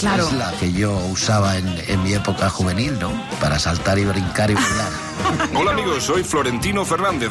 Claro. 0.00 0.26
es 0.26 0.32
la 0.32 0.50
que 0.52 0.72
yo 0.72 0.96
usaba 1.12 1.56
en, 1.58 1.66
en 1.88 2.02
mi 2.02 2.14
época 2.14 2.48
juvenil, 2.48 2.98
¿no? 2.98 3.12
Para 3.40 3.58
saltar 3.58 3.98
y 3.98 4.04
brincar 4.04 4.50
y 4.50 4.54
bailar. 4.54 4.92
Hola 5.54 5.72
amigos, 5.72 6.04
soy 6.04 6.24
Florentino 6.24 6.84
Fernández. 6.84 7.30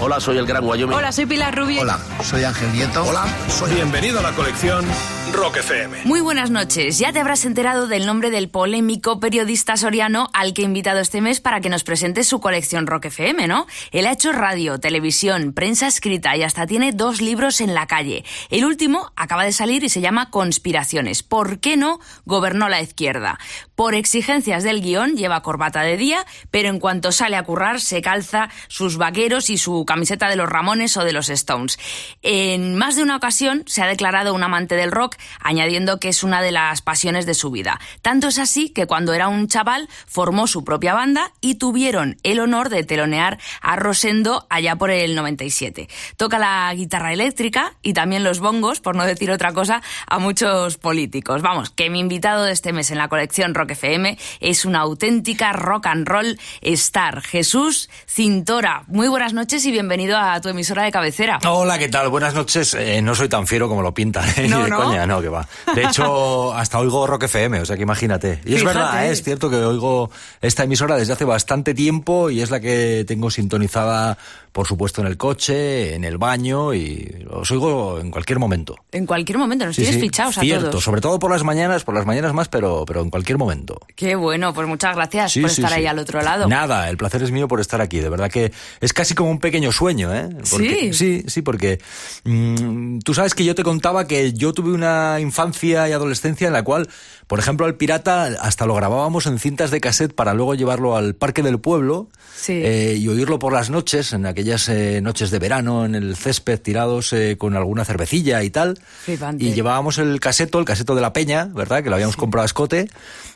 Hola, 0.00 0.20
soy 0.20 0.38
el 0.38 0.46
Gran 0.46 0.64
Wyoming. 0.64 0.96
Hola, 0.96 1.12
soy 1.12 1.26
Pilar 1.26 1.54
Rubio. 1.56 1.82
Hola, 1.82 1.98
soy 2.22 2.44
Ángel 2.44 2.72
Nieto. 2.72 3.04
Hola, 3.04 3.24
soy 3.48 3.74
Bienvenido 3.74 4.18
a 4.18 4.22
la 4.22 4.32
colección 4.32 4.84
Rock 5.34 5.56
FM. 5.56 6.04
Muy 6.04 6.20
buenas 6.20 6.50
noches. 6.50 6.98
Ya 6.98 7.12
te 7.12 7.18
habrás 7.18 7.44
enterado 7.44 7.88
del 7.88 8.06
nombre 8.06 8.30
del 8.30 8.48
polémico 8.48 9.18
periodista 9.18 9.76
soriano 9.76 10.28
al 10.32 10.54
que 10.54 10.62
he 10.62 10.64
invitado 10.64 11.00
este 11.00 11.20
mes 11.20 11.40
para 11.40 11.60
que 11.60 11.68
nos 11.68 11.82
presente 11.82 12.22
su 12.22 12.40
colección 12.40 12.86
Rock 12.86 13.06
FM, 13.06 13.48
¿no? 13.48 13.66
Él 13.90 14.06
ha 14.06 14.12
hecho 14.12 14.30
radio, 14.30 14.78
televisión, 14.78 15.52
prensa 15.52 15.88
escrita 15.88 16.36
y 16.36 16.44
hasta 16.44 16.68
tiene 16.68 16.92
dos 16.92 17.20
libros 17.20 17.60
en 17.60 17.74
la 17.74 17.88
calle. 17.88 18.24
El 18.48 18.64
último 18.64 19.12
acaba 19.16 19.44
de 19.44 19.52
salir 19.52 19.82
y 19.82 19.88
se 19.88 20.00
llama 20.00 20.30
Conspiraciones. 20.30 21.24
¿Por 21.24 21.58
qué 21.58 21.76
no 21.76 21.98
gobernó 22.24 22.68
la 22.68 22.80
izquierda? 22.80 23.40
Por 23.74 23.96
exigencias 23.96 24.62
del 24.62 24.80
guion 24.80 25.16
lleva 25.16 25.42
corbata 25.42 25.82
de 25.82 25.96
día, 25.96 26.24
pero 26.52 26.68
en 26.68 26.78
cuanto 26.78 27.10
sale 27.10 27.34
a 27.34 27.42
currar 27.42 27.80
se 27.80 28.02
calza 28.02 28.48
sus 28.68 28.98
vaqueros 28.98 29.50
y 29.50 29.58
su 29.58 29.84
camiseta 29.84 30.28
de 30.28 30.36
los 30.36 30.48
Ramones 30.48 30.96
o 30.96 31.04
de 31.04 31.12
los 31.12 31.28
Stones. 31.28 31.78
En 32.22 32.76
más 32.76 32.94
de 32.94 33.02
una 33.02 33.16
ocasión 33.16 33.64
se 33.66 33.82
ha 33.82 33.88
declarado 33.88 34.32
un 34.32 34.44
amante 34.44 34.76
del 34.76 34.92
rock, 34.92 35.16
añadiendo 35.40 35.98
que 35.98 36.08
es 36.08 36.22
una 36.22 36.40
de 36.40 36.52
las 36.52 36.82
pasiones 36.82 37.26
de 37.26 37.34
su 37.34 37.50
vida. 37.50 37.80
Tanto 38.00 38.28
es 38.28 38.38
así 38.38 38.70
que 38.70 38.86
cuando 38.86 39.12
era 39.12 39.26
un 39.26 39.48
chaval 39.48 39.88
formó 40.06 40.46
su 40.46 40.62
propia 40.62 40.94
banda 40.94 41.32
y 41.40 41.56
tuvieron 41.56 42.16
el 42.22 42.38
honor 42.38 42.68
de 42.68 42.84
telonear 42.84 43.38
a 43.60 43.74
Rosendo 43.74 44.46
allá 44.50 44.76
por 44.76 44.92
el 44.92 45.16
97. 45.16 45.88
Toca 46.16 46.38
la 46.38 46.72
guitarra 46.74 47.12
eléctrica 47.12 47.74
y 47.82 47.92
también 47.92 48.22
los 48.22 48.38
bongos, 48.38 48.80
por 48.80 48.94
no 48.94 49.04
decir 49.04 49.32
otra 49.32 49.52
cosa, 49.52 49.82
a 50.06 50.20
muchos 50.20 50.76
políticos. 50.76 51.42
Vamos, 51.42 51.70
que 51.70 51.90
mi 51.90 51.98
invitado 51.98 52.44
de 52.44 52.52
este 52.52 52.72
mes 52.72 52.92
en 52.92 52.98
la 52.98 53.08
colección 53.08 53.52
Rock 53.52 53.63
FM 53.72 54.18
es 54.40 54.64
una 54.64 54.80
auténtica 54.80 55.52
rock 55.52 55.86
and 55.86 56.06
roll 56.06 56.38
star. 56.62 57.22
Jesús 57.22 57.88
Cintora, 58.08 58.84
muy 58.86 59.08
buenas 59.08 59.32
noches 59.32 59.64
y 59.66 59.72
bienvenido 59.72 60.16
a 60.16 60.40
tu 60.40 60.48
emisora 60.48 60.84
de 60.84 60.92
cabecera. 60.92 61.38
Hola, 61.48 61.78
¿qué 61.78 61.88
tal? 61.88 62.08
Buenas 62.08 62.34
noches. 62.34 62.74
Eh, 62.74 63.00
no 63.02 63.14
soy 63.14 63.28
tan 63.28 63.46
fiero 63.46 63.68
como 63.68 63.82
lo 63.82 63.92
pintan. 63.94 64.28
¿eh? 64.36 64.48
No, 64.48 64.58
Ni 64.58 64.64
de 64.64 64.70
¿no? 64.70 64.76
coña, 64.76 65.06
no, 65.06 65.20
que 65.20 65.28
va. 65.28 65.46
De 65.74 65.84
hecho, 65.84 66.52
hasta 66.54 66.78
oigo 66.78 67.06
Rock 67.06 67.24
FM, 67.24 67.60
o 67.60 67.66
sea 67.66 67.76
que 67.76 67.82
imagínate. 67.82 68.40
Y 68.44 68.54
es 68.54 68.64
verdad, 68.64 69.06
¿eh? 69.06 69.10
es 69.10 69.22
cierto 69.22 69.50
que 69.50 69.56
oigo 69.56 70.10
esta 70.40 70.64
emisora 70.64 70.96
desde 70.96 71.12
hace 71.12 71.24
bastante 71.24 71.74
tiempo 71.74 72.30
y 72.30 72.40
es 72.40 72.50
la 72.50 72.60
que 72.60 73.04
tengo 73.06 73.30
sintonizada, 73.30 74.18
por 74.54 74.68
supuesto, 74.68 75.00
en 75.00 75.08
el 75.08 75.16
coche, 75.16 75.96
en 75.96 76.04
el 76.04 76.16
baño 76.16 76.72
y 76.74 77.26
os 77.28 77.50
oigo 77.50 77.98
en 77.98 78.12
cualquier 78.12 78.38
momento. 78.38 78.76
En 78.92 79.04
cualquier 79.04 79.36
momento 79.36 79.66
nos 79.66 79.74
Sí, 79.74 79.82
tienes 79.82 79.96
sí, 79.96 80.06
fichados 80.06 80.38
a 80.38 80.42
cierto, 80.42 80.70
todos. 80.70 80.84
sobre 80.84 81.00
todo 81.00 81.18
por 81.18 81.32
las 81.32 81.42
mañanas, 81.42 81.82
por 81.82 81.92
las 81.96 82.06
mañanas 82.06 82.32
más, 82.34 82.48
pero, 82.48 82.84
pero 82.86 83.02
en 83.02 83.10
cualquier 83.10 83.36
momento. 83.36 83.80
Qué 83.96 84.14
bueno, 84.14 84.54
pues 84.54 84.68
muchas 84.68 84.94
gracias 84.94 85.32
Sí, 85.32 85.40
por 85.40 85.50
estar 85.50 85.72
ahí 85.72 85.86
al 85.86 85.98
otro 85.98 86.22
lado. 86.22 86.46
Nada, 86.48 86.88
el 86.88 86.96
placer 86.96 87.20
es 87.24 87.32
mío 87.32 87.48
por 87.48 87.58
estar 87.60 87.80
aquí. 87.80 87.98
De 87.98 88.08
verdad 88.08 88.30
que 88.30 88.52
es 88.80 88.92
casi 88.92 89.14
como 89.14 89.28
un 89.32 89.40
pequeño 89.40 89.72
sueño, 89.72 90.14
¿eh? 90.14 90.28
Porque- 90.48 90.92
Sí. 90.92 90.94
Sí, 90.94 91.24
sí, 91.26 91.42
porque 91.42 91.80
mm, 92.24 92.98
tú 93.00 93.12
sabes 93.14 93.34
que 93.34 93.44
yo 93.44 93.54
te 93.54 93.62
contaba 93.64 94.06
que 94.06 94.32
yo 94.32 94.52
tuve 94.52 94.72
una 94.72 95.18
infancia 95.20 95.88
y 95.88 95.92
adolescencia 95.92 96.46
en 96.46 96.52
la 96.52 96.62
cual, 96.62 96.88
por 97.26 97.38
ejemplo, 97.38 97.66
al 97.66 97.74
pirata 97.74 98.24
hasta 98.40 98.66
lo 98.66 98.74
grabábamos 98.74 99.26
en 99.26 99.38
cintas 99.38 99.70
de 99.70 99.80
cassette 99.80 100.14
para 100.14 100.34
luego 100.34 100.54
llevarlo 100.54 100.96
al 100.96 101.14
parque 101.14 101.42
del 101.42 101.58
pueblo 101.58 102.08
Sí. 102.36 102.52
eh, 102.64 102.96
y 102.98 103.08
oírlo 103.08 103.38
por 103.38 103.52
las 103.52 103.70
noches, 103.70 104.12
en 104.12 104.26
aquellas 104.44 104.68
eh, 104.68 105.00
noches 105.00 105.30
de 105.30 105.38
verano, 105.38 105.86
en 105.86 105.94
el 105.94 106.16
césped, 106.16 106.60
tirados 106.60 107.14
eh, 107.14 107.36
con 107.38 107.56
alguna 107.56 107.86
cervecilla 107.86 108.42
y 108.42 108.50
tal. 108.50 108.78
Flipante. 109.04 109.42
Y 109.42 109.54
llevábamos 109.54 109.96
el 109.96 110.20
caseto, 110.20 110.58
el 110.58 110.66
caseto 110.66 110.94
de 110.94 111.00
la 111.00 111.14
peña, 111.14 111.46
¿verdad? 111.46 111.82
Que 111.82 111.88
lo 111.88 111.94
habíamos 111.96 112.16
comprado 112.16 112.42
a 112.42 112.46
escote. 112.46 112.90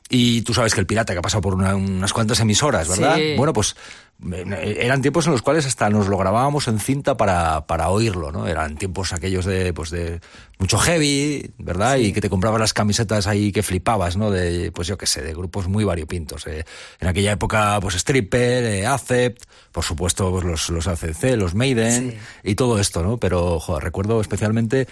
Y 0.09 0.43
tú 0.43 0.55
sabes 0.55 0.75
que 0.75 0.81
el 0.81 0.87
pirata 0.87 1.13
que 1.13 1.19
ha 1.19 1.23
pasado 1.23 1.43
por 1.43 1.55
una- 1.55 1.77
unas 1.77 2.13
cuantas 2.13 2.41
emisoras, 2.41 2.89
¿verdad? 2.89 3.17
Sí. 3.17 3.35
Bueno, 3.37 3.53
pues 3.53 3.77
eran 4.43 5.01
tiempos 5.01 5.27
en 5.27 5.33
los 5.33 5.43
cuales 5.43 5.65
hasta 5.67 5.89
nos 5.91 6.09
lo 6.09 6.17
grabábamos 6.19 6.67
en 6.67 6.81
cinta 6.81 7.17
para, 7.17 7.67
para 7.67 7.89
oírlo, 7.91 8.33
¿no? 8.33 8.49
Eran 8.49 8.77
tiempos 8.77 9.13
aquellos 9.13 9.45
de, 9.45 9.73
pues 9.73 9.91
de 9.91 10.21
mucho 10.59 10.79
heavy, 10.79 11.53
¿verdad? 11.59 11.99
Y 11.99 12.13
que 12.13 12.21
te 12.21 12.29
comprabas 12.29 12.59
las 12.59 12.73
camisetas 12.73 13.27
ahí 13.29 13.53
que 13.53 13.63
flipabas, 13.63 14.17
¿no? 14.17 14.31
De, 14.31 14.73
pues 14.73 14.89
yo 14.89 14.99
qué 14.99 15.07
sé, 15.07 15.23
de 15.23 15.35
grupos 15.35 15.69
muy 15.69 15.85
variopintos. 15.85 16.47
eh. 16.49 16.65
En 17.01 17.07
aquella 17.09 17.33
época, 17.33 17.79
pues 17.81 17.95
Stripper, 17.95 18.65
eh, 18.65 18.87
Acept, 18.87 19.45
por 19.71 19.85
supuesto, 19.85 20.31
pues 20.33 20.45
los, 20.45 20.69
los 20.71 20.89
ACC, 20.89 21.37
los 21.37 21.55
Maiden 21.55 22.19
y 22.43 22.55
todo 22.57 22.81
esto, 22.81 23.03
¿no? 23.05 23.19
Pero, 23.19 23.61
joder, 23.61 23.85
recuerdo 23.85 24.21
especialmente 24.21 24.89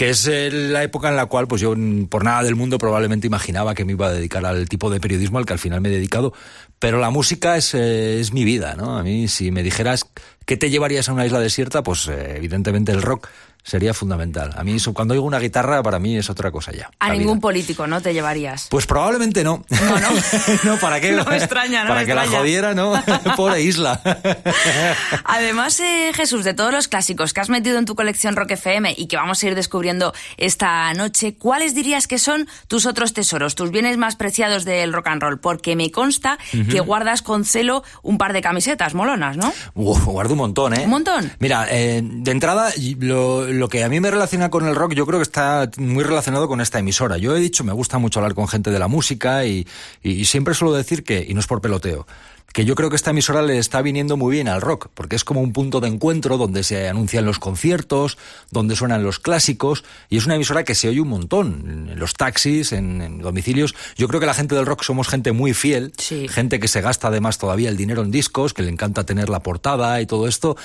que 0.00 0.08
es 0.08 0.26
eh, 0.28 0.50
la 0.50 0.82
época 0.82 1.10
en 1.10 1.16
la 1.16 1.26
cual 1.26 1.46
pues 1.46 1.60
yo 1.60 1.74
mm, 1.76 2.06
por 2.06 2.24
nada 2.24 2.42
del 2.42 2.56
mundo 2.56 2.78
probablemente 2.78 3.26
imaginaba 3.26 3.74
que 3.74 3.84
me 3.84 3.92
iba 3.92 4.06
a 4.06 4.10
dedicar 4.10 4.46
al 4.46 4.66
tipo 4.66 4.88
de 4.88 4.98
periodismo 4.98 5.36
al 5.36 5.44
que 5.44 5.52
al 5.52 5.58
final 5.58 5.82
me 5.82 5.90
he 5.90 5.92
dedicado, 5.92 6.32
pero 6.78 6.98
la 6.98 7.10
música 7.10 7.58
es, 7.58 7.74
eh, 7.74 8.18
es 8.18 8.32
mi 8.32 8.44
vida, 8.44 8.76
¿no? 8.76 8.96
A 8.96 9.02
mí 9.02 9.28
si 9.28 9.50
me 9.50 9.62
dijeras 9.62 10.06
qué 10.46 10.56
te 10.56 10.70
llevarías 10.70 11.10
a 11.10 11.12
una 11.12 11.26
isla 11.26 11.38
desierta, 11.38 11.82
pues 11.82 12.08
eh, 12.08 12.32
evidentemente 12.34 12.92
el 12.92 13.02
rock 13.02 13.28
sería 13.62 13.94
fundamental. 13.94 14.52
A 14.56 14.64
mí 14.64 14.74
eso, 14.74 14.92
cuando 14.92 15.14
oigo 15.14 15.26
una 15.26 15.38
guitarra 15.38 15.82
para 15.82 15.98
mí 15.98 16.16
es 16.16 16.30
otra 16.30 16.50
cosa 16.50 16.72
ya. 16.72 16.90
A 16.98 17.10
ningún 17.10 17.34
vida. 17.34 17.40
político, 17.40 17.86
¿no? 17.86 18.00
Te 18.00 18.12
llevarías. 18.12 18.68
Pues 18.70 18.86
probablemente 18.86 19.44
no. 19.44 19.64
No, 19.68 20.00
no. 20.00 20.08
no, 20.64 20.76
¿para 20.78 21.00
qué? 21.00 21.12
No 21.12 21.24
me 21.24 21.36
extraña, 21.36 21.82
no 21.82 21.88
Para 21.88 22.00
me 22.00 22.06
que 22.06 22.14
la 22.14 22.26
jodiera, 22.26 22.74
¿no? 22.74 22.92
Pobre 23.36 23.62
isla. 23.62 24.00
Además, 25.24 25.80
eh, 25.80 26.12
Jesús, 26.14 26.44
de 26.44 26.54
todos 26.54 26.72
los 26.72 26.88
clásicos 26.88 27.32
que 27.32 27.40
has 27.40 27.48
metido 27.48 27.78
en 27.78 27.84
tu 27.84 27.94
colección 27.94 28.36
Rock 28.36 28.52
FM 28.52 28.94
y 28.96 29.06
que 29.06 29.16
vamos 29.16 29.42
a 29.42 29.46
ir 29.46 29.54
descubriendo 29.54 30.12
esta 30.36 30.92
noche, 30.94 31.34
¿cuáles 31.34 31.74
dirías 31.74 32.06
que 32.06 32.18
son 32.18 32.48
tus 32.68 32.86
otros 32.86 33.12
tesoros, 33.12 33.54
tus 33.54 33.70
bienes 33.70 33.96
más 33.96 34.16
preciados 34.16 34.64
del 34.64 34.92
rock 34.92 35.08
and 35.08 35.22
roll? 35.22 35.38
Porque 35.38 35.76
me 35.76 35.90
consta 35.90 36.38
que 36.70 36.80
guardas 36.80 37.22
con 37.22 37.44
celo 37.44 37.82
un 38.02 38.18
par 38.18 38.32
de 38.32 38.42
camisetas 38.42 38.94
molonas, 38.94 39.36
¿no? 39.36 39.52
Uf, 39.74 40.04
guardo 40.04 40.34
un 40.34 40.38
montón, 40.38 40.74
¿eh? 40.74 40.84
¿Un 40.84 40.90
montón? 40.90 41.32
Mira, 41.38 41.66
eh, 41.70 42.00
de 42.02 42.30
entrada, 42.30 42.70
lo, 42.98 43.49
lo 43.52 43.68
que 43.68 43.84
a 43.84 43.88
mí 43.88 44.00
me 44.00 44.10
relaciona 44.10 44.50
con 44.50 44.66
el 44.66 44.74
rock, 44.74 44.94
yo 44.94 45.06
creo 45.06 45.18
que 45.18 45.24
está 45.24 45.70
muy 45.76 46.04
relacionado 46.04 46.48
con 46.48 46.60
esta 46.60 46.78
emisora. 46.78 47.18
Yo 47.18 47.36
he 47.36 47.40
dicho, 47.40 47.64
me 47.64 47.72
gusta 47.72 47.98
mucho 47.98 48.20
hablar 48.20 48.34
con 48.34 48.48
gente 48.48 48.70
de 48.70 48.78
la 48.78 48.88
música 48.88 49.44
y, 49.46 49.66
y 50.02 50.24
siempre 50.24 50.54
suelo 50.54 50.74
decir 50.74 51.04
que, 51.04 51.24
y 51.28 51.34
no 51.34 51.40
es 51.40 51.46
por 51.46 51.60
peloteo, 51.60 52.06
que 52.52 52.64
yo 52.64 52.74
creo 52.74 52.90
que 52.90 52.96
esta 52.96 53.10
emisora 53.10 53.42
le 53.42 53.58
está 53.58 53.80
viniendo 53.80 54.16
muy 54.16 54.32
bien 54.32 54.48
al 54.48 54.60
rock, 54.60 54.88
porque 54.94 55.14
es 55.14 55.22
como 55.22 55.40
un 55.40 55.52
punto 55.52 55.78
de 55.80 55.86
encuentro 55.86 56.36
donde 56.36 56.64
se 56.64 56.88
anuncian 56.88 57.24
los 57.24 57.38
conciertos, 57.38 58.18
donde 58.50 58.74
suenan 58.74 59.04
los 59.04 59.20
clásicos, 59.20 59.84
y 60.08 60.16
es 60.16 60.26
una 60.26 60.34
emisora 60.34 60.64
que 60.64 60.74
se 60.74 60.88
oye 60.88 61.00
un 61.00 61.08
montón, 61.10 61.88
en 61.92 61.98
los 62.00 62.14
taxis, 62.14 62.72
en, 62.72 63.02
en 63.02 63.18
domicilios. 63.18 63.76
Yo 63.96 64.08
creo 64.08 64.18
que 64.18 64.26
la 64.26 64.34
gente 64.34 64.56
del 64.56 64.66
rock 64.66 64.82
somos 64.82 65.06
gente 65.06 65.30
muy 65.30 65.54
fiel, 65.54 65.92
Sí. 65.96 66.26
gente 66.26 66.58
que 66.58 66.66
se 66.66 66.80
gasta 66.80 67.06
además 67.06 67.38
todavía 67.38 67.68
el 67.68 67.76
dinero 67.76 68.02
en 68.02 68.10
discos, 68.10 68.52
que 68.52 68.62
le 68.62 68.70
encanta 68.70 69.04
tener 69.06 69.28
la 69.28 69.44
portada 69.44 70.00
y 70.00 70.06
todo 70.06 70.26
esto. 70.26 70.56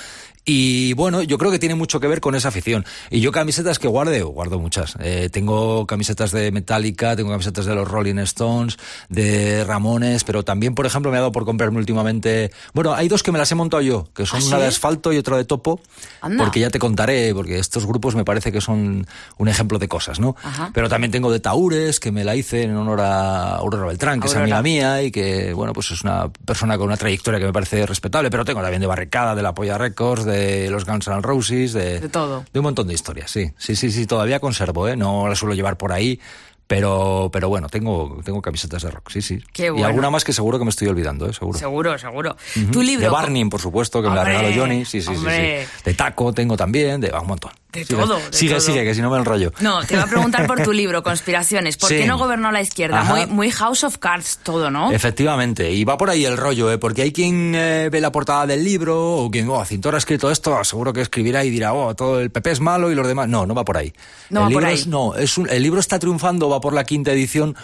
Y 0.48 0.92
bueno, 0.92 1.22
yo 1.22 1.38
creo 1.38 1.50
que 1.50 1.58
tiene 1.58 1.74
mucho 1.74 1.98
que 1.98 2.06
ver 2.06 2.20
con 2.20 2.36
esa 2.36 2.48
afición. 2.48 2.86
Y 3.10 3.20
yo 3.20 3.32
camisetas 3.32 3.80
que 3.80 3.88
guarde, 3.88 4.22
guardo 4.22 4.60
muchas. 4.60 4.94
Eh, 5.00 5.28
tengo 5.32 5.88
camisetas 5.88 6.30
de 6.30 6.52
Metallica, 6.52 7.16
tengo 7.16 7.30
camisetas 7.30 7.66
de 7.66 7.74
los 7.74 7.88
Rolling 7.88 8.18
Stones, 8.18 8.76
de 9.08 9.64
Ramones, 9.64 10.22
pero 10.22 10.44
también, 10.44 10.76
por 10.76 10.86
ejemplo, 10.86 11.10
me 11.10 11.16
ha 11.16 11.20
dado 11.20 11.32
por 11.32 11.44
comprarme 11.44 11.78
últimamente... 11.78 12.52
Bueno, 12.74 12.94
hay 12.94 13.08
dos 13.08 13.24
que 13.24 13.32
me 13.32 13.38
las 13.38 13.50
he 13.50 13.56
montado 13.56 13.80
yo, 13.80 14.08
que 14.14 14.24
son 14.24 14.40
¿Ah, 14.40 14.46
una 14.46 14.56
sí? 14.58 14.62
de 14.62 14.68
asfalto 14.68 15.12
y 15.12 15.18
otra 15.18 15.36
de 15.36 15.44
topo, 15.44 15.80
Anda. 16.20 16.44
porque 16.44 16.60
ya 16.60 16.70
te 16.70 16.78
contaré, 16.78 17.34
porque 17.34 17.58
estos 17.58 17.84
grupos 17.84 18.14
me 18.14 18.24
parece 18.24 18.52
que 18.52 18.60
son 18.60 19.04
un 19.38 19.48
ejemplo 19.48 19.80
de 19.80 19.88
cosas, 19.88 20.20
¿no? 20.20 20.36
Ajá. 20.44 20.70
Pero 20.72 20.88
también 20.88 21.10
tengo 21.10 21.32
de 21.32 21.40
Taures, 21.40 21.98
que 21.98 22.12
me 22.12 22.22
la 22.22 22.36
hice 22.36 22.62
en 22.62 22.76
honor 22.76 23.00
a 23.00 23.56
Aurora 23.56 23.86
Beltrán, 23.86 24.20
que 24.20 24.28
Aurora. 24.28 24.44
es 24.44 24.52
amiga 24.52 24.62
mía 24.62 25.02
y 25.02 25.10
que, 25.10 25.52
bueno, 25.54 25.72
pues 25.72 25.90
es 25.90 26.04
una 26.04 26.28
persona 26.28 26.78
con 26.78 26.86
una 26.86 26.96
trayectoria 26.96 27.40
que 27.40 27.46
me 27.46 27.52
parece 27.52 27.84
respetable, 27.84 28.30
pero 28.30 28.44
tengo 28.44 28.60
también 28.62 28.80
de 28.80 28.86
Barricada, 28.86 29.34
de 29.34 29.42
la 29.42 29.52
Polla 29.52 29.76
Records, 29.76 30.24
de 30.24 30.35
los 30.70 30.84
Guns 30.84 31.06
N' 31.08 31.22
Roses, 31.22 31.72
de, 31.72 32.00
De 32.00 32.08
todo. 32.08 32.44
de 32.52 32.58
un 32.60 32.64
montón 32.64 32.86
de 32.88 32.94
historias, 32.94 33.30
sí. 33.30 33.50
Sí, 33.58 33.76
sí, 33.76 33.90
sí, 33.90 34.06
todavía 34.06 34.40
conservo, 34.40 34.88
¿eh? 34.88 34.96
No 34.96 35.28
la 35.28 35.34
suelo 35.34 35.54
llevar 35.54 35.76
por 35.76 35.92
ahí, 35.92 36.20
pero, 36.66 37.30
pero 37.32 37.48
bueno, 37.48 37.68
tengo, 37.68 38.20
tengo 38.24 38.42
camisetas 38.42 38.82
de 38.82 38.90
rock, 38.90 39.10
sí, 39.10 39.22
sí. 39.22 39.38
Qué 39.52 39.66
Y 39.66 39.70
bueno. 39.70 39.86
alguna 39.86 40.10
más 40.10 40.24
que 40.24 40.32
seguro 40.32 40.58
que 40.58 40.64
me 40.64 40.70
estoy 40.70 40.88
olvidando, 40.88 41.28
¿eh? 41.28 41.32
Seguro. 41.32 41.58
Seguro, 41.58 41.98
seguro. 41.98 42.36
Tu 42.72 42.82
libro. 42.82 43.04
De 43.04 43.08
Barney, 43.08 43.44
por 43.44 43.60
supuesto, 43.60 44.02
que 44.02 44.08
me 44.08 44.16
la 44.16 44.24
regaló 44.24 44.48
Johnny. 44.62 44.84
Sí, 44.84 45.00
sí, 45.00 45.08
sí, 45.08 45.14
hombre. 45.14 45.64
sí. 45.66 45.82
De 45.84 45.94
Taco 45.94 46.32
tengo 46.32 46.56
también, 46.56 47.00
de 47.00 47.10
un 47.12 47.26
montón. 47.26 47.52
De 47.76 47.84
todo. 47.84 48.18
sigue, 48.30 48.60
sigue, 48.60 48.84
que 48.84 48.94
si 48.94 49.02
no 49.02 49.10
me 49.10 49.18
enrollo. 49.18 49.52
No, 49.60 49.84
te 49.84 49.94
iba 49.94 50.04
a 50.04 50.06
preguntar 50.06 50.46
por 50.46 50.62
tu 50.62 50.72
libro, 50.72 51.02
Conspiraciones. 51.02 51.76
¿Por 51.76 51.90
qué 51.90 52.06
no 52.06 52.18
gobernó 52.18 52.50
la 52.50 52.60
izquierda? 52.60 53.04
Muy, 53.04 53.26
muy, 53.26 53.50
House 53.50 53.84
of 53.84 53.98
Cards 53.98 54.40
todo, 54.42 54.70
¿no? 54.70 54.90
Efectivamente. 54.92 55.70
Y 55.70 55.84
va 55.84 55.96
por 55.96 56.10
ahí 56.10 56.24
el 56.24 56.36
rollo, 56.36 56.72
¿eh? 56.72 56.78
Porque 56.78 57.02
hay 57.02 57.12
quien 57.12 57.54
eh, 57.54 57.88
ve 57.90 58.00
la 58.00 58.10
portada 58.10 58.46
del 58.46 58.64
libro 58.64 59.16
o 59.16 59.30
quien, 59.30 59.48
oh, 59.48 59.64
Cintor 59.64 59.94
ha 59.94 59.98
escrito 59.98 60.30
esto, 60.30 60.62
seguro 60.64 60.92
que 60.92 61.02
escribirá 61.02 61.44
y 61.44 61.50
dirá, 61.50 61.74
oh, 61.74 61.94
todo 61.94 62.20
el 62.20 62.30
PP 62.30 62.50
es 62.50 62.60
malo 62.60 62.90
y 62.90 62.94
los 62.94 63.06
demás. 63.06 63.28
No, 63.28 63.46
no 63.46 63.54
va 63.54 63.64
por 63.64 63.76
ahí. 63.76 63.92
No 64.30 64.42
va 64.42 64.48
por 64.50 64.64
ahí. 64.64 64.84
no, 64.86 65.14
es 65.14 65.38
un, 65.38 65.48
el 65.48 65.62
libro 65.62 65.80
está 65.80 65.98
triunfando, 65.98 66.48
va 66.48 66.60
por 66.60 66.72
la 66.72 66.84
quinta 66.84 67.12
edición 67.12 67.56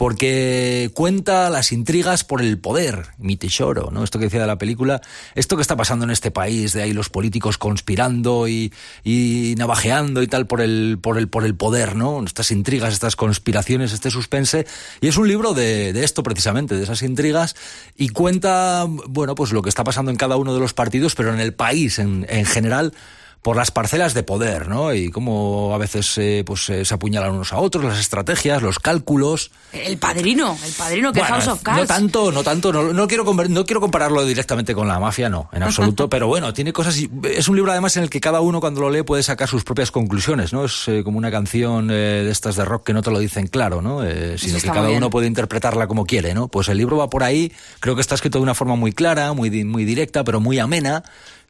porque 0.00 0.90
cuenta 0.94 1.50
las 1.50 1.72
intrigas 1.72 2.24
por 2.24 2.40
el 2.40 2.56
poder, 2.58 3.08
mi 3.18 3.36
tesoro, 3.36 3.90
¿no? 3.92 4.02
Esto 4.02 4.18
que 4.18 4.24
decía 4.24 4.40
de 4.40 4.46
la 4.46 4.56
película, 4.56 5.02
esto 5.34 5.56
que 5.56 5.60
está 5.62 5.76
pasando 5.76 6.06
en 6.06 6.10
este 6.10 6.30
país, 6.30 6.72
de 6.72 6.80
ahí 6.80 6.94
los 6.94 7.10
políticos 7.10 7.58
conspirando 7.58 8.48
y, 8.48 8.72
y 9.04 9.54
navajeando 9.58 10.22
y 10.22 10.26
tal 10.26 10.46
por 10.46 10.62
el, 10.62 10.98
por 11.02 11.18
el, 11.18 11.28
por 11.28 11.44
el 11.44 11.54
poder, 11.54 11.96
¿no? 11.96 12.24
Estas 12.24 12.50
intrigas, 12.50 12.94
estas 12.94 13.14
conspiraciones, 13.14 13.92
este 13.92 14.10
suspense. 14.10 14.66
Y 15.02 15.08
es 15.08 15.18
un 15.18 15.28
libro 15.28 15.52
de, 15.52 15.92
de 15.92 16.02
esto 16.02 16.22
precisamente, 16.22 16.76
de 16.76 16.84
esas 16.84 17.02
intrigas, 17.02 17.54
y 17.94 18.08
cuenta, 18.08 18.86
bueno, 18.88 19.34
pues 19.34 19.52
lo 19.52 19.60
que 19.60 19.68
está 19.68 19.84
pasando 19.84 20.10
en 20.10 20.16
cada 20.16 20.38
uno 20.38 20.54
de 20.54 20.60
los 20.60 20.72
partidos, 20.72 21.14
pero 21.14 21.34
en 21.34 21.40
el 21.40 21.52
país 21.52 21.98
en, 21.98 22.24
en 22.30 22.46
general 22.46 22.94
por 23.42 23.56
las 23.56 23.70
parcelas 23.70 24.12
de 24.12 24.22
poder, 24.22 24.68
¿no? 24.68 24.92
Y 24.92 25.10
cómo 25.10 25.74
a 25.74 25.78
veces 25.78 26.18
eh, 26.18 26.42
pues 26.44 26.68
eh, 26.68 26.84
se 26.84 26.94
apuñalan 26.94 27.32
unos 27.32 27.52
a 27.54 27.58
otros, 27.58 27.82
las 27.84 27.98
estrategias, 27.98 28.60
los 28.60 28.78
cálculos. 28.78 29.50
El 29.72 29.96
padrino, 29.96 30.58
el 30.62 30.72
padrino 30.72 31.12
que 31.12 31.22
House 31.22 31.48
of 31.48 31.62
Cards. 31.62 31.80
No 31.80 31.86
tanto, 31.86 32.32
no 32.32 32.42
tanto, 32.42 32.72
no, 32.72 33.08
quiero 33.08 33.24
no 33.24 33.64
quiero 33.64 33.80
compararlo 33.80 34.26
directamente 34.26 34.74
con 34.74 34.88
la 34.88 34.98
mafia, 34.98 35.30
no, 35.30 35.48
en 35.52 35.62
absoluto, 35.62 36.10
pero 36.10 36.26
bueno, 36.26 36.52
tiene 36.52 36.72
cosas 36.74 36.98
y 36.98 37.10
es 37.24 37.48
un 37.48 37.56
libro 37.56 37.72
además 37.72 37.96
en 37.96 38.02
el 38.02 38.10
que 38.10 38.20
cada 38.20 38.42
uno 38.42 38.60
cuando 38.60 38.82
lo 38.82 38.90
lee 38.90 39.02
puede 39.02 39.22
sacar 39.22 39.48
sus 39.48 39.64
propias 39.64 39.90
conclusiones, 39.90 40.52
¿no? 40.52 40.66
Es 40.66 40.86
eh, 40.88 41.02
como 41.02 41.16
una 41.16 41.30
canción 41.30 41.88
de 41.88 42.30
estas 42.30 42.56
de 42.56 42.66
rock 42.66 42.84
que 42.84 42.92
no 42.92 43.00
te 43.02 43.10
lo 43.10 43.18
dicen 43.18 43.46
claro, 43.46 43.80
¿no? 43.80 44.00
sino 44.36 44.58
que 44.58 44.66
cada 44.66 44.90
uno 44.90 45.08
puede 45.08 45.26
interpretarla 45.26 45.86
como 45.86 46.04
quiere, 46.04 46.34
¿no? 46.34 46.48
Pues 46.48 46.68
el 46.68 46.76
libro 46.76 46.98
va 46.98 47.08
por 47.08 47.22
ahí, 47.22 47.52
creo 47.80 47.94
que 47.94 48.02
está 48.02 48.14
escrito 48.14 48.38
de 48.38 48.42
una 48.42 48.54
forma 48.54 48.76
muy 48.76 48.92
clara, 48.92 49.32
muy 49.32 49.50
muy 49.64 49.84
directa, 49.84 50.24
pero 50.24 50.40
muy 50.40 50.58
amena 50.58 51.04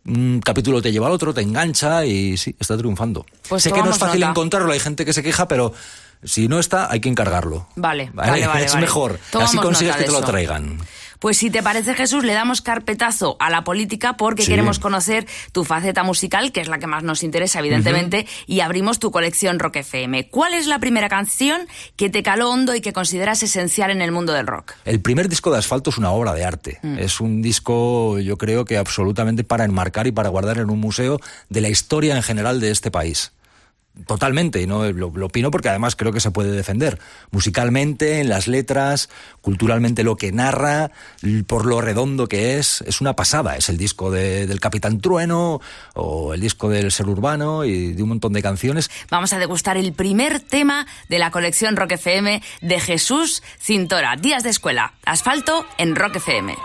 un 0.06 0.40
capítulo 0.40 0.80
te 0.80 0.92
lleva 0.92 1.06
al 1.06 1.12
otro, 1.12 1.34
te 1.34 1.42
engancha 1.42 2.04
y 2.04 2.36
sí, 2.36 2.54
está 2.58 2.76
triunfando. 2.76 3.26
Pues 3.48 3.62
sé 3.62 3.72
que 3.72 3.82
no 3.82 3.90
es 3.90 3.98
fácil 3.98 4.22
encontrarlo, 4.22 4.72
hay 4.72 4.80
gente 4.80 5.04
que 5.04 5.12
se 5.12 5.22
queja, 5.22 5.48
pero 5.48 5.72
si 6.22 6.48
no 6.48 6.58
está, 6.58 6.90
hay 6.90 7.00
que 7.00 7.08
encargarlo. 7.08 7.66
Vale, 7.76 8.10
vale, 8.12 8.46
vale. 8.46 8.64
es 8.64 8.76
mejor. 8.76 9.18
Así 9.40 9.56
consigues 9.58 9.96
que 9.96 10.04
te 10.04 10.12
lo 10.12 10.22
traigan. 10.22 10.78
Pues 11.20 11.36
si 11.36 11.50
te 11.50 11.62
parece, 11.62 11.94
Jesús, 11.94 12.24
le 12.24 12.32
damos 12.32 12.62
carpetazo 12.62 13.36
a 13.40 13.50
la 13.50 13.62
política 13.62 14.16
porque 14.16 14.46
queremos 14.46 14.78
conocer 14.78 15.26
tu 15.52 15.64
faceta 15.64 16.02
musical, 16.02 16.50
que 16.50 16.62
es 16.62 16.68
la 16.68 16.78
que 16.78 16.86
más 16.86 17.02
nos 17.02 17.22
interesa, 17.22 17.58
evidentemente, 17.58 18.26
y 18.46 18.60
abrimos 18.60 18.98
tu 18.98 19.10
colección 19.10 19.58
Rock 19.58 19.76
FM. 19.76 20.30
¿Cuál 20.30 20.54
es 20.54 20.66
la 20.66 20.78
primera 20.78 21.10
canción 21.10 21.60
que 21.96 22.08
te 22.08 22.22
caló 22.22 22.50
hondo 22.50 22.74
y 22.74 22.80
que 22.80 22.94
consideras 22.94 23.42
esencial 23.42 23.90
en 23.90 24.00
el 24.00 24.12
mundo 24.12 24.32
del 24.32 24.46
rock? 24.46 24.72
El 24.86 25.00
primer 25.00 25.28
disco 25.28 25.52
de 25.52 25.58
Asfalto 25.58 25.90
es 25.90 25.98
una 25.98 26.10
obra 26.10 26.32
de 26.32 26.44
arte. 26.44 26.78
Mm. 26.82 26.98
Es 26.98 27.20
un 27.20 27.42
disco, 27.42 28.18
yo 28.18 28.38
creo 28.38 28.64
que 28.64 28.78
absolutamente 28.78 29.44
para 29.44 29.66
enmarcar 29.66 30.06
y 30.06 30.12
para 30.12 30.30
guardar 30.30 30.56
en 30.56 30.70
un 30.70 30.80
museo 30.80 31.20
de 31.50 31.60
la 31.60 31.68
historia 31.68 32.16
en 32.16 32.22
general 32.22 32.60
de 32.60 32.70
este 32.70 32.90
país. 32.90 33.32
Totalmente, 34.06 34.62
y 34.62 34.66
no 34.66 34.90
lo, 34.92 35.08
opino 35.08 35.50
porque 35.50 35.68
además 35.68 35.96
creo 35.96 36.12
que 36.12 36.20
se 36.20 36.30
puede 36.30 36.52
defender 36.52 36.98
musicalmente, 37.32 38.20
en 38.20 38.28
las 38.28 38.46
letras, 38.46 39.10
culturalmente 39.42 40.04
lo 40.04 40.16
que 40.16 40.32
narra, 40.32 40.92
por 41.46 41.66
lo 41.66 41.80
redondo 41.80 42.28
que 42.28 42.58
es, 42.58 42.82
es 42.86 43.00
una 43.00 43.14
pasada. 43.14 43.56
Es 43.56 43.68
el 43.68 43.76
disco 43.76 44.10
del 44.10 44.60
Capitán 44.60 45.00
Trueno 45.00 45.60
o 45.94 46.34
el 46.34 46.40
disco 46.40 46.68
del 46.68 46.92
Ser 46.92 47.08
Urbano 47.08 47.64
y 47.64 47.92
de 47.92 48.02
un 48.02 48.10
montón 48.10 48.32
de 48.32 48.42
canciones. 48.42 48.90
Vamos 49.10 49.32
a 49.32 49.38
degustar 49.38 49.76
el 49.76 49.92
primer 49.92 50.40
tema 50.40 50.86
de 51.08 51.18
la 51.18 51.30
colección 51.30 51.76
Rock 51.76 51.92
FM 51.92 52.42
de 52.62 52.80
Jesús 52.80 53.42
Cintora, 53.58 54.16
Días 54.16 54.44
de 54.44 54.50
Escuela, 54.50 54.94
Asfalto 55.04 55.66
en 55.78 55.96
Rock 55.96 56.16
FM. 56.16 56.56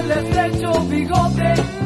el 0.00 0.10
estrecho 0.10 0.72
bigote. 0.88 1.79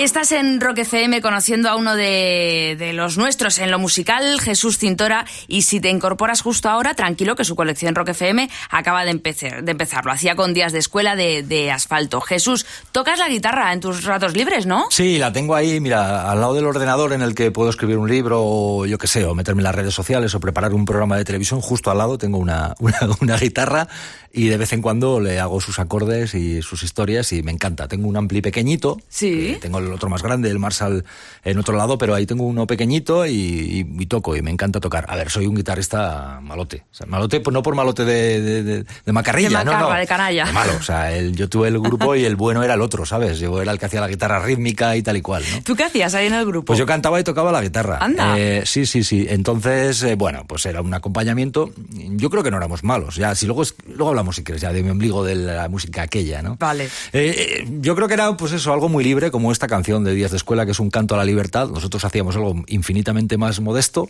Estás 0.00 0.32
en 0.32 0.62
Rock 0.62 0.78
FM 0.78 1.20
conociendo 1.20 1.68
a 1.68 1.76
uno 1.76 1.94
de, 1.94 2.92
los 2.94 3.18
nuestros 3.18 3.58
en 3.58 3.70
lo 3.70 3.78
musical, 3.78 4.40
Jesús 4.40 4.78
Cintora, 4.78 5.26
y 5.46 5.60
si 5.60 5.78
te 5.78 5.90
incorporas 5.90 6.40
justo 6.40 6.70
ahora, 6.70 6.94
tranquilo 6.94 7.36
que 7.36 7.44
su 7.44 7.54
colección 7.54 7.94
Rock 7.94 8.08
FM 8.08 8.48
acaba 8.70 9.04
de 9.04 9.10
empezar, 9.10 9.62
de 9.62 9.70
empezar. 9.70 10.06
Lo 10.06 10.12
hacía 10.12 10.36
con 10.36 10.54
días 10.54 10.72
de 10.72 10.78
escuela 10.78 11.16
de, 11.16 11.70
asfalto. 11.70 12.22
Jesús, 12.22 12.64
tocas 12.92 13.18
la 13.18 13.28
guitarra 13.28 13.74
en 13.74 13.80
tus 13.80 14.04
ratos 14.04 14.34
libres, 14.34 14.64
¿no? 14.64 14.86
Sí, 14.88 15.18
la 15.18 15.34
tengo 15.34 15.54
ahí, 15.54 15.80
mira, 15.80 16.30
al 16.30 16.40
lado 16.40 16.54
del 16.54 16.64
ordenador 16.64 17.12
en 17.12 17.20
el 17.20 17.34
que 17.34 17.50
puedo 17.50 17.68
escribir 17.68 17.98
un 17.98 18.08
libro 18.08 18.40
o 18.42 18.86
yo 18.86 18.96
qué 18.96 19.06
sé, 19.06 19.26
o 19.26 19.34
meterme 19.34 19.60
en 19.60 19.64
las 19.64 19.74
redes 19.74 19.92
sociales 19.92 20.34
o 20.34 20.40
preparar 20.40 20.72
un 20.72 20.86
programa 20.86 21.18
de 21.18 21.26
televisión, 21.26 21.60
justo 21.60 21.90
al 21.90 21.98
lado 21.98 22.16
tengo 22.16 22.38
una, 22.38 22.74
una 23.20 23.36
guitarra 23.36 23.86
y 24.32 24.48
de 24.48 24.56
vez 24.56 24.72
en 24.72 24.82
cuando 24.82 25.20
le 25.20 25.40
hago 25.40 25.60
sus 25.60 25.78
acordes 25.78 26.34
y 26.34 26.62
sus 26.62 26.82
historias 26.82 27.32
y 27.32 27.42
me 27.42 27.50
encanta. 27.50 27.88
Tengo 27.88 28.08
un 28.08 28.16
ampli 28.16 28.40
pequeñito, 28.40 28.98
sí. 29.08 29.58
tengo 29.60 29.78
el 29.78 29.92
otro 29.92 30.08
más 30.08 30.22
grande, 30.22 30.50
el 30.50 30.58
Marshall 30.58 31.04
en 31.44 31.58
otro 31.58 31.76
lado, 31.76 31.98
pero 31.98 32.14
ahí 32.14 32.26
tengo 32.26 32.44
uno 32.44 32.66
pequeñito 32.66 33.26
y, 33.26 33.84
toco 34.08 34.34
y 34.36 34.42
me 34.42 34.50
encanta 34.50 34.80
tocar. 34.80 35.06
A 35.08 35.16
ver, 35.16 35.30
soy 35.30 35.46
un 35.46 35.54
guitarrista 35.54 36.40
malote. 36.42 36.84
malote, 37.06 37.40
pues 37.40 37.54
no 37.54 37.62
por 37.62 37.74
malote 37.74 38.04
de, 38.04 38.84
de, 38.84 39.12
macarrilla, 39.12 39.64
no, 39.64 39.78
no. 39.78 39.92
de 39.92 40.06
canalla. 40.06 40.46
malo, 40.52 40.72
o 40.78 40.82
sea, 40.82 41.16
yo 41.20 41.48
tuve 41.48 41.68
el 41.68 41.78
grupo 41.78 42.14
y 42.16 42.24
el 42.24 42.36
bueno 42.36 42.62
era 42.62 42.74
el 42.74 42.80
otro, 42.80 43.06
¿sabes? 43.06 43.38
Yo 43.38 43.60
era 43.60 43.72
el 43.72 43.78
que 43.78 43.86
hacía 43.86 44.00
la 44.00 44.08
guitarra 44.08 44.40
rítmica 44.40 44.96
y 44.96 45.02
tal 45.02 45.16
y 45.16 45.22
cual, 45.22 45.44
¿no? 45.52 45.62
¿Tú 45.62 45.76
qué 45.76 45.84
hacías 45.84 46.14
ahí 46.14 46.26
en 46.26 46.34
el 46.34 46.46
grupo? 46.46 46.66
Pues 46.66 46.78
yo 46.78 46.86
cantaba 46.86 47.20
y 47.20 47.24
tocaba 47.24 47.52
la 47.52 47.62
guitarra. 47.62 47.98
Anda. 48.00 48.38
Eh, 48.38 48.62
sí, 48.64 48.86
sí, 48.86 49.04
sí. 49.04 49.26
Entonces, 49.28 50.02
eh, 50.02 50.14
bueno, 50.14 50.44
pues 50.46 50.66
era 50.66 50.80
un 50.80 50.92
acompañamiento. 50.94 51.70
Yo 51.92 52.30
creo 52.30 52.42
que 52.42 52.50
no 52.50 52.56
éramos 52.56 52.84
malos. 52.84 53.16
Ya, 53.16 53.34
si 53.34 53.46
luego, 53.46 53.62
luego 53.86 54.10
hablamos, 54.10 54.19
si 54.32 54.44
quieres, 54.44 54.62
ya 54.62 54.72
de 54.72 54.82
mi 54.82 54.90
ombligo 54.90 55.24
de 55.24 55.34
la 55.34 55.68
música 55.68 56.02
aquella, 56.02 56.42
¿no? 56.42 56.56
Vale. 56.56 56.88
Eh, 57.12 57.66
yo 57.80 57.94
creo 57.94 58.08
que 58.08 58.14
era, 58.14 58.36
pues 58.36 58.52
eso, 58.52 58.72
algo 58.72 58.88
muy 58.88 59.04
libre, 59.04 59.30
como 59.30 59.52
esta 59.52 59.66
canción 59.66 60.04
de 60.04 60.14
Días 60.14 60.30
de 60.30 60.36
Escuela, 60.36 60.64
que 60.64 60.72
es 60.72 60.80
un 60.80 60.90
canto 60.90 61.14
a 61.14 61.18
la 61.18 61.24
libertad. 61.24 61.68
Nosotros 61.68 62.04
hacíamos 62.04 62.36
algo 62.36 62.62
infinitamente 62.68 63.36
más 63.36 63.60
modesto. 63.60 64.08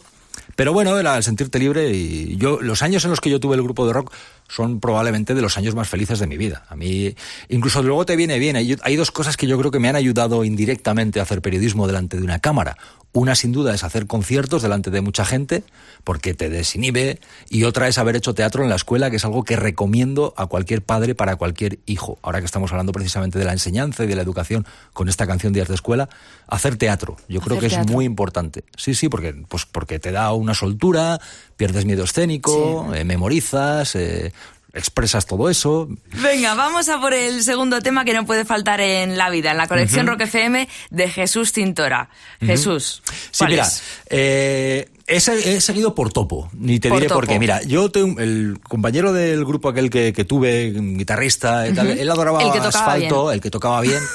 Pero 0.56 0.72
bueno, 0.72 0.98
era 0.98 1.16
el 1.16 1.22
sentirte 1.22 1.58
libre 1.58 1.90
y 1.90 2.36
yo, 2.36 2.60
los 2.60 2.82
años 2.82 3.04
en 3.04 3.10
los 3.10 3.20
que 3.20 3.30
yo 3.30 3.40
tuve 3.40 3.56
el 3.56 3.62
grupo 3.62 3.86
de 3.86 3.92
rock 3.92 4.12
son 4.48 4.80
probablemente 4.80 5.34
de 5.34 5.42
los 5.42 5.56
años 5.56 5.74
más 5.74 5.88
felices 5.88 6.18
de 6.18 6.26
mi 6.26 6.36
vida. 6.36 6.64
A 6.68 6.76
mí, 6.76 7.14
incluso 7.48 7.82
luego 7.82 8.04
te 8.04 8.16
viene 8.16 8.38
bien. 8.38 8.56
Hay, 8.56 8.76
hay 8.82 8.96
dos 8.96 9.10
cosas 9.10 9.36
que 9.36 9.46
yo 9.46 9.58
creo 9.58 9.70
que 9.70 9.78
me 9.78 9.88
han 9.88 9.96
ayudado 9.96 10.44
indirectamente 10.44 11.20
a 11.20 11.24
hacer 11.24 11.40
periodismo 11.40 11.86
delante 11.86 12.16
de 12.16 12.24
una 12.24 12.38
cámara. 12.40 12.76
Una, 13.12 13.34
sin 13.34 13.50
duda, 13.50 13.74
es 13.74 13.82
hacer 13.82 14.06
conciertos 14.06 14.62
delante 14.62 14.90
de 14.90 15.00
mucha 15.00 15.24
gente, 15.24 15.64
porque 16.04 16.32
te 16.32 16.48
desinhibe, 16.48 17.18
y 17.48 17.64
otra 17.64 17.88
es 17.88 17.98
haber 17.98 18.14
hecho 18.14 18.34
teatro 18.34 18.62
en 18.62 18.70
la 18.70 18.76
escuela, 18.76 19.10
que 19.10 19.16
es 19.16 19.24
algo 19.24 19.42
que 19.42 19.56
recomiendo 19.56 20.32
a 20.36 20.46
cualquier 20.46 20.82
padre 20.82 21.16
para 21.16 21.34
cualquier 21.34 21.80
hijo. 21.86 22.18
Ahora 22.22 22.38
que 22.38 22.46
estamos 22.46 22.70
hablando 22.70 22.92
precisamente 22.92 23.38
de 23.38 23.44
la 23.44 23.52
enseñanza 23.52 24.04
y 24.04 24.06
de 24.06 24.14
la 24.14 24.22
educación 24.22 24.64
con 24.92 25.08
esta 25.08 25.26
canción 25.26 25.52
Días 25.52 25.66
de 25.66 25.74
Escuela, 25.74 26.08
hacer 26.46 26.76
teatro. 26.76 27.16
Yo 27.28 27.40
creo 27.40 27.58
que 27.58 27.66
es 27.66 27.86
muy 27.88 28.04
importante. 28.04 28.64
Sí, 28.76 28.94
sí, 28.94 29.08
porque, 29.08 29.34
pues 29.48 29.66
porque 29.66 29.98
te 29.98 30.12
da 30.12 30.32
una 30.32 30.54
soltura, 30.54 31.20
pierdes 31.56 31.84
miedo 31.86 32.04
escénico, 32.04 32.94
eh, 32.94 33.04
memorizas, 33.04 33.96
eh, 33.96 34.32
expresas 34.72 35.26
todo 35.26 35.50
eso. 35.50 35.88
Venga, 36.22 36.54
vamos 36.54 36.88
a 36.88 37.00
por 37.00 37.14
el 37.14 37.42
segundo 37.42 37.80
tema 37.80 38.04
que 38.04 38.14
no 38.14 38.26
puede 38.26 38.44
faltar 38.44 38.80
en 38.80 39.18
la 39.18 39.30
vida, 39.30 39.50
en 39.50 39.56
la 39.56 39.68
colección 39.68 40.06
Rock 40.06 40.22
FM 40.22 40.68
de 40.90 41.08
Jesús 41.08 41.52
Cintora. 41.52 42.10
Jesús. 42.40 43.02
Sí, 43.30 43.44
mira, 43.46 43.66
eh, 44.08 44.88
he, 45.06 45.20
seguido 45.60 45.94
por 45.94 46.12
topo, 46.12 46.48
ni 46.52 46.78
te 46.78 46.90
diré 46.90 47.08
por 47.08 47.26
qué. 47.26 47.38
Mira, 47.38 47.62
yo 47.62 47.90
tengo 47.90 48.20
el 48.20 48.58
compañero 48.60 49.12
del 49.12 49.44
grupo 49.44 49.68
aquel 49.68 49.90
que, 49.90 50.12
tuve, 50.24 50.72
guitarrista, 50.72 51.66
él 51.66 52.10
adoraba 52.10 52.42
el 52.42 52.52
que 52.52 52.58
asfalto, 52.58 53.32
el 53.32 53.40
que 53.40 53.50
tocaba 53.50 53.80
bien. 53.80 54.00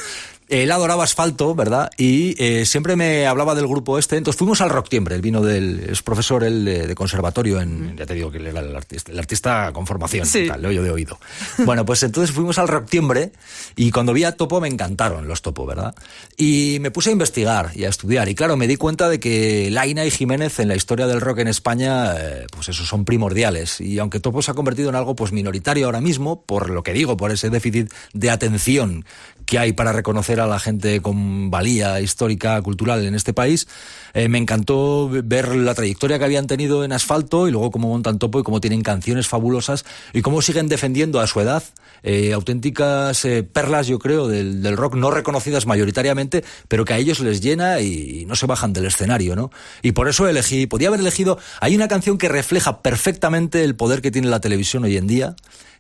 Él 0.48 0.72
adoraba 0.72 1.04
asfalto, 1.04 1.56
¿verdad? 1.56 1.90
Y 1.98 2.36
eh, 2.44 2.66
siempre 2.66 2.96
me 2.96 3.26
hablaba 3.26 3.56
del 3.56 3.68
grupo 3.68 3.98
este. 3.98 4.18
Entonces 4.18 4.38
fuimos 4.38 4.62
al 4.62 4.70
Rocktiembre. 4.70 5.16
Él 5.16 5.22
vino 5.22 5.42
del. 5.42 5.80
Es 5.90 6.02
profesor 6.02 6.44
él 6.44 6.66
de, 6.66 6.88
de 6.88 6.96
conservatorio 6.96 7.60
en. 7.60 7.98
Ya 7.98 8.06
te 8.06 8.14
digo 8.14 8.32
que 8.32 8.38
él 8.38 8.48
era 8.48 8.60
el 8.60 8.76
artista, 8.76 9.12
el 9.12 9.20
artista 9.20 9.72
con 9.74 9.88
formación. 9.88 10.26
Sí. 10.26 10.48
Tal, 10.48 10.62
yo 10.62 10.84
de 10.84 10.92
oído. 10.92 11.20
Bueno, 11.66 11.86
pues 11.86 12.04
entonces 12.04 12.36
fuimos 12.36 12.60
al 12.60 12.68
Rocktiembre 12.68 13.32
y 13.76 13.90
cuando 13.90 14.14
vi 14.14 14.24
a 14.24 14.34
Topo 14.34 14.62
me 14.62 14.68
encantaron 14.68 15.28
los 15.28 15.42
Topo, 15.42 15.66
¿verdad? 15.66 15.96
Y 16.38 16.78
me 16.82 16.92
puse 16.92 17.10
a 17.10 17.14
investigar 17.14 17.72
y 17.74 17.86
a 17.86 17.90
estudiar. 17.90 18.30
Y 18.30 18.36
claro, 18.36 18.56
me 18.56 18.68
di 18.68 18.76
cuenta 18.76 19.10
de 19.10 19.20
que 19.20 19.70
Laina 19.72 20.06
y 20.06 20.12
Jiménez 20.12 20.60
en 20.60 20.68
la 20.68 20.76
historia 20.76 21.08
del 21.08 21.22
rock 21.22 21.40
en 21.40 21.48
España, 21.48 22.14
eh, 22.18 22.46
pues 22.52 22.70
eso 22.70 22.86
son 22.86 23.04
primordiales. 23.06 23.82
Y 23.82 23.98
aunque 24.00 24.20
Topo 24.20 24.42
se 24.42 24.52
ha 24.52 24.54
convertido 24.54 24.90
en 24.90 24.96
algo 24.96 25.16
pues 25.16 25.32
minoritario 25.32 25.88
ahora 25.88 26.02
mismo, 26.02 26.42
por 26.42 26.70
lo 26.70 26.84
que 26.84 26.94
digo, 26.94 27.18
por 27.18 27.32
ese 27.32 27.50
déficit 27.50 27.92
de 28.14 28.30
atención 28.30 29.06
que 29.46 29.60
hay 29.60 29.74
para 29.74 29.94
reconocer 29.94 30.40
a 30.40 30.48
la 30.48 30.60
gente 30.60 31.02
con 31.02 31.52
valía 31.52 32.02
histórica, 32.02 32.62
cultural 32.62 33.06
en 33.06 33.16
este 33.16 33.34
país. 33.34 33.68
Eh, 34.14 34.28
me 34.30 34.38
encantó 34.38 35.10
ver 35.10 35.56
la 35.56 35.74
trayectoria 35.74 36.20
que 36.20 36.26
habían 36.26 36.48
tenido 36.48 36.84
en 36.84 36.92
asfalto 36.92 37.48
y 37.48 37.52
luego 37.52 37.72
cómo 37.72 37.90
montan 37.90 38.20
topo 38.20 38.40
y 38.40 38.44
cómo 38.44 38.62
tienen 38.62 38.82
canciones 38.82 39.28
fabulosas 39.28 39.86
y 40.14 40.22
cómo 40.22 40.42
siguen 40.42 40.68
defendiendo 40.68 41.20
a 41.20 41.28
su 41.28 41.40
edad 41.42 41.64
eh, 42.04 42.34
auténticas 42.34 43.26
eh, 43.26 43.42
perlas, 43.42 43.88
yo 43.88 43.98
creo, 43.98 44.28
del, 44.28 44.78
rock 44.78 44.96
no 44.96 45.10
reconocidas 45.10 45.66
mayoritariamente, 45.66 46.44
pero 46.68 46.86
que 46.86 46.94
a 46.94 46.98
ellos 46.98 47.20
les 47.20 47.42
llena 47.42 47.80
y, 47.82 48.22
y 48.22 48.26
no 48.26 48.36
se 48.36 48.46
bajan 48.46 48.74
del 48.74 48.86
escenario, 48.86 49.36
¿no? 49.36 49.50
Y 49.82 49.94
por 49.94 50.08
eso 50.08 50.28
elegí, 50.28 50.68
podía 50.68 50.90
haber 50.90 51.00
elegido, 51.00 51.40
hay 51.62 51.76
una 51.76 51.88
canción 51.88 52.20
que 52.20 52.30
refleja 52.30 52.84
perfectamente 52.84 53.64
el 53.64 53.76
poder 53.76 54.04
que 54.04 54.12
tiene 54.12 54.28
la 54.28 54.40
televisión 54.40 54.84
hoy 54.84 54.98
en 54.98 55.08
día, 55.08 55.36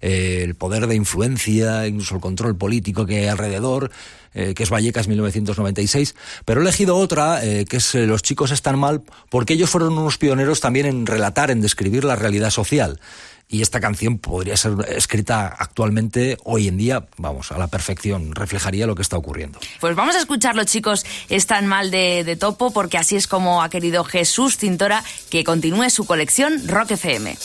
eh, 0.05 0.43
el 0.43 0.53
poder 0.53 0.85
de 0.85 0.93
influencia, 0.93 1.87
incluso 1.87 2.13
el 2.13 2.21
control 2.21 2.55
político 2.55 3.07
que 3.07 3.21
hay 3.21 3.27
alrededor, 3.27 3.89
eh, 4.35 4.53
que 4.53 4.61
es 4.61 4.69
Vallecas 4.69 5.07
1996, 5.07 6.13
pero 6.45 6.61
he 6.61 6.63
elegido 6.63 6.95
otra, 6.95 7.43
eh, 7.43 7.65
que 7.65 7.77
es 7.77 7.95
Los 7.95 8.21
chicos 8.21 8.51
están 8.51 8.77
mal, 8.77 9.01
porque 9.31 9.53
ellos 9.53 9.71
fueron 9.71 9.97
unos 9.97 10.19
pioneros 10.19 10.59
también 10.59 10.85
en 10.85 11.07
relatar, 11.07 11.49
en 11.49 11.59
describir 11.59 12.03
la 12.03 12.15
realidad 12.15 12.51
social. 12.51 12.99
Y 13.47 13.63
esta 13.63 13.79
canción 13.79 14.19
podría 14.19 14.57
ser 14.57 14.73
escrita 14.89 15.47
actualmente, 15.47 16.37
hoy 16.43 16.67
en 16.67 16.77
día, 16.77 17.07
vamos, 17.17 17.51
a 17.51 17.57
la 17.57 17.67
perfección, 17.67 18.35
reflejaría 18.35 18.85
lo 18.85 18.93
que 18.93 19.01
está 19.01 19.17
ocurriendo. 19.17 19.59
Pues 19.79 19.95
vamos 19.95 20.15
a 20.15 20.19
escuchar, 20.19 20.55
los 20.55 20.67
chicos 20.67 21.03
están 21.29 21.65
mal 21.65 21.89
de, 21.89 22.23
de 22.23 22.35
topo, 22.35 22.71
porque 22.71 22.99
así 22.99 23.15
es 23.15 23.25
como 23.25 23.63
ha 23.63 23.69
querido 23.69 24.03
Jesús 24.03 24.57
Cintora 24.57 25.03
que 25.31 25.43
continúe 25.43 25.89
su 25.89 26.05
colección 26.05 26.67
Rock 26.67 26.91
FM. 26.91 27.35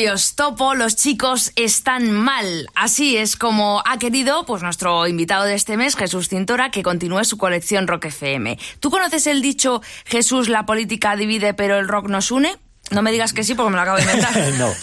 Soberbios, 0.00 0.34
Topo, 0.34 0.74
los 0.74 0.96
chicos 0.96 1.52
están 1.56 2.10
mal. 2.10 2.68
Así 2.74 3.18
es 3.18 3.36
como 3.36 3.82
ha 3.84 3.98
querido 3.98 4.46
pues 4.46 4.62
nuestro 4.62 5.06
invitado 5.06 5.44
de 5.44 5.54
este 5.54 5.76
mes, 5.76 5.94
Jesús 5.94 6.30
Cintora, 6.30 6.70
que 6.70 6.82
continúe 6.82 7.24
su 7.24 7.36
colección 7.36 7.86
Rock 7.86 8.06
FM. 8.06 8.58
¿Tú 8.78 8.90
conoces 8.90 9.26
el 9.26 9.42
dicho 9.42 9.82
Jesús, 10.06 10.48
la 10.48 10.64
política 10.64 11.16
divide 11.16 11.52
pero 11.52 11.78
el 11.78 11.86
rock 11.86 12.08
nos 12.08 12.30
une? 12.30 12.56
No 12.90 13.02
me 13.02 13.12
digas 13.12 13.32
que 13.32 13.44
sí 13.44 13.54
porque 13.54 13.70
me 13.70 13.76
lo 13.76 13.82
acabo 13.82 13.96
de 13.98 14.02
inventar. 14.02 14.36
no. 14.58 14.74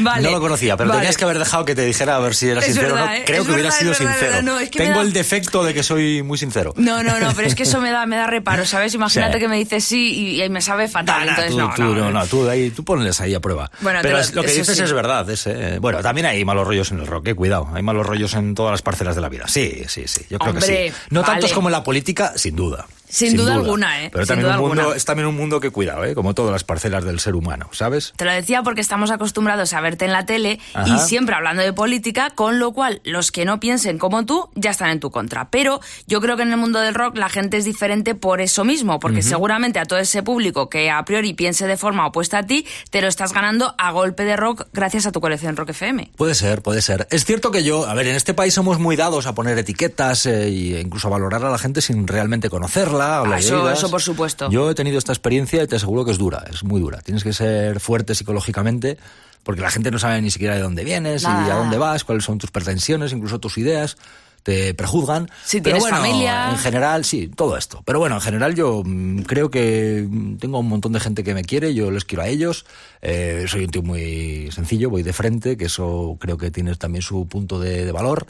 vale. 0.00 0.22
No 0.22 0.30
lo 0.30 0.40
conocía, 0.40 0.76
pero 0.76 0.88
Vale. 0.90 1.00
tenías 1.00 1.16
que 1.16 1.24
haber 1.24 1.38
dejado 1.38 1.64
que 1.64 1.74
te 1.74 1.84
dijera 1.84 2.16
a 2.16 2.18
ver 2.20 2.34
si 2.34 2.48
era 2.48 2.60
Es 2.60 2.66
sincero 2.66 2.94
o 2.94 2.98
no. 2.98 3.06
Creo 3.24 3.44
que 3.44 3.50
hubiera 3.52 3.68
verdad, 3.70 3.78
sido 3.78 3.92
es 3.92 3.98
verdad, 3.98 4.12
sincero. 4.18 4.42
No, 4.42 4.58
es 4.60 4.70
que 4.70 4.78
me 4.78 4.84
Tengo 4.86 4.98
da- 4.98 5.04
el 5.04 5.12
defecto 5.12 5.64
de 5.64 5.74
que 5.74 5.82
soy 5.82 6.22
muy 6.22 6.38
sincero. 6.38 6.72
No, 6.76 7.02
no, 7.02 7.18
no, 7.18 7.32
pero 7.34 7.48
es 7.48 7.54
que 7.54 7.64
eso 7.64 7.80
me 7.82 7.90
da, 7.90 8.06
me 8.06 8.16
da 8.16 8.26
reparo, 8.26 8.64
¿sabes? 8.64 8.94
Imagínate 8.94 9.34
Sí. 9.34 9.38
que 9.40 9.48
me 9.48 9.56
dices 9.56 9.84
sí 9.84 10.36
y, 10.36 10.42
y 10.42 10.48
me 10.48 10.60
sabe 10.60 10.88
fatal. 10.88 11.20
Nah, 11.20 11.24
nah, 11.24 11.30
entonces, 11.44 11.52
tú, 11.52 11.58
no, 11.58 11.74
tú, 11.74 11.94
no, 11.96 12.10
no, 12.12 12.26
tú, 12.26 12.48
ahí, 12.48 12.70
tú 12.70 12.84
ponles 12.84 13.20
ahí 13.20 13.34
a 13.34 13.40
prueba. 13.40 13.70
Bueno, 13.80 13.98
Pero 14.02 14.18
lo- 14.32 14.42
que 14.42 14.48
dices 14.52 14.76
sí. 14.76 14.82
es 14.82 14.92
verdad. 14.92 15.28
es, 15.28 15.46
eh, 15.46 15.78
bueno, 15.80 16.00
también 16.02 16.26
hay 16.26 16.44
malos 16.44 16.66
rollos 16.66 16.90
en 16.92 17.00
el 17.00 17.06
rock, 17.06 17.28
eh, 17.28 17.34
cuidado. 17.34 17.68
Hay 17.74 17.82
malos 17.82 18.06
rollos 18.06 18.34
en 18.34 18.54
todas 18.54 18.70
las 18.72 18.82
parcelas 18.82 19.14
de 19.16 19.20
la 19.20 19.28
vida. 19.28 19.46
Sí, 19.48 19.82
sí, 19.88 20.04
sí. 20.06 20.22
Yo 20.30 20.38
creo 20.38 20.54
que 20.54 20.60
sí. 20.60 20.94
No 21.10 21.22
vale. 21.22 21.32
tantos 21.32 21.52
como 21.52 21.68
en 21.68 21.72
la 21.72 21.82
política, 21.82 22.32
sin 22.36 22.54
duda. 22.54 22.86
Sin 23.08 23.36
duda 23.36 23.54
alguna, 23.54 24.02
¿eh? 24.04 24.10
Pero 24.12 24.24
Sin 24.24 24.34
también 24.34 24.46
duda 24.48 24.60
un 24.60 24.68
mundo, 24.68 24.82
alguna. 24.82 24.96
es 24.96 25.04
también 25.04 25.28
un 25.28 25.36
mundo 25.36 25.60
que 25.60 25.70
cuidado, 25.70 26.04
¿eh? 26.04 26.14
como 26.14 26.34
todas 26.34 26.52
las 26.52 26.64
parcelas 26.64 27.04
del 27.04 27.20
ser 27.20 27.34
humano, 27.34 27.68
¿sabes? 27.72 28.12
Te 28.16 28.24
lo 28.24 28.32
decía 28.32 28.62
porque 28.62 28.80
estamos 28.80 29.10
acostumbrados 29.10 29.72
a 29.72 29.80
verte 29.80 30.04
en 30.04 30.12
la 30.12 30.26
tele 30.26 30.58
Ajá. 30.74 30.88
y 30.88 30.98
siempre 31.06 31.34
hablando 31.34 31.62
de 31.62 31.72
política, 31.72 32.30
con 32.30 32.58
lo 32.58 32.72
cual 32.72 33.00
los 33.04 33.30
que 33.32 33.44
no 33.44 33.60
piensen 33.60 33.98
como 33.98 34.24
tú 34.24 34.50
ya 34.54 34.70
están 34.70 34.90
en 34.90 35.00
tu 35.00 35.10
contra. 35.10 35.50
Pero 35.50 35.80
yo 36.06 36.20
creo 36.20 36.36
que 36.36 36.42
en 36.42 36.52
el 36.52 36.58
mundo 36.58 36.80
del 36.80 36.94
rock 36.94 37.16
la 37.16 37.28
gente 37.28 37.56
es 37.56 37.64
diferente 37.64 38.14
por 38.14 38.40
eso 38.40 38.64
mismo, 38.64 38.98
porque 38.98 39.22
seguramente 39.22 39.78
a 39.78 39.84
todo 39.84 39.98
ese 39.98 40.22
público 40.22 40.68
que 40.68 40.90
a 40.90 41.04
priori 41.04 41.34
piense 41.34 41.66
de 41.66 41.76
forma 41.76 42.06
opuesta 42.06 42.38
a 42.38 42.42
ti, 42.42 42.66
te 42.90 43.00
lo 43.00 43.08
estás 43.08 43.32
ganando 43.32 43.74
a 43.78 43.90
golpe 43.92 44.24
de 44.24 44.36
rock 44.36 44.66
gracias 44.72 45.06
a 45.06 45.12
tu 45.12 45.20
colección 45.20 45.56
Rock 45.56 45.70
FM. 45.70 46.10
Puede 46.16 46.34
ser, 46.34 46.62
puede 46.62 46.82
ser. 46.82 47.06
Es 47.10 47.24
cierto 47.24 47.50
que 47.50 47.62
yo, 47.62 47.86
a 47.86 47.94
ver, 47.94 48.06
en 48.08 48.16
este 48.16 48.34
país 48.34 48.54
somos 48.54 48.78
muy 48.78 48.96
dados 48.96 49.26
a 49.26 49.34
poner 49.34 49.58
etiquetas 49.58 50.26
eh, 50.26 50.46
e 50.46 50.80
incluso 50.80 51.08
a 51.08 51.10
valorar 51.10 51.44
a 51.44 51.50
la 51.50 51.58
gente 51.58 51.80
sin 51.80 52.06
realmente 52.06 52.50
conocerla. 52.50 52.95
O 52.96 53.26
Ah, 53.32 53.38
eso- 53.38 53.70
eso 53.70 53.90
por 53.90 54.02
supuesto. 54.02 54.50
Yo 54.50 54.70
he 54.70 54.74
tenido 54.74 54.98
esta 54.98 55.12
experiencia 55.12 55.62
y 55.62 55.66
te 55.66 55.76
aseguro 55.76 56.04
que 56.04 56.10
es 56.12 56.18
dura, 56.18 56.44
es 56.50 56.64
muy 56.64 56.80
dura. 56.80 57.00
Tienes 57.00 57.22
que 57.24 57.32
ser 57.32 57.80
fuerte 57.80 58.14
psicológicamente 58.14 58.98
porque 59.42 59.60
la 59.60 59.70
gente 59.70 59.90
no 59.90 59.98
sabe 59.98 60.20
ni 60.22 60.30
siquiera 60.30 60.54
de 60.56 60.60
dónde 60.62 60.82
vienes 60.84 61.22
y 61.22 61.26
a 61.26 61.54
dónde 61.54 61.78
vas, 61.78 62.02
cuáles 62.04 62.24
son 62.24 62.38
tus 62.38 62.50
pretensiones, 62.50 63.12
incluso 63.12 63.38
tus 63.38 63.58
ideas. 63.58 63.96
Te 64.42 64.74
prejuzgan. 64.74 65.28
Si 65.44 65.60
Pero 65.60 65.76
tienes 65.76 65.82
bueno, 65.82 65.96
familia. 65.96 66.50
En 66.52 66.58
general, 66.58 67.04
sí, 67.04 67.26
todo 67.26 67.56
esto. 67.56 67.82
Pero 67.84 67.98
bueno, 67.98 68.14
en 68.14 68.20
general 68.20 68.54
yo 68.54 68.82
mm, 68.84 69.22
creo 69.22 69.50
que 69.50 70.06
mm, 70.08 70.36
tengo 70.36 70.60
un 70.60 70.68
montón 70.68 70.92
de 70.92 71.00
gente 71.00 71.24
que 71.24 71.34
me 71.34 71.42
quiere, 71.42 71.74
yo 71.74 71.90
les 71.90 72.04
quiero 72.04 72.22
a 72.22 72.28
ellos. 72.28 72.64
Eh, 73.02 73.46
soy 73.48 73.64
un 73.64 73.70
tío 73.72 73.82
muy 73.82 74.48
sencillo, 74.52 74.88
voy 74.88 75.02
de 75.02 75.12
frente, 75.12 75.56
que 75.56 75.64
eso 75.64 76.16
creo 76.20 76.38
que 76.38 76.52
tiene 76.52 76.72
también 76.76 77.02
su 77.02 77.26
punto 77.26 77.58
de, 77.58 77.84
de 77.86 77.90
valor. 77.90 78.24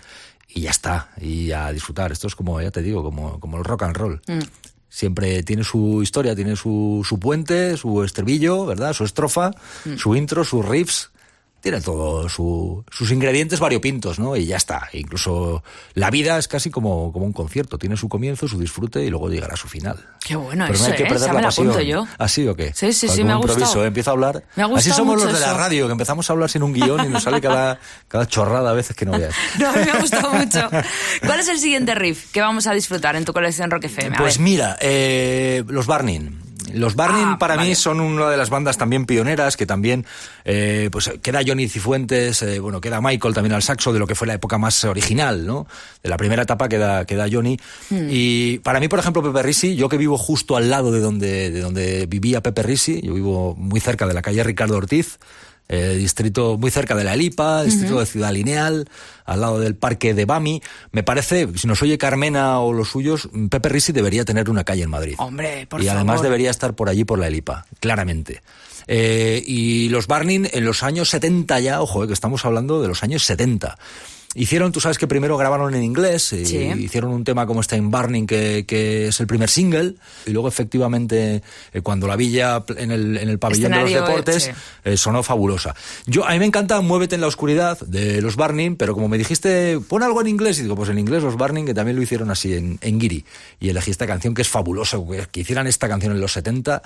Y 0.56 0.62
ya 0.62 0.70
está, 0.70 1.10
y 1.20 1.52
a 1.52 1.70
disfrutar. 1.70 2.12
Esto 2.12 2.28
es 2.28 2.34
como, 2.34 2.62
ya 2.62 2.70
te 2.70 2.80
digo, 2.80 3.02
como, 3.02 3.38
como 3.38 3.58
el 3.58 3.64
rock 3.64 3.82
and 3.82 3.94
roll. 3.94 4.22
Siempre 4.88 5.42
tiene 5.42 5.62
su 5.64 6.02
historia, 6.02 6.34
tiene 6.34 6.56
su, 6.56 7.04
su 7.06 7.20
puente, 7.20 7.76
su 7.76 8.02
estribillo, 8.02 8.64
¿verdad? 8.64 8.94
Su 8.94 9.04
estrofa, 9.04 9.50
su 9.98 10.16
intro, 10.16 10.44
sus 10.44 10.64
riffs. 10.64 11.10
Tiene 11.66 11.80
todo 11.80 12.28
su- 12.28 12.84
sus 12.92 13.10
ingredientes 13.10 13.58
variopintos, 13.58 14.20
¿no? 14.20 14.36
Y 14.36 14.46
ya 14.46 14.56
está. 14.56 14.88
Incluso 14.92 15.64
la 15.94 16.10
vida 16.12 16.38
es 16.38 16.46
casi 16.46 16.70
como, 16.70 17.12
como 17.12 17.26
un 17.26 17.32
concierto. 17.32 17.76
Tiene 17.76 17.96
su 17.96 18.08
comienzo, 18.08 18.46
su 18.46 18.56
disfrute 18.56 19.02
y 19.04 19.10
luego 19.10 19.28
llegará 19.30 19.54
a 19.54 19.56
su 19.56 19.66
final. 19.66 19.98
Qué 20.24 20.36
bueno 20.36 20.64
Pero 20.66 20.74
eso, 20.78 20.84
no 20.86 20.90
hay 20.92 20.96
que 20.96 21.02
¿eh? 21.02 21.06
perder 21.08 21.24
Esa 21.24 21.32
la 21.32 21.40
pasión. 21.42 21.80
yo. 21.80 22.06
¿Así 22.18 22.46
o 22.46 22.54
qué? 22.54 22.72
Sí, 22.72 22.92
sí, 22.92 23.08
sí, 23.08 23.24
me 23.24 23.32
ha 23.32 23.34
improviso, 23.34 23.58
gustado. 23.66 23.84
¿eh? 23.84 23.88
Empiezo 23.88 24.10
a 24.10 24.12
hablar. 24.12 24.44
Me 24.54 24.62
ha 24.62 24.66
Así 24.76 24.90
somos 24.90 25.14
mucho 25.16 25.24
los 25.24 25.34
de 25.34 25.40
la 25.40 25.46
eso. 25.48 25.58
radio, 25.58 25.86
que 25.86 25.92
empezamos 25.92 26.30
a 26.30 26.32
hablar 26.34 26.48
sin 26.50 26.62
un 26.62 26.72
guion 26.72 27.04
y 27.04 27.08
nos 27.08 27.24
sale 27.24 27.40
cada, 27.40 27.80
cada 28.06 28.28
chorrada 28.28 28.70
a 28.70 28.74
veces 28.74 28.94
que 28.94 29.04
no 29.04 29.18
veas. 29.18 29.34
No, 29.58 29.68
a 29.68 29.72
mí 29.72 29.80
me 29.86 29.90
ha 29.90 29.98
gustado 30.00 30.32
mucho. 30.34 30.68
¿Cuál 31.26 31.40
es 31.40 31.48
el 31.48 31.58
siguiente 31.58 31.96
riff 31.96 32.30
que 32.30 32.40
vamos 32.42 32.68
a 32.68 32.74
disfrutar 32.74 33.16
en 33.16 33.24
tu 33.24 33.32
colección 33.32 33.72
Rock 33.72 33.86
FM? 33.86 34.16
Pues 34.18 34.38
mira, 34.38 34.76
eh, 34.80 35.64
los 35.66 35.86
Barnin. 35.86 36.45
Los 36.72 36.94
Barnin 36.96 37.24
Ah, 37.24 37.36
para 37.38 37.56
vale. 37.56 37.68
mí 37.68 37.74
son 37.74 38.00
una 38.00 38.28
de 38.28 38.36
las 38.36 38.50
bandas 38.50 38.76
también 38.76 39.06
pioneras 39.06 39.56
que 39.56 39.66
también 39.66 40.04
eh, 40.44 40.88
pues 40.90 41.10
queda 41.22 41.40
Johnny 41.46 41.68
Cifuentes, 41.68 42.42
eh, 42.42 42.58
bueno, 42.60 42.80
queda 42.80 43.00
Michael 43.00 43.34
también 43.34 43.52
al 43.52 43.62
saxo 43.62 43.92
de 43.92 43.98
lo 43.98 44.06
que 44.06 44.14
fue 44.14 44.26
la 44.26 44.34
época 44.34 44.58
más 44.58 44.84
original, 44.84 45.46
¿no? 45.46 45.66
De 46.02 46.08
la 46.08 46.16
primera 46.16 46.42
etapa 46.42 46.68
queda, 46.68 47.04
queda 47.04 47.26
Johnny. 47.30 47.58
Hmm. 47.90 48.08
Y 48.10 48.58
para 48.58 48.80
mí, 48.80 48.88
por 48.88 48.98
ejemplo, 48.98 49.22
Pepe 49.22 49.42
Risi, 49.42 49.76
yo 49.76 49.88
que 49.88 49.96
vivo 49.96 50.18
justo 50.18 50.56
al 50.56 50.68
lado 50.70 50.90
de 50.92 51.00
donde, 51.00 51.50
de 51.50 51.60
donde 51.60 52.06
vivía 52.06 52.42
Pepe 52.42 52.62
Risi, 52.62 53.00
yo 53.02 53.14
vivo 53.14 53.54
muy 53.56 53.80
cerca 53.80 54.06
de 54.06 54.14
la 54.14 54.22
calle 54.22 54.42
Ricardo 54.42 54.76
Ortiz, 54.76 55.18
eh, 55.68 55.94
distrito 55.96 56.58
muy 56.58 56.70
cerca 56.70 56.94
de 56.94 57.04
la 57.04 57.14
Elipa, 57.14 57.64
distrito 57.64 57.98
de 57.98 58.06
Ciudad 58.06 58.32
Lineal, 58.32 58.88
al 59.24 59.40
lado 59.40 59.58
del 59.58 59.74
parque 59.74 60.14
de 60.14 60.24
Bami. 60.24 60.62
Me 60.92 61.02
parece, 61.02 61.48
si 61.56 61.66
nos 61.66 61.82
oye 61.82 61.98
Carmena 61.98 62.60
o 62.60 62.72
los 62.72 62.88
suyos, 62.88 63.28
Pepe 63.50 63.68
Risi 63.68 63.92
debería 63.92 64.24
tener 64.24 64.48
una 64.48 64.64
calle 64.64 64.84
en 64.84 64.90
Madrid. 64.90 65.14
Hombre, 65.18 65.66
por 65.66 65.82
y 65.82 65.88
además 65.88 66.22
debería 66.22 66.50
estar 66.50 66.74
por 66.74 66.88
allí 66.88 67.04
por 67.04 67.18
la 67.18 67.26
Elipa, 67.26 67.66
claramente. 67.80 68.42
Eh, 68.88 69.42
y 69.44 69.88
los 69.88 70.06
Barnin 70.06 70.48
en 70.52 70.64
los 70.64 70.82
años 70.82 71.10
70 71.10 71.58
ya, 71.60 71.82
ojo, 71.82 72.04
eh, 72.04 72.06
que 72.06 72.12
estamos 72.12 72.44
hablando 72.44 72.80
de 72.80 72.88
los 72.88 73.02
años 73.02 73.24
70. 73.24 73.76
Hicieron, 74.38 74.70
tú 74.70 74.80
sabes 74.80 74.98
que 74.98 75.06
primero 75.06 75.36
grabaron 75.38 75.74
en 75.74 75.82
inglés, 75.82 76.32
y 76.34 76.44
Sí. 76.44 76.58
hicieron 76.78 77.10
un 77.10 77.24
tema 77.24 77.46
como 77.46 77.62
Stein 77.62 77.90
Barning, 77.90 78.26
que, 78.26 78.64
que 78.68 79.08
es 79.08 79.18
el 79.20 79.26
primer 79.26 79.48
single, 79.48 79.94
y 80.26 80.30
luego 80.30 80.46
efectivamente, 80.46 81.42
eh, 81.72 81.80
cuando 81.80 82.06
la 82.06 82.16
villa 82.16 82.62
en 82.76 82.90
el, 82.90 83.16
en 83.16 83.28
el 83.30 83.38
pabellón 83.38 83.72
de 83.72 83.80
los 83.80 83.90
deportes, 83.92 84.50
eh, 84.84 84.96
sonó 84.98 85.22
fabulosa. 85.22 85.74
Yo, 86.06 86.26
a 86.26 86.32
mí 86.32 86.38
me 86.38 86.44
encanta 86.44 86.80
Muévete 86.82 87.14
en 87.14 87.22
la 87.22 87.26
oscuridad 87.28 87.78
de 87.80 88.20
los 88.20 88.36
Barning, 88.36 88.76
pero 88.76 88.92
como 88.94 89.08
me 89.08 89.16
dijiste, 89.18 89.80
pon 89.88 90.02
algo 90.02 90.20
en 90.20 90.26
inglés, 90.28 90.58
y 90.58 90.62
digo, 90.62 90.76
pues 90.76 90.90
en 90.90 90.98
inglés 90.98 91.22
los 91.22 91.36
Barning, 91.36 91.64
que 91.64 91.72
también 91.74 91.96
lo 91.96 92.02
hicieron 92.02 92.30
así 92.30 92.52
en, 92.54 92.78
en 92.82 93.00
Giri. 93.00 93.24
Y 93.58 93.70
elegí 93.70 93.90
esta 93.90 94.06
canción 94.06 94.34
que 94.34 94.42
es 94.42 94.48
fabulosa, 94.48 94.98
que, 95.10 95.26
que 95.32 95.40
hicieran 95.40 95.66
esta 95.66 95.88
canción 95.88 96.12
en 96.12 96.20
los 96.20 96.32
70, 96.32 96.82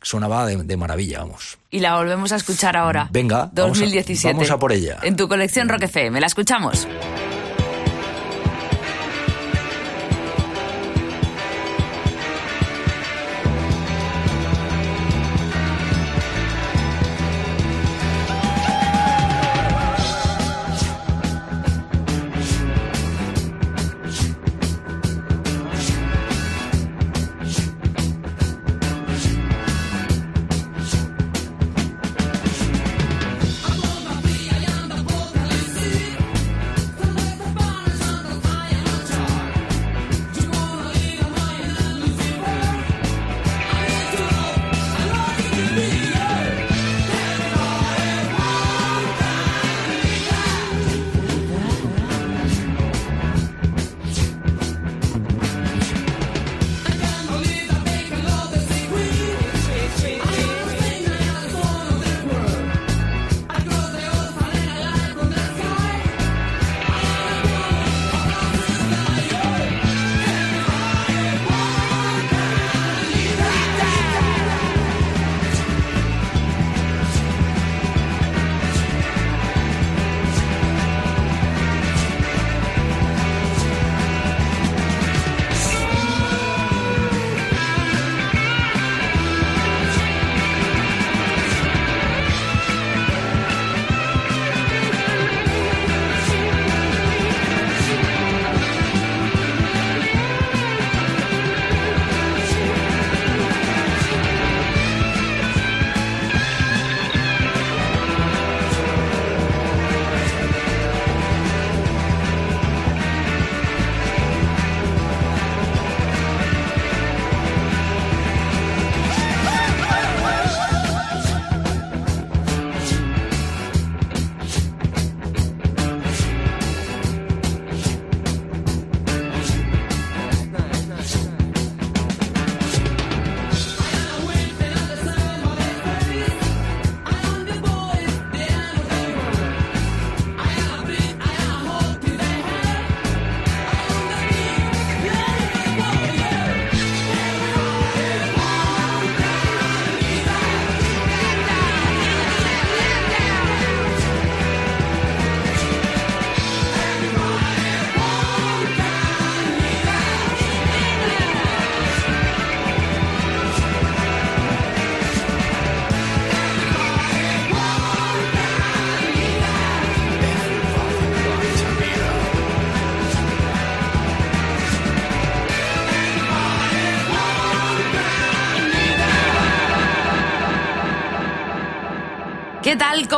sonaba 0.00 0.46
de, 0.46 0.56
de 0.62 0.76
maravilla, 0.76 1.18
vamos. 1.20 1.58
Y 1.74 1.80
la 1.80 1.96
volvemos 1.96 2.30
a 2.32 2.36
escuchar 2.36 2.76
ahora. 2.76 3.08
Venga, 3.10 3.48
vamos 3.50 3.78
a- 3.78 3.80
2017. 3.80 4.34
vamos 4.34 4.50
a 4.50 4.58
por 4.58 4.72
ella. 4.72 4.98
En 5.02 5.16
tu 5.16 5.26
colección 5.26 5.70
Rock 5.70 5.84
FM. 5.84 6.20
La 6.20 6.26
escuchamos. 6.26 6.86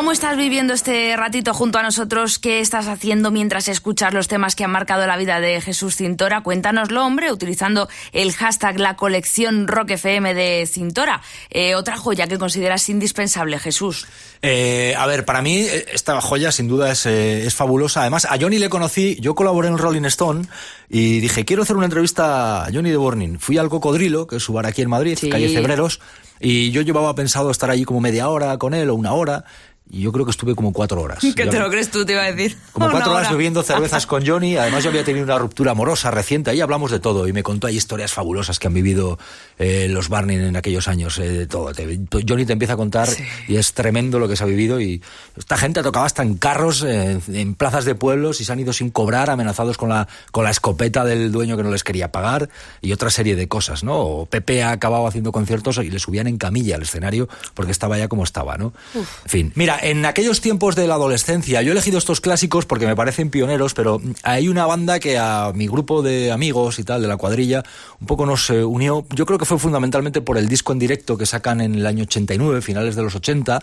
¿Cómo 0.04 0.12
estás 0.12 0.36
viviendo 0.36 0.74
este 0.74 1.16
ratito 1.16 1.54
junto 1.54 1.78
a 1.78 1.82
nosotros? 1.82 2.38
¿Qué 2.38 2.60
estás 2.60 2.88
haciendo 2.88 3.30
mientras 3.30 3.68
escuchas 3.68 4.12
los 4.12 4.28
temas 4.28 4.54
que 4.54 4.62
han 4.62 4.70
marcado 4.70 5.06
la 5.06 5.16
vida 5.16 5.40
de 5.40 5.62
Jesús 5.62 5.96
Cintora? 5.96 6.42
Cuéntanoslo, 6.42 7.06
hombre, 7.06 7.32
utilizando 7.32 7.88
el 8.12 8.34
hashtag 8.34 8.78
la 8.78 8.96
colección 8.96 9.66
Rock 9.66 9.92
FM 9.92 10.34
de 10.34 10.68
Cintora. 10.70 11.22
Eh, 11.48 11.74
otra 11.74 11.96
joya 11.96 12.26
que 12.26 12.36
consideras 12.36 12.86
indispensable, 12.90 13.58
Jesús. 13.58 14.06
Eh, 14.42 14.94
a 14.98 15.06
ver, 15.06 15.24
para 15.24 15.40
mí 15.40 15.60
eh, 15.60 15.86
esta 15.94 16.20
joya 16.20 16.52
sin 16.52 16.68
duda 16.68 16.92
es, 16.92 17.06
eh, 17.06 17.46
es, 17.46 17.54
fabulosa. 17.54 18.02
Además, 18.02 18.26
a 18.26 18.36
Johnny 18.38 18.58
le 18.58 18.68
conocí, 18.68 19.16
yo 19.22 19.34
colaboré 19.34 19.68
en 19.68 19.78
Rolling 19.78 20.04
Stone 20.04 20.46
y 20.90 21.20
dije, 21.20 21.46
quiero 21.46 21.62
hacer 21.62 21.76
una 21.76 21.86
entrevista 21.86 22.66
a 22.66 22.70
Johnny 22.70 22.90
de 22.90 22.98
Bornin. 22.98 23.40
Fui 23.40 23.56
al 23.56 23.70
Cocodrilo, 23.70 24.26
que 24.26 24.36
es 24.36 24.42
su 24.42 24.52
bar 24.52 24.66
aquí 24.66 24.82
en 24.82 24.90
Madrid, 24.90 25.16
sí. 25.18 25.30
calle 25.30 25.48
Cebreros, 25.48 26.00
y 26.40 26.72
yo 26.72 26.82
llevaba 26.82 27.14
pensado 27.14 27.50
estar 27.50 27.70
allí 27.70 27.84
como 27.84 28.02
media 28.02 28.28
hora 28.28 28.58
con 28.58 28.74
él 28.74 28.90
o 28.90 28.94
una 28.94 29.14
hora. 29.14 29.46
Y 29.90 30.00
yo 30.00 30.12
creo 30.12 30.24
que 30.24 30.30
estuve 30.30 30.54
como 30.54 30.72
cuatro 30.72 31.00
horas. 31.02 31.18
¿Qué 31.36 31.46
te 31.46 31.58
lo 31.58 31.68
crees 31.70 31.90
tú, 31.90 32.04
te 32.04 32.12
iba 32.12 32.22
a 32.22 32.32
decir? 32.32 32.56
Como 32.72 32.90
cuatro 32.90 33.12
horas 33.12 33.30
bebiendo 33.30 33.62
cervezas 33.62 34.06
con 34.06 34.26
Johnny. 34.26 34.56
Además, 34.56 34.82
yo 34.82 34.90
había 34.90 35.04
tenido 35.04 35.24
una 35.24 35.38
ruptura 35.38 35.72
amorosa 35.72 36.10
reciente. 36.10 36.50
Ahí 36.50 36.60
hablamos 36.60 36.90
de 36.90 36.98
todo. 36.98 37.28
Y 37.28 37.32
me 37.32 37.42
contó 37.42 37.66
ahí 37.66 37.76
historias 37.76 38.12
fabulosas 38.12 38.58
que 38.58 38.66
han 38.66 38.74
vivido 38.74 39.18
eh, 39.58 39.86
los 39.88 40.08
Barney 40.08 40.36
en 40.36 40.56
aquellos 40.56 40.88
años. 40.88 41.18
Eh, 41.18 41.28
de 41.28 41.46
todo. 41.46 41.72
Te, 41.72 42.00
Johnny 42.26 42.46
te 42.46 42.54
empieza 42.54 42.74
a 42.74 42.76
contar 42.76 43.08
sí. 43.08 43.22
y 43.46 43.56
es 43.56 43.74
tremendo 43.74 44.18
lo 44.18 44.26
que 44.26 44.36
se 44.36 44.42
ha 44.42 44.46
vivido. 44.46 44.80
Y 44.80 45.02
esta 45.36 45.56
gente 45.56 45.80
ha 45.80 45.82
tocado 45.82 46.06
hasta 46.06 46.22
en 46.22 46.36
carros, 46.38 46.82
eh, 46.82 47.20
en 47.28 47.54
plazas 47.54 47.84
de 47.84 47.94
pueblos 47.94 48.40
y 48.40 48.44
se 48.44 48.52
han 48.52 48.60
ido 48.60 48.72
sin 48.72 48.90
cobrar, 48.90 49.30
amenazados 49.30 49.76
con 49.76 49.90
la, 49.90 50.08
con 50.32 50.44
la 50.44 50.50
escopeta 50.50 51.04
del 51.04 51.30
dueño 51.30 51.56
que 51.56 51.62
no 51.62 51.70
les 51.70 51.84
quería 51.84 52.10
pagar 52.10 52.48
y 52.80 52.92
otra 52.92 53.10
serie 53.10 53.36
de 53.36 53.46
cosas, 53.46 53.84
¿no? 53.84 53.98
O 53.98 54.26
Pepe 54.26 54.64
ha 54.64 54.72
acabado 54.72 55.06
haciendo 55.06 55.30
conciertos 55.30 55.78
y 55.78 55.90
le 55.90 55.98
subían 55.98 56.26
en 56.26 56.38
camilla 56.38 56.76
al 56.76 56.82
escenario 56.82 57.28
porque 57.54 57.70
estaba 57.70 57.98
ya 57.98 58.08
como 58.08 58.24
estaba, 58.24 58.56
¿no? 58.56 58.72
Uf. 58.94 59.08
En 59.24 59.30
fin. 59.30 59.52
Mira, 59.54 59.73
en 59.82 60.06
aquellos 60.06 60.40
tiempos 60.40 60.76
de 60.76 60.86
la 60.86 60.94
adolescencia. 60.94 61.62
Yo 61.62 61.70
he 61.70 61.72
elegido 61.72 61.98
estos 61.98 62.20
clásicos 62.20 62.66
porque 62.66 62.86
me 62.86 62.96
parecen 62.96 63.30
pioneros, 63.30 63.74
pero 63.74 64.00
hay 64.22 64.48
una 64.48 64.66
banda 64.66 65.00
que 65.00 65.18
a 65.18 65.52
mi 65.54 65.66
grupo 65.66 66.02
de 66.02 66.32
amigos 66.32 66.78
y 66.78 66.84
tal, 66.84 67.02
de 67.02 67.08
la 67.08 67.16
cuadrilla, 67.16 67.62
un 68.00 68.06
poco 68.06 68.26
nos 68.26 68.50
eh, 68.50 68.64
unió. 68.64 69.06
Yo 69.14 69.26
creo 69.26 69.38
que 69.38 69.44
fue 69.44 69.58
fundamentalmente 69.58 70.20
por 70.20 70.38
el 70.38 70.48
disco 70.48 70.72
en 70.72 70.78
directo 70.78 71.16
que 71.16 71.26
sacan 71.26 71.60
en 71.60 71.74
el 71.74 71.86
año 71.86 72.04
89, 72.04 72.62
finales 72.62 72.96
de 72.96 73.02
los 73.02 73.14
80, 73.14 73.62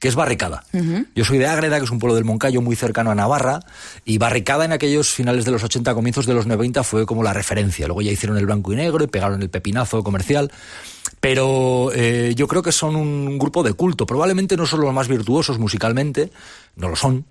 que 0.00 0.08
es 0.08 0.16
Barricada. 0.16 0.64
Uh 0.72 0.78
-huh. 0.78 1.06
Yo 1.14 1.24
soy 1.24 1.38
de 1.38 1.46
Ágreda, 1.46 1.78
que 1.78 1.84
es 1.84 1.90
un 1.90 1.98
pueblo 1.98 2.16
del 2.16 2.24
Moncayo 2.24 2.62
muy 2.62 2.74
cercano 2.74 3.10
a 3.10 3.14
Navarra, 3.14 3.60
y 4.04 4.16
Barricada 4.18 4.64
en 4.64 4.72
aquellos 4.72 5.10
finales 5.10 5.44
de 5.44 5.50
los 5.52 5.62
80, 5.62 5.94
comienzos 5.94 6.26
de 6.26 6.32
los 6.34 6.46
90 6.46 6.82
fue 6.82 7.04
como 7.04 7.22
la 7.22 7.34
referencia. 7.34 7.86
Luego 7.86 8.00
ya 8.00 8.10
hicieron 8.10 8.38
el 8.38 8.46
blanco 8.46 8.72
y 8.72 8.76
negro 8.76 9.04
y 9.04 9.08
pegaron 9.08 9.42
el 9.42 9.50
pepinazo 9.50 10.02
comercial. 10.02 10.50
Pero 11.20 11.92
eh, 11.94 12.32
yo 12.34 12.48
creo 12.48 12.62
que 12.62 12.72
son 12.72 12.96
un 12.96 13.38
grupo 13.38 13.62
de 13.62 13.74
culto. 13.74 14.06
Probablemente 14.06 14.56
no 14.56 14.64
son 14.64 14.80
los 14.80 14.94
más 14.94 15.06
virtuosos 15.06 15.58
musicalmente, 15.58 16.30
no 16.76 16.88
lo 16.88 16.96
son, 16.96 17.26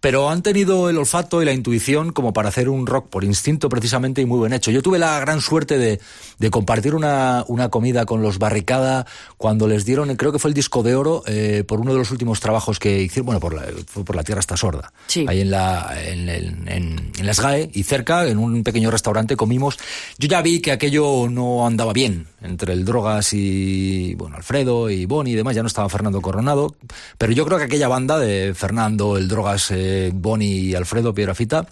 pero 0.00 0.30
han 0.30 0.42
tenido 0.42 0.88
el 0.88 0.98
olfato 0.98 1.42
y 1.42 1.44
la 1.44 1.52
intuición 1.52 2.12
como 2.12 2.32
para 2.32 2.48
hacer 2.48 2.68
un 2.68 2.86
rock 2.86 3.08
por 3.08 3.24
instinto 3.24 3.68
precisamente 3.68 4.22
y 4.22 4.26
muy 4.26 4.40
bien 4.40 4.52
hecho. 4.52 4.70
Yo 4.70 4.82
tuve 4.82 4.98
la 4.98 5.20
gran 5.20 5.40
suerte 5.40 5.78
de, 5.78 6.00
de 6.38 6.50
compartir 6.50 6.94
una, 6.94 7.44
una, 7.48 7.68
comida 7.68 8.06
con 8.06 8.22
los 8.22 8.38
Barricada 8.38 9.06
cuando 9.36 9.68
les 9.68 9.84
dieron, 9.84 10.14
creo 10.16 10.32
que 10.32 10.38
fue 10.38 10.48
el 10.48 10.54
disco 10.54 10.82
de 10.82 10.94
oro, 10.94 11.22
eh, 11.26 11.64
por 11.66 11.80
uno 11.80 11.92
de 11.92 11.98
los 11.98 12.10
últimos 12.10 12.40
trabajos 12.40 12.78
que 12.78 13.02
hicieron, 13.02 13.26
bueno, 13.26 13.40
por 13.40 13.54
la, 13.54 13.64
fue 13.86 14.04
por 14.04 14.16
la 14.16 14.24
Tierra 14.24 14.40
está 14.40 14.56
sorda, 14.56 14.92
sí. 15.06 15.26
ahí 15.28 15.42
en 15.42 15.50
la, 15.50 15.94
en, 16.02 16.28
en, 16.28 16.68
en, 16.68 17.12
en 17.18 17.26
la 17.26 17.34
SGAE 17.34 17.70
y 17.74 17.82
cerca, 17.82 18.26
en 18.26 18.38
un 18.38 18.64
pequeño 18.64 18.90
restaurante 18.90 19.36
comimos. 19.36 19.78
Yo 20.18 20.28
ya 20.28 20.40
vi 20.40 20.60
que 20.60 20.72
aquello 20.72 21.28
no 21.28 21.66
andaba 21.66 21.92
bien 21.92 22.26
entre 22.42 22.72
el 22.72 22.84
Drogas 22.84 23.32
y, 23.34 24.14
bueno, 24.14 24.36
Alfredo 24.36 24.88
y 24.88 25.04
Boni 25.04 25.32
y 25.32 25.34
demás, 25.34 25.54
ya 25.54 25.62
no 25.62 25.68
estaba 25.68 25.88
Fernando 25.90 26.22
Coronado, 26.22 26.74
pero 27.18 27.32
yo 27.32 27.44
creo 27.44 27.58
que 27.58 27.64
aquella 27.64 27.88
banda 27.88 28.18
de 28.18 28.54
Fernando, 28.54 29.18
el 29.18 29.28
Drogas, 29.28 29.70
eh, 29.70 29.89
Boni 30.12 30.46
y 30.46 30.74
Alfredo 30.74 31.14
Piedrafita, 31.14 31.66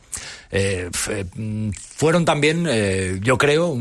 eh, 0.50 0.90
fueron 1.96 2.24
también, 2.24 2.66
eh, 2.68 3.18
yo 3.22 3.38
creo, 3.38 3.76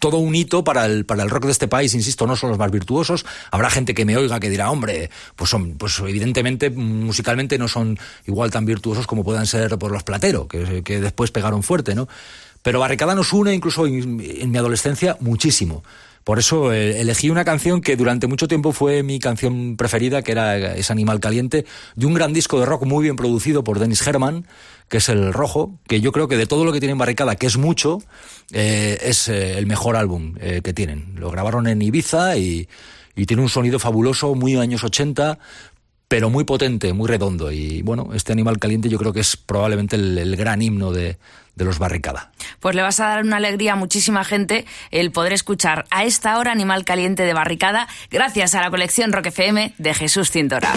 todo 0.00 0.18
un 0.18 0.34
hito 0.34 0.64
para 0.64 0.86
el, 0.86 1.04
para 1.04 1.22
el 1.22 1.30
rock 1.30 1.46
de 1.46 1.52
este 1.52 1.68
país, 1.68 1.94
insisto, 1.94 2.26
no 2.26 2.34
son 2.34 2.50
los 2.50 2.58
más 2.58 2.70
virtuosos. 2.70 3.24
Habrá 3.50 3.70
gente 3.70 3.94
que 3.94 4.04
me 4.04 4.16
oiga 4.16 4.40
que 4.40 4.50
dirá, 4.50 4.70
hombre, 4.70 5.10
pues 5.36 5.48
son, 5.48 5.74
pues 5.74 5.98
evidentemente 6.00 6.70
musicalmente 6.70 7.56
no 7.58 7.68
son 7.68 7.98
igual 8.26 8.50
tan 8.50 8.64
virtuosos 8.64 9.06
como 9.06 9.24
puedan 9.24 9.46
ser 9.46 9.78
por 9.78 9.92
los 9.92 10.02
Platero, 10.02 10.48
que, 10.48 10.82
que 10.82 11.00
después 11.00 11.30
pegaron 11.30 11.62
fuerte, 11.62 11.94
¿no? 11.94 12.08
Pero 12.62 12.80
Barricada 12.80 13.14
nos 13.14 13.32
une, 13.32 13.54
incluso 13.54 13.86
en 13.86 14.50
mi 14.50 14.58
adolescencia, 14.58 15.16
muchísimo. 15.20 15.82
Por 16.24 16.38
eso 16.38 16.72
eh, 16.72 17.00
elegí 17.00 17.30
una 17.30 17.44
canción 17.44 17.80
que 17.80 17.96
durante 17.96 18.26
mucho 18.26 18.48
tiempo 18.48 18.72
fue 18.72 19.02
mi 19.02 19.18
canción 19.18 19.76
preferida, 19.76 20.22
que 20.22 20.32
era 20.32 20.74
Es 20.74 20.90
Animal 20.90 21.20
Caliente, 21.20 21.64
de 21.96 22.06
un 22.06 22.14
gran 22.14 22.32
disco 22.32 22.60
de 22.60 22.66
rock 22.66 22.84
muy 22.84 23.02
bien 23.02 23.16
producido 23.16 23.64
por 23.64 23.78
Dennis 23.78 24.06
Herman, 24.06 24.46
que 24.92 24.98
es 24.98 25.08
El 25.08 25.32
Rojo, 25.32 25.78
que 25.88 26.02
yo 26.02 26.12
creo 26.12 26.28
que 26.28 26.36
de 26.36 26.46
todo 26.46 26.66
lo 26.66 26.72
que 26.72 26.78
tienen 26.78 26.98
Barricada, 26.98 27.36
que 27.36 27.46
es 27.46 27.56
mucho, 27.56 28.02
eh, 28.52 28.98
es 29.00 29.26
eh, 29.26 29.56
el 29.56 29.64
mejor 29.64 29.96
álbum 29.96 30.34
eh, 30.38 30.60
que 30.62 30.74
tienen. 30.74 31.14
Lo 31.16 31.30
grabaron 31.30 31.66
en 31.66 31.80
Ibiza 31.80 32.36
y, 32.36 32.68
tiene 33.26 33.42
un 33.42 33.48
sonido 33.48 33.78
fabuloso, 33.78 34.34
muy 34.34 34.54
años 34.56 34.84
80, 34.84 35.38
pero 36.08 36.28
muy 36.28 36.44
potente, 36.44 36.92
muy 36.92 37.08
redondo. 37.08 37.50
Y 37.50 37.80
bueno, 37.80 38.10
este 38.12 38.32
Animal 38.32 38.58
Caliente 38.58 38.90
yo 38.90 38.98
creo 38.98 39.14
que 39.14 39.20
es 39.20 39.38
probablemente 39.38 39.96
el 39.96 40.36
gran 40.36 40.60
himno 40.60 40.92
de, 40.92 41.16
de 41.54 41.64
los 41.64 41.78
Barricada. 41.78 42.32
Pues 42.60 42.74
le 42.74 42.82
vas 42.82 43.00
a 43.00 43.08
dar 43.08 43.24
una 43.24 43.36
alegría 43.36 43.74
a 43.74 43.76
muchísima 43.76 44.24
gente 44.24 44.66
el 44.90 45.10
poder 45.12 45.32
escuchar 45.32 45.84
a 45.90 46.04
esta 46.04 46.38
hora 46.38 46.52
Animal 46.52 46.84
Caliente 46.84 47.24
de 47.24 47.34
Barricada 47.34 47.88
gracias 48.10 48.54
a 48.54 48.60
la 48.60 48.70
colección 48.70 49.12
Rock 49.12 49.26
FM 49.26 49.74
de 49.78 49.94
Jesús 49.94 50.30
Cintora. 50.30 50.72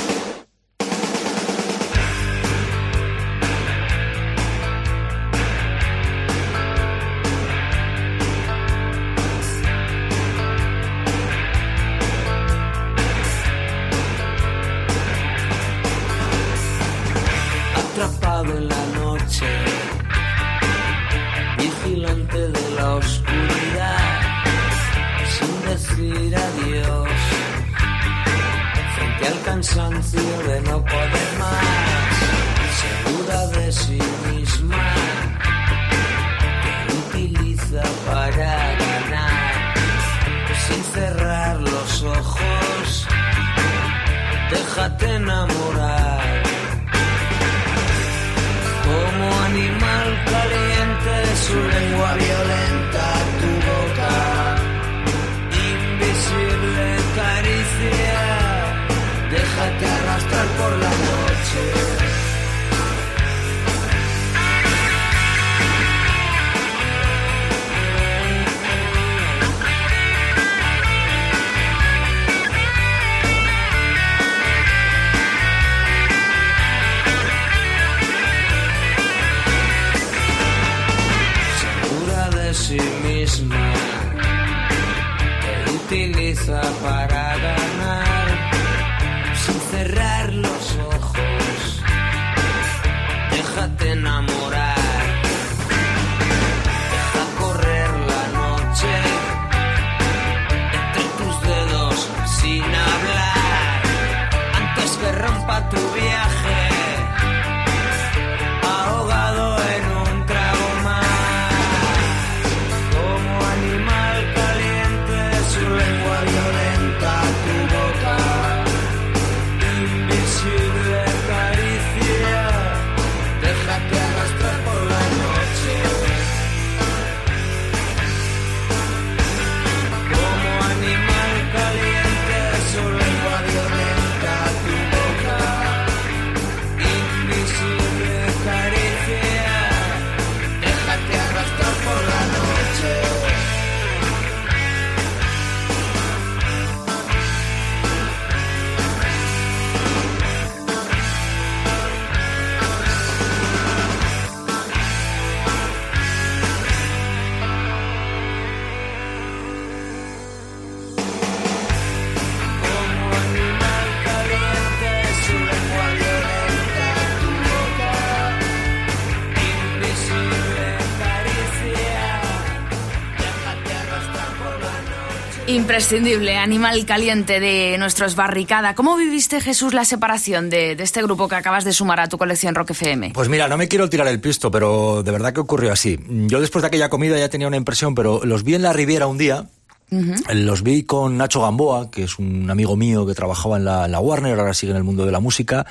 Imprescindible, 175.76 176.38
animal 176.38 176.86
caliente 176.86 177.42
de 177.42 177.78
nuestros 177.78 178.16
Barricada. 178.16 178.76
¿Cómo 178.76 178.96
viviste, 178.96 179.42
Jesús, 179.42 179.74
la 179.74 179.84
separación 179.84 180.50
de, 180.50 180.78
de, 180.78 180.84
este 180.86 181.04
grupo 181.04 181.28
que 181.28 181.36
acabas 181.36 181.66
de 181.66 181.74
sumar 181.74 182.00
a 182.00 182.08
tu 182.08 182.18
colección 182.18 182.56
Rock 182.56 182.70
FM? 182.70 183.12
Pues 183.14 183.28
mira, 183.28 183.50
no 183.50 183.58
me 183.58 183.68
quiero 183.68 183.90
tirar 183.90 184.08
el 184.08 184.22
pisto, 184.22 184.50
pero 184.50 185.04
de 185.04 185.12
verdad 185.12 185.34
que 185.34 185.42
ocurrió 185.42 185.74
así. 185.74 186.00
Yo 186.08 186.40
después 186.40 186.62
de 186.62 186.68
aquella 186.68 186.88
comida 186.88 187.20
ya 187.20 187.28
tenía 187.28 187.50
una 187.50 187.58
impresión, 187.58 187.94
pero 187.94 188.22
los 188.24 188.46
vi 188.46 188.56
en 188.56 188.62
la 188.62 188.72
Riviera 188.72 189.08
un 189.08 189.18
día. 189.18 189.50
Uh 189.92 189.98
-huh. 189.98 190.34
Los 190.34 190.64
vi 190.64 190.84
con 190.84 191.18
Nacho 191.18 191.42
Gamboa, 191.42 191.92
que 191.92 192.04
es 192.04 192.20
un 192.20 192.50
amigo 192.50 192.78
mío 192.78 193.06
que 193.06 193.14
trabajaba 193.14 193.58
en 193.58 193.66
la, 193.66 193.84
en 193.84 193.92
la 193.92 194.00
Warner, 194.00 194.40
ahora 194.40 194.54
sigue 194.54 194.72
en 194.72 194.78
el 194.78 194.86
mundo 194.86 195.06
de 195.06 195.12
la 195.12 195.20
música, 195.20 195.66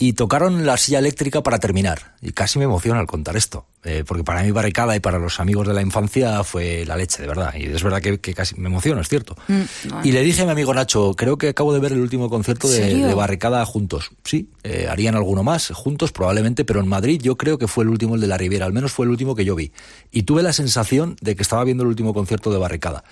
y 0.00 0.14
tocaron 0.14 0.64
la 0.64 0.78
silla 0.78 0.98
eléctrica 0.98 1.42
para 1.42 1.58
terminar. 1.58 2.14
Y 2.22 2.32
casi 2.32 2.58
me 2.58 2.64
emociona 2.64 3.00
al 3.00 3.06
contar 3.06 3.36
esto, 3.36 3.66
eh, 3.84 4.02
porque 4.06 4.24
para 4.24 4.42
mí 4.42 4.50
Barricada 4.50 4.96
y 4.96 5.00
para 5.00 5.18
los 5.18 5.40
amigos 5.40 5.68
de 5.68 5.74
la 5.74 5.82
infancia 5.82 6.42
fue 6.42 6.86
la 6.86 6.96
leche, 6.96 7.20
de 7.20 7.28
verdad. 7.28 7.52
Y 7.54 7.66
es 7.66 7.82
verdad 7.82 8.00
que, 8.00 8.18
que 8.18 8.32
casi 8.32 8.58
me 8.58 8.68
emociono, 8.68 9.02
es 9.02 9.10
cierto. 9.10 9.36
Mm, 9.46 9.60
bueno. 9.90 10.00
Y 10.02 10.12
le 10.12 10.22
dije 10.22 10.40
a 10.40 10.46
mi 10.46 10.52
amigo 10.52 10.72
Nacho, 10.72 11.12
creo 11.14 11.36
que 11.36 11.50
acabo 11.50 11.74
de 11.74 11.80
ver 11.80 11.92
el 11.92 12.00
último 12.00 12.30
concierto 12.30 12.66
de, 12.66 12.94
de 12.94 13.14
Barricada 13.14 13.62
juntos. 13.66 14.10
Sí, 14.24 14.48
eh, 14.62 14.88
harían 14.90 15.16
alguno 15.16 15.42
más 15.42 15.68
juntos 15.68 16.12
probablemente, 16.12 16.64
pero 16.64 16.80
en 16.80 16.88
Madrid 16.88 17.20
yo 17.22 17.36
creo 17.36 17.58
que 17.58 17.68
fue 17.68 17.84
el 17.84 17.90
último 17.90 18.14
el 18.14 18.22
de 18.22 18.26
la 18.26 18.38
Riviera, 18.38 18.64
al 18.64 18.72
menos 18.72 18.92
fue 18.92 19.04
el 19.04 19.10
último 19.10 19.34
que 19.34 19.44
yo 19.44 19.54
vi. 19.54 19.70
Y 20.10 20.22
tuve 20.22 20.42
la 20.42 20.54
sensación 20.54 21.16
de 21.20 21.36
que 21.36 21.42
estaba 21.42 21.62
viendo 21.64 21.82
el 21.82 21.90
último 21.90 22.14
concierto 22.14 22.50
de 22.50 22.56
Barricada. 22.56 23.04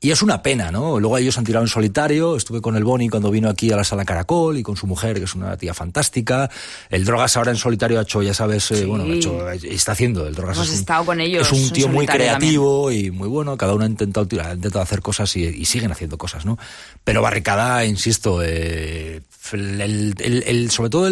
Y 0.00 0.12
es 0.12 0.22
una 0.22 0.42
pena, 0.42 0.70
¿no? 0.70 1.00
Luego 1.00 1.18
ellos 1.18 1.36
han 1.38 1.44
tirado 1.44 1.64
en 1.64 1.68
solitario. 1.68 2.36
Estuve 2.36 2.60
con 2.60 2.76
el 2.76 2.84
Boni 2.84 3.08
cuando 3.08 3.32
vino 3.32 3.48
aquí 3.48 3.72
a 3.72 3.76
la 3.76 3.82
sala 3.82 4.04
Caracol 4.04 4.56
y 4.56 4.62
con 4.62 4.76
su 4.76 4.86
mujer, 4.86 5.18
que 5.18 5.24
es 5.24 5.34
una 5.34 5.56
tía 5.56 5.74
fantástica. 5.74 6.48
El 6.88 7.04
Drogas 7.04 7.36
ahora 7.36 7.50
en 7.50 7.56
solitario 7.56 7.98
ha 7.98 8.02
hecho, 8.02 8.22
ya 8.22 8.32
sabes, 8.32 8.70
eh, 8.70 8.84
bueno, 8.84 9.04
ha 9.04 9.08
hecho, 9.08 9.50
está 9.50 9.92
haciendo. 9.92 10.24
El 10.26 10.36
Drogas 10.36 10.56
Hemos 10.56 10.68
es 10.68 10.74
un, 10.74 10.80
estado 10.80 11.04
con 11.04 11.20
ellos. 11.20 11.50
Es 11.50 11.52
un 11.52 11.70
tío 11.70 11.88
muy 11.88 12.06
creativo 12.06 12.86
también. 12.86 13.06
y 13.06 13.10
muy 13.10 13.28
bueno. 13.28 13.56
Cada 13.56 13.74
uno 13.74 13.84
ha 13.84 13.88
intentado, 13.88 14.28
ha 14.40 14.54
intentado 14.54 14.82
hacer 14.82 15.02
cosas 15.02 15.34
y, 15.36 15.44
y, 15.44 15.64
siguen 15.64 15.90
haciendo 15.90 16.16
cosas, 16.16 16.46
¿no? 16.46 16.58
Pero 17.02 17.20
Barricada, 17.20 17.84
insisto, 17.84 18.40
eh, 18.44 19.22
el, 19.52 20.70
sobre 20.70 20.90
todo 20.90 21.10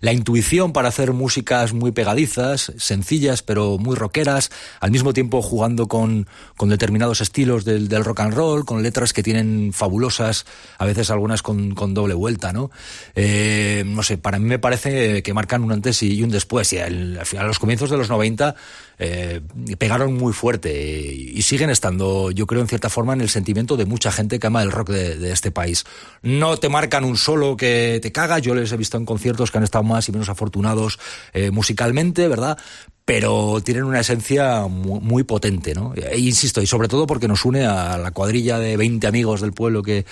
la 0.00 0.12
intuición 0.12 0.72
para 0.72 0.88
hacer 0.88 1.12
músicas 1.12 1.72
muy 1.72 1.92
pegadizas, 1.92 2.72
sencillas, 2.76 3.42
pero 3.42 3.78
muy 3.78 3.96
rockeras, 3.96 4.50
al 4.80 4.90
mismo 4.90 5.12
tiempo 5.12 5.42
jugando 5.42 5.88
con, 5.88 6.26
con 6.56 6.68
determinados 6.68 7.20
estilos 7.20 7.64
del, 7.64 7.88
rock 8.04 8.20
and 8.20 8.34
roll, 8.34 8.64
con 8.64 8.82
letras 8.82 9.12
que 9.12 9.22
tienen 9.22 9.72
fabulosas, 9.72 10.46
a 10.78 10.84
veces 10.84 11.10
algunas 11.10 11.42
con, 11.42 11.74
doble 11.94 12.14
vuelta, 12.14 12.52
¿no? 12.52 12.70
Eh, 13.14 13.84
no 13.86 14.02
sé, 14.02 14.18
para 14.18 14.38
mí 14.38 14.46
me 14.46 14.58
parece 14.58 15.22
que 15.22 15.34
marcan 15.34 15.62
un 15.62 15.72
antes 15.72 16.02
y 16.02 16.22
un 16.22 16.30
después. 16.30 16.72
Y 16.72 16.78
al, 16.78 17.18
al 17.18 17.26
final, 17.26 17.44
a 17.44 17.48
los 17.48 17.58
comienzos 17.58 17.90
de 17.90 17.96
los 17.96 18.08
90, 18.08 18.54
eh, 18.98 19.40
pegaron 19.78 20.14
muy 20.14 20.32
fuerte 20.32 20.72
y, 20.72 21.42
siguen 21.42 21.70
estando, 21.70 22.30
yo 22.30 22.46
creo, 22.46 22.60
en 22.60 22.68
cierta 22.68 22.90
forma, 22.90 23.12
en 23.12 23.20
el 23.20 23.28
sentimiento 23.28 23.76
de 23.76 23.84
mucha 23.84 24.10
gente 24.10 24.38
que 24.38 24.46
ama 24.46 24.62
el 24.62 24.72
rock 24.72 24.90
de, 24.90 25.16
de 25.16 25.32
este 25.32 25.50
país. 25.50 25.84
No 26.22 26.56
te 26.56 26.68
marcan 26.68 27.04
un 27.04 27.16
solo 27.16 27.56
que 27.56 28.00
te 28.02 28.10
caga, 28.10 28.38
yo 28.38 28.54
les 28.54 28.72
he 28.72 28.76
visto 28.76 28.96
en 28.96 29.04
conciertos 29.04 29.50
que 29.50 29.58
han 29.58 29.64
estado 29.64 29.84
más 29.84 30.08
y 30.08 30.12
menos 30.12 30.28
afortunados 30.28 30.98
eh, 31.32 31.50
musicalmente, 31.50 32.26
¿verdad? 32.28 32.58
Pero 33.06 33.60
tienen 33.64 33.84
una 33.84 34.00
esencia 34.00 34.62
muy, 34.62 34.98
muy, 34.98 35.22
potente, 35.22 35.74
¿no? 35.74 35.94
E 35.94 36.18
insisto, 36.18 36.60
y 36.60 36.66
sobre 36.66 36.88
todo 36.88 37.06
porque 37.06 37.28
nos 37.28 37.44
une 37.44 37.64
a 37.64 37.96
la 37.98 38.10
cuadrilla 38.10 38.58
de 38.58 38.76
20 38.76 39.06
amigos 39.06 39.40
del 39.40 39.52
pueblo 39.52 39.84
que, 39.84 40.04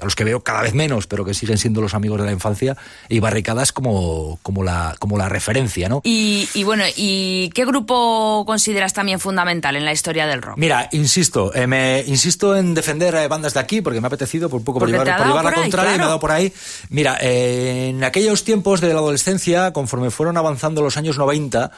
a 0.00 0.04
los 0.04 0.16
que 0.16 0.24
veo 0.24 0.42
cada 0.42 0.62
vez 0.62 0.74
menos, 0.74 1.06
pero 1.06 1.24
que 1.24 1.32
siguen 1.32 1.58
siendo 1.58 1.80
los 1.80 1.94
amigos 1.94 2.18
de 2.18 2.26
la 2.26 2.32
infancia, 2.32 2.76
y 3.08 3.20
Barricadas 3.20 3.70
como, 3.70 4.40
como, 4.42 4.64
la, 4.64 4.96
como 4.98 5.16
la 5.16 5.28
referencia, 5.28 5.88
¿no? 5.88 6.00
Y, 6.02 6.48
y 6.52 6.64
bueno, 6.64 6.82
¿y 6.96 7.50
qué 7.50 7.64
grupo 7.64 8.42
consideras 8.44 8.94
también 8.94 9.20
fundamental 9.20 9.76
en 9.76 9.84
la 9.84 9.92
historia 9.92 10.26
del 10.26 10.42
rock? 10.42 10.58
Mira, 10.58 10.88
insisto, 10.90 11.54
eh, 11.54 11.68
me 11.68 12.02
insisto 12.04 12.56
en 12.56 12.74
defender 12.74 13.14
eh, 13.14 13.28
bandas 13.28 13.54
de 13.54 13.60
aquí, 13.60 13.80
porque 13.80 14.00
me 14.00 14.06
ha 14.06 14.08
apetecido 14.08 14.50
por 14.50 14.64
poco 14.64 14.80
por 14.80 14.90
llevar, 14.90 15.16
por 15.16 15.26
llevar 15.28 15.44
la 15.44 15.52
contraria, 15.52 15.62
ahí, 15.62 15.70
claro. 15.70 15.94
y 15.94 15.98
me 15.98 16.02
ha 16.02 16.06
dado 16.08 16.20
por 16.20 16.32
ahí. 16.32 16.52
Mira, 16.88 17.16
eh, 17.20 17.90
en 17.90 18.02
aquellos 18.02 18.42
tiempos 18.42 18.80
de 18.80 18.92
la 18.92 18.98
adolescencia, 18.98 19.72
conforme 19.72 20.10
fueron 20.10 20.36
avanzando 20.36 20.82
los 20.82 20.96
años 20.96 21.16
90, 21.16 21.70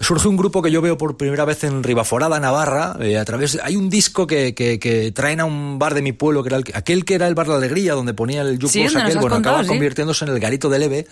surge 0.00 0.28
un 0.28 0.36
grupo 0.36 0.62
que 0.62 0.70
yo 0.70 0.80
veo 0.80 0.96
por 0.96 1.16
primera 1.16 1.44
vez 1.44 1.62
en 1.64 1.82
Ribaforada, 1.82 2.40
Navarra, 2.40 2.96
eh, 3.00 3.18
a 3.18 3.24
través 3.24 3.58
hay 3.62 3.76
un 3.76 3.90
disco 3.90 4.26
que, 4.26 4.54
que, 4.54 4.78
que, 4.78 5.12
traen 5.12 5.40
a 5.40 5.44
un 5.44 5.78
bar 5.78 5.94
de 5.94 6.02
mi 6.02 6.12
pueblo 6.12 6.42
que 6.42 6.48
era 6.48 6.56
el, 6.56 6.64
aquel 6.74 7.04
que 7.04 7.14
era 7.14 7.28
el 7.28 7.34
bar 7.34 7.46
de 7.46 7.52
la 7.52 7.58
alegría 7.58 7.94
donde 7.94 8.14
ponía 8.14 8.42
el 8.42 8.54
Jukebox 8.60 8.92
sí, 8.92 8.98
aquel, 8.98 9.18
bueno, 9.18 9.36
contado, 9.36 9.56
acaba 9.56 9.62
¿sí? 9.62 9.68
convirtiéndose 9.68 10.24
en 10.24 10.30
el 10.32 10.40
garito 10.40 10.68
de 10.68 10.78
Leve 10.78 11.06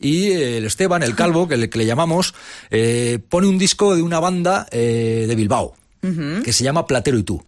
y 0.00 0.32
el 0.32 0.64
Esteban, 0.66 1.02
el 1.02 1.14
calvo, 1.14 1.46
que 1.46 1.56
le, 1.56 1.70
que 1.70 1.78
le 1.78 1.86
llamamos, 1.86 2.34
eh, 2.70 3.20
pone 3.28 3.46
un 3.46 3.58
disco 3.58 3.94
de 3.94 4.02
una 4.02 4.18
banda 4.18 4.66
eh, 4.70 5.26
de 5.28 5.34
Bilbao. 5.36 5.74
Uh 6.04 6.08
-huh. 6.08 6.42
que 6.42 6.52
se 6.52 6.64
llama 6.64 6.84
Platero 6.84 7.16
y 7.16 7.22
tú. 7.22 7.44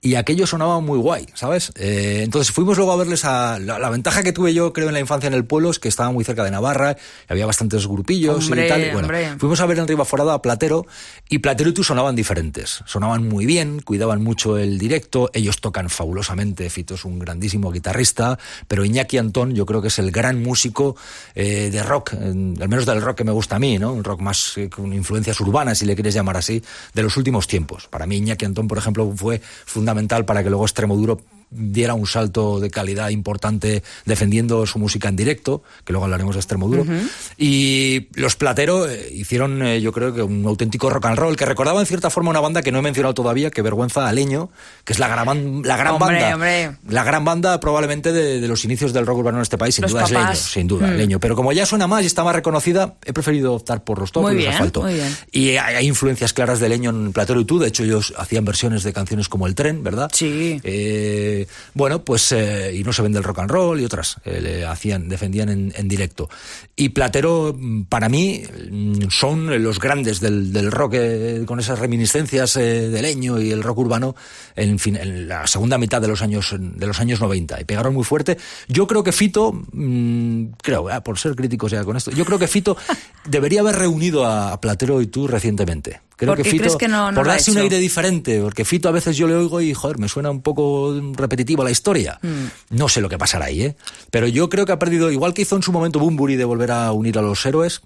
Y 0.00 0.14
aquello 0.14 0.46
sonaba 0.46 0.80
muy 0.80 0.98
guay, 0.98 1.26
¿sabes? 1.34 1.72
Eh, 1.76 2.20
entonces 2.22 2.52
fuimos 2.52 2.76
luego 2.76 2.92
a 2.92 2.96
verles 2.96 3.24
a... 3.24 3.58
La, 3.58 3.78
la, 3.78 3.90
ventaja 3.90 4.22
que 4.22 4.32
tuve 4.32 4.54
yo, 4.54 4.72
creo, 4.72 4.88
en 4.88 4.94
la 4.94 5.00
infancia 5.00 5.26
en 5.26 5.34
el 5.34 5.44
pueblo 5.44 5.70
es 5.70 5.78
que 5.78 5.88
estaba 5.88 6.10
muy 6.10 6.24
cerca 6.24 6.44
de 6.44 6.50
Navarra, 6.50 6.96
había 7.28 7.44
bastantes 7.46 7.86
grupillos 7.86 8.44
hombre, 8.44 8.66
y 8.66 8.68
tal. 8.68 8.80
Y 8.80 8.84
bueno, 8.84 9.00
hombre. 9.00 9.34
fuimos 9.38 9.60
a 9.60 9.66
ver 9.66 9.78
en 9.78 9.88
Ribaforada 9.88 10.34
a 10.34 10.42
Platero 10.42 10.86
y 11.28 11.38
Platero 11.38 11.70
y 11.70 11.74
tú 11.74 11.84
sonaban 11.84 12.16
diferentes. 12.16 12.82
Sonaban 12.86 13.28
muy 13.28 13.44
bien, 13.44 13.80
cuidaban 13.80 14.22
mucho 14.22 14.58
el 14.58 14.78
directo, 14.78 15.30
ellos 15.34 15.60
tocan 15.60 15.90
fabulosamente, 15.90 16.68
Fito 16.70 16.94
es 16.94 17.04
un 17.04 17.18
grandísimo 17.18 17.70
guitarrista, 17.70 18.38
pero 18.66 18.84
Iñaki 18.84 19.18
Antón 19.18 19.54
yo 19.54 19.66
creo 19.66 19.82
que 19.82 19.88
es 19.88 19.98
el 19.98 20.10
gran 20.10 20.42
músico 20.42 20.96
eh, 21.34 21.70
de 21.70 21.82
rock, 21.82 22.14
al 22.14 22.34
menos 22.68 22.86
del 22.86 23.02
rock 23.02 23.18
que 23.18 23.24
me 23.24 23.32
gusta 23.32 23.56
a 23.56 23.58
mí, 23.58 23.78
¿no? 23.78 23.92
Un 23.92 24.04
rock 24.04 24.20
más 24.20 24.56
eh, 24.56 24.70
con 24.70 24.92
influencias 24.92 25.38
urbanas, 25.40 25.78
si 25.78 25.86
le 25.86 25.94
quieres 25.94 26.14
llamar 26.14 26.36
así, 26.36 26.62
de 26.94 27.02
los 27.02 27.16
últimos 27.16 27.46
tiempos. 27.46 27.88
Para 27.88 28.06
mí 28.06 28.16
Iñaki 28.16 28.44
Antón, 28.44 28.68
por 28.68 28.78
ejemplo, 28.78 29.12
fue 29.14 29.33
fundamental 29.42 30.24
para 30.24 30.42
que 30.42 30.50
luego 30.50 30.64
Extremoduro 30.64 31.20
diera 31.54 31.94
un 31.94 32.06
salto 32.06 32.60
de 32.60 32.70
calidad 32.70 33.10
importante 33.10 33.82
defendiendo 34.04 34.66
su 34.66 34.78
música 34.78 35.08
en 35.08 35.16
directo, 35.16 35.62
que 35.84 35.92
luego 35.92 36.04
hablaremos 36.04 36.34
de 36.34 36.40
Extremoduro. 36.40 36.82
Uh 36.82 36.86
-huh. 36.86 37.08
Y 37.38 38.08
los 38.14 38.36
Platero 38.36 38.88
eh, 38.88 39.08
hicieron, 39.12 39.62
eh, 39.62 39.80
yo 39.80 39.92
creo 39.92 40.14
que 40.14 40.22
un 40.22 40.44
auténtico 40.46 40.90
rock 40.90 41.06
and 41.06 41.18
roll, 41.18 41.36
que 41.36 41.46
recordaba 41.46 41.80
en 41.80 41.86
cierta 41.86 42.10
forma 42.10 42.30
una 42.30 42.40
banda 42.40 42.62
que 42.62 42.72
no 42.72 42.78
he 42.78 42.82
mencionado 42.82 43.14
todavía, 43.14 43.50
que 43.50 43.62
vergüenza 43.62 44.06
Aleño, 44.08 44.50
que 44.84 44.92
es 44.92 44.98
la 44.98 45.08
gran, 45.08 45.62
la 45.64 45.76
gran 45.76 45.94
hombre, 45.94 46.20
banda. 46.20 46.34
Hombre. 46.34 46.76
La 46.88 47.04
gran 47.04 47.24
banda 47.24 47.60
probablemente 47.60 48.12
de, 48.12 48.40
de, 48.40 48.48
los 48.48 48.64
inicios 48.64 48.92
del 48.92 49.06
rock 49.06 49.18
urbano 49.18 49.38
en 49.38 49.42
este 49.42 49.58
país, 49.58 49.74
sin 49.74 49.82
los 49.82 49.92
duda 49.92 50.02
papás. 50.02 50.14
es 50.14 50.26
Leño, 50.26 50.34
sin 50.34 50.66
duda, 50.66 50.86
mm. 50.88 50.96
Leño. 50.96 51.20
Pero 51.20 51.36
como 51.36 51.52
ya 51.52 51.66
suena 51.66 51.86
más 51.86 52.02
y 52.02 52.06
está 52.06 52.24
más 52.24 52.34
reconocida, 52.34 52.94
he 53.04 53.12
preferido 53.12 53.54
optar 53.54 53.84
por 53.84 53.98
los 53.98 54.12
top 54.12 54.32
y 54.32 54.44
los 54.44 54.54
asfalto. 54.54 54.84
Y 55.32 55.50
hay, 55.50 55.74
hay, 55.76 55.86
influencias 55.86 56.32
claras 56.32 56.60
de 56.60 56.68
Leño 56.68 56.90
en 56.90 57.12
Platero 57.12 57.40
y 57.40 57.44
tú, 57.44 57.58
de 57.58 57.68
hecho 57.68 57.84
ellos 57.84 58.14
hacían 58.16 58.44
versiones 58.44 58.82
de 58.82 58.92
canciones 58.92 59.28
como 59.28 59.46
El 59.46 59.54
Tren, 59.54 59.82
¿verdad? 59.82 60.10
Sí. 60.12 60.60
Eh, 60.62 61.43
bueno, 61.74 62.04
pues 62.04 62.32
eh, 62.32 62.74
y 62.74 62.84
no 62.84 62.92
se 62.92 63.02
vende 63.02 63.18
el 63.18 63.24
rock 63.24 63.40
and 63.40 63.50
roll 63.50 63.80
y 63.80 63.84
otras 63.84 64.16
eh, 64.24 64.40
le 64.40 64.64
hacían 64.64 65.08
defendían 65.08 65.48
en, 65.48 65.72
en, 65.76 65.88
directo. 65.88 66.28
Y 66.76 66.90
Platero 66.90 67.56
para 67.88 68.08
mí 68.08 68.42
mm, 68.70 69.08
son 69.10 69.62
los 69.62 69.80
grandes 69.80 70.20
del, 70.20 70.52
del 70.52 70.70
rock 70.70 70.94
eh, 70.94 71.42
con 71.46 71.60
esas 71.60 71.78
reminiscencias 71.78 72.54
de 72.54 73.02
leño 73.02 73.40
y 73.40 73.50
el 73.50 73.62
rock 73.62 73.78
urbano 73.78 74.14
en 74.56 74.78
fin 74.78 74.96
en 74.96 75.28
la 75.28 75.46
segunda 75.46 75.78
mitad 75.78 76.00
de 76.00 76.08
los 76.08 76.22
años 76.22 76.54
de 76.58 76.86
los 76.86 77.00
años 77.00 77.20
90 77.20 77.60
y 77.60 77.64
pegaron 77.64 77.94
muy 77.94 78.04
fuerte. 78.04 78.38
Yo 78.68 78.86
creo 78.86 79.02
que 79.02 79.12
Fito 79.12 79.52
mmm, 79.52 80.46
creo 80.62 80.88
ah, 80.88 81.02
por 81.02 81.18
ser 81.18 81.34
críticos 81.34 81.72
ya 81.72 81.84
con 81.84 81.96
esto 81.96 82.10
yo 82.10 82.24
creo 82.24 82.38
que 82.38 82.48
Fito 82.48 82.76
debería 83.24 83.60
haber 83.60 83.76
reunido 83.76 84.24
a, 84.24 84.52
a 84.52 84.60
Platero 84.60 85.00
y 85.00 85.06
tú 85.06 85.26
recientemente 85.26 86.00
Creo 86.16 86.34
¿Por 86.34 86.42
que 86.42 86.50
Fito, 86.50 86.78
que 86.78 86.86
no, 86.86 87.10
no 87.10 87.16
por 87.16 87.26
darse 87.26 87.50
un 87.50 87.58
aire 87.58 87.78
diferente, 87.78 88.40
porque 88.40 88.64
Fito 88.64 88.88
a 88.88 88.92
veces 88.92 89.16
yo 89.16 89.26
le 89.26 89.34
oigo 89.34 89.60
y, 89.60 89.74
joder, 89.74 89.98
me 89.98 90.08
suena 90.08 90.30
un 90.30 90.42
poco 90.42 90.94
repetitiva 91.14 91.64
la 91.64 91.72
historia. 91.72 92.20
Mm. 92.22 92.76
No 92.76 92.88
sé 92.88 93.00
lo 93.00 93.08
que 93.08 93.18
pasará 93.18 93.46
ahí, 93.46 93.62
¿eh? 93.62 93.76
Pero 94.10 94.28
yo 94.28 94.48
creo 94.48 94.64
que 94.64 94.72
ha 94.72 94.78
perdido, 94.78 95.10
igual 95.10 95.34
que 95.34 95.42
hizo 95.42 95.56
en 95.56 95.62
su 95.62 95.72
momento 95.72 95.98
Bumburi 95.98 96.36
de 96.36 96.44
volver 96.44 96.70
a 96.70 96.92
unir 96.92 97.18
a 97.18 97.22
los 97.22 97.44
héroes, 97.44 97.82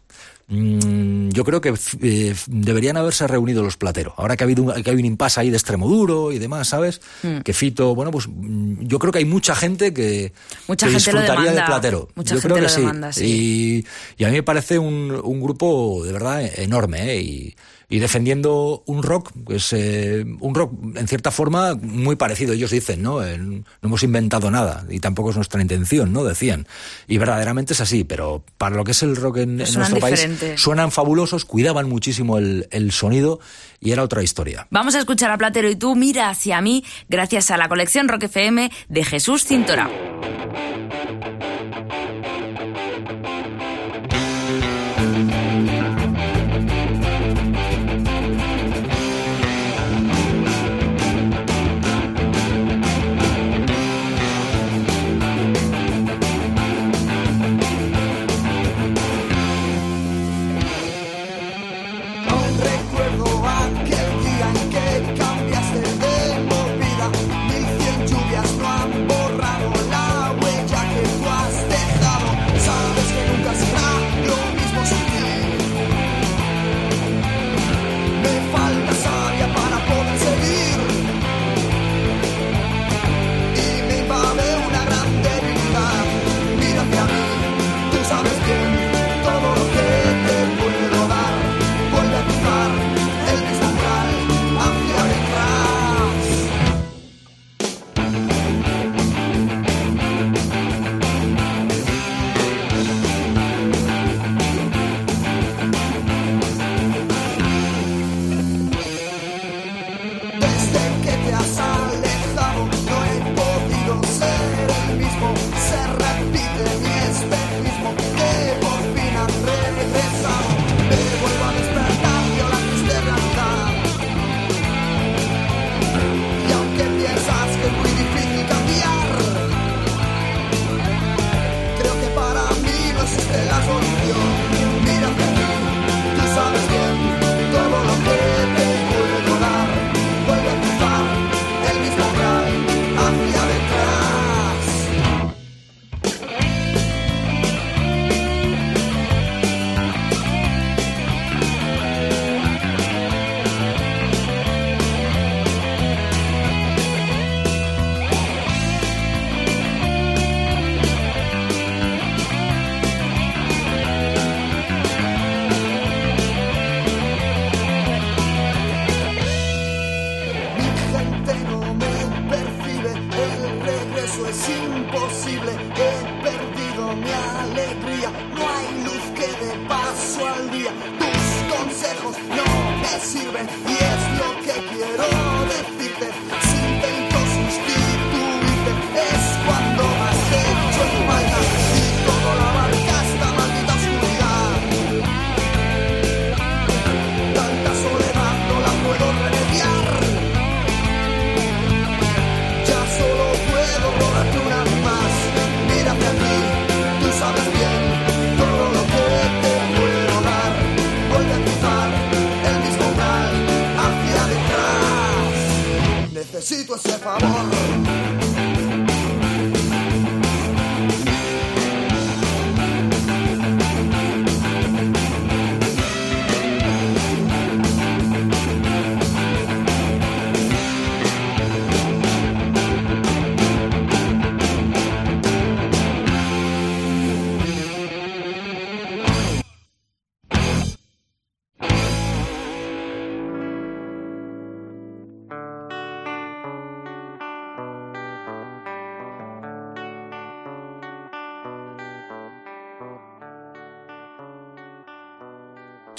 mmm, 0.48 1.28
yo 1.30 1.44
creo 1.44 1.60
que 1.60 1.74
eh, 2.02 2.34
deberían 2.46 2.96
haberse 2.96 3.26
reunido 3.26 3.62
los 3.62 3.76
Platero. 3.76 4.14
Ahora 4.16 4.36
que 4.36 4.44
ha 4.44 4.46
habido 4.46 4.62
un, 4.62 4.82
que 4.82 4.90
hay 4.90 4.96
un 4.96 5.04
impasse 5.04 5.40
ahí 5.40 5.50
de 5.50 5.56
extremo 5.56 5.88
duro 5.88 6.32
y 6.32 6.38
demás, 6.38 6.68
¿sabes? 6.68 7.00
Mm. 7.22 7.38
Que 7.38 7.52
Fito, 7.52 7.94
bueno, 7.94 8.10
pues 8.10 8.26
mm, 8.28 8.82
yo 8.82 8.98
creo 8.98 9.12
que 9.12 9.18
hay 9.18 9.24
mucha 9.24 9.54
gente 9.54 9.92
que, 9.92 10.32
mucha 10.66 10.86
que 10.86 10.92
gente 10.92 11.10
disfrutaría 11.10 11.52
de 11.52 11.62
Platero. 11.62 12.08
Mucha 12.14 12.34
yo 12.34 12.40
gente 12.40 12.54
creo 12.54 12.66
que 12.66 12.72
lo 12.72 12.80
demanda, 12.80 13.12
sí. 13.12 13.20
sí. 13.20 13.84
Y, 14.18 14.22
y, 14.22 14.24
a 14.24 14.28
mí 14.28 14.34
me 14.34 14.42
parece 14.42 14.78
un, 14.78 15.20
un 15.22 15.40
grupo 15.40 16.02
de 16.04 16.12
verdad 16.12 16.42
enorme, 16.58 17.12
¿eh? 17.12 17.20
Y, 17.20 17.56
y 17.90 18.00
defendiendo 18.00 18.82
un 18.84 19.02
rock, 19.02 19.32
pues 19.44 19.72
eh, 19.72 20.22
un 20.40 20.54
rock 20.54 20.74
en 20.94 21.08
cierta 21.08 21.30
forma 21.30 21.74
muy 21.74 22.16
parecido, 22.16 22.52
ellos 22.52 22.70
dicen, 22.70 23.02
¿no? 23.02 23.24
Eh, 23.24 23.38
no 23.38 23.64
hemos 23.82 24.02
inventado 24.02 24.50
nada 24.50 24.84
y 24.90 25.00
tampoco 25.00 25.30
es 25.30 25.36
nuestra 25.36 25.62
intención, 25.62 26.12
¿no? 26.12 26.22
Decían. 26.22 26.66
Y 27.06 27.16
verdaderamente 27.16 27.72
es 27.72 27.80
así, 27.80 28.04
pero 28.04 28.44
para 28.58 28.76
lo 28.76 28.84
que 28.84 28.90
es 28.90 29.02
el 29.02 29.16
rock 29.16 29.38
en, 29.38 29.50
en 29.52 29.56
nuestro 29.56 29.94
diferente. 29.94 30.37
Suenan 30.56 30.92
fabulosos, 30.92 31.44
cuidaban 31.44 31.88
muchísimo 31.88 32.38
el, 32.38 32.68
el, 32.70 32.92
sonido 32.92 33.40
y 33.80 33.92
era 33.92 34.02
otra 34.02 34.22
historia. 34.22 34.66
Vamos 34.70 34.94
a 34.94 34.98
escuchar 34.98 35.30
a 35.30 35.38
Platero 35.38 35.68
y 35.70 35.76
tú, 35.76 35.94
mira 35.94 36.30
hacia 36.30 36.60
mí, 36.60 36.84
gracias 37.08 37.50
a 37.50 37.56
la 37.56 37.68
colección 37.68 38.08
Rock 38.08 38.24
FM 38.24 38.70
de 38.88 39.04
Jesús 39.04 39.44
Cintora. 39.44 39.88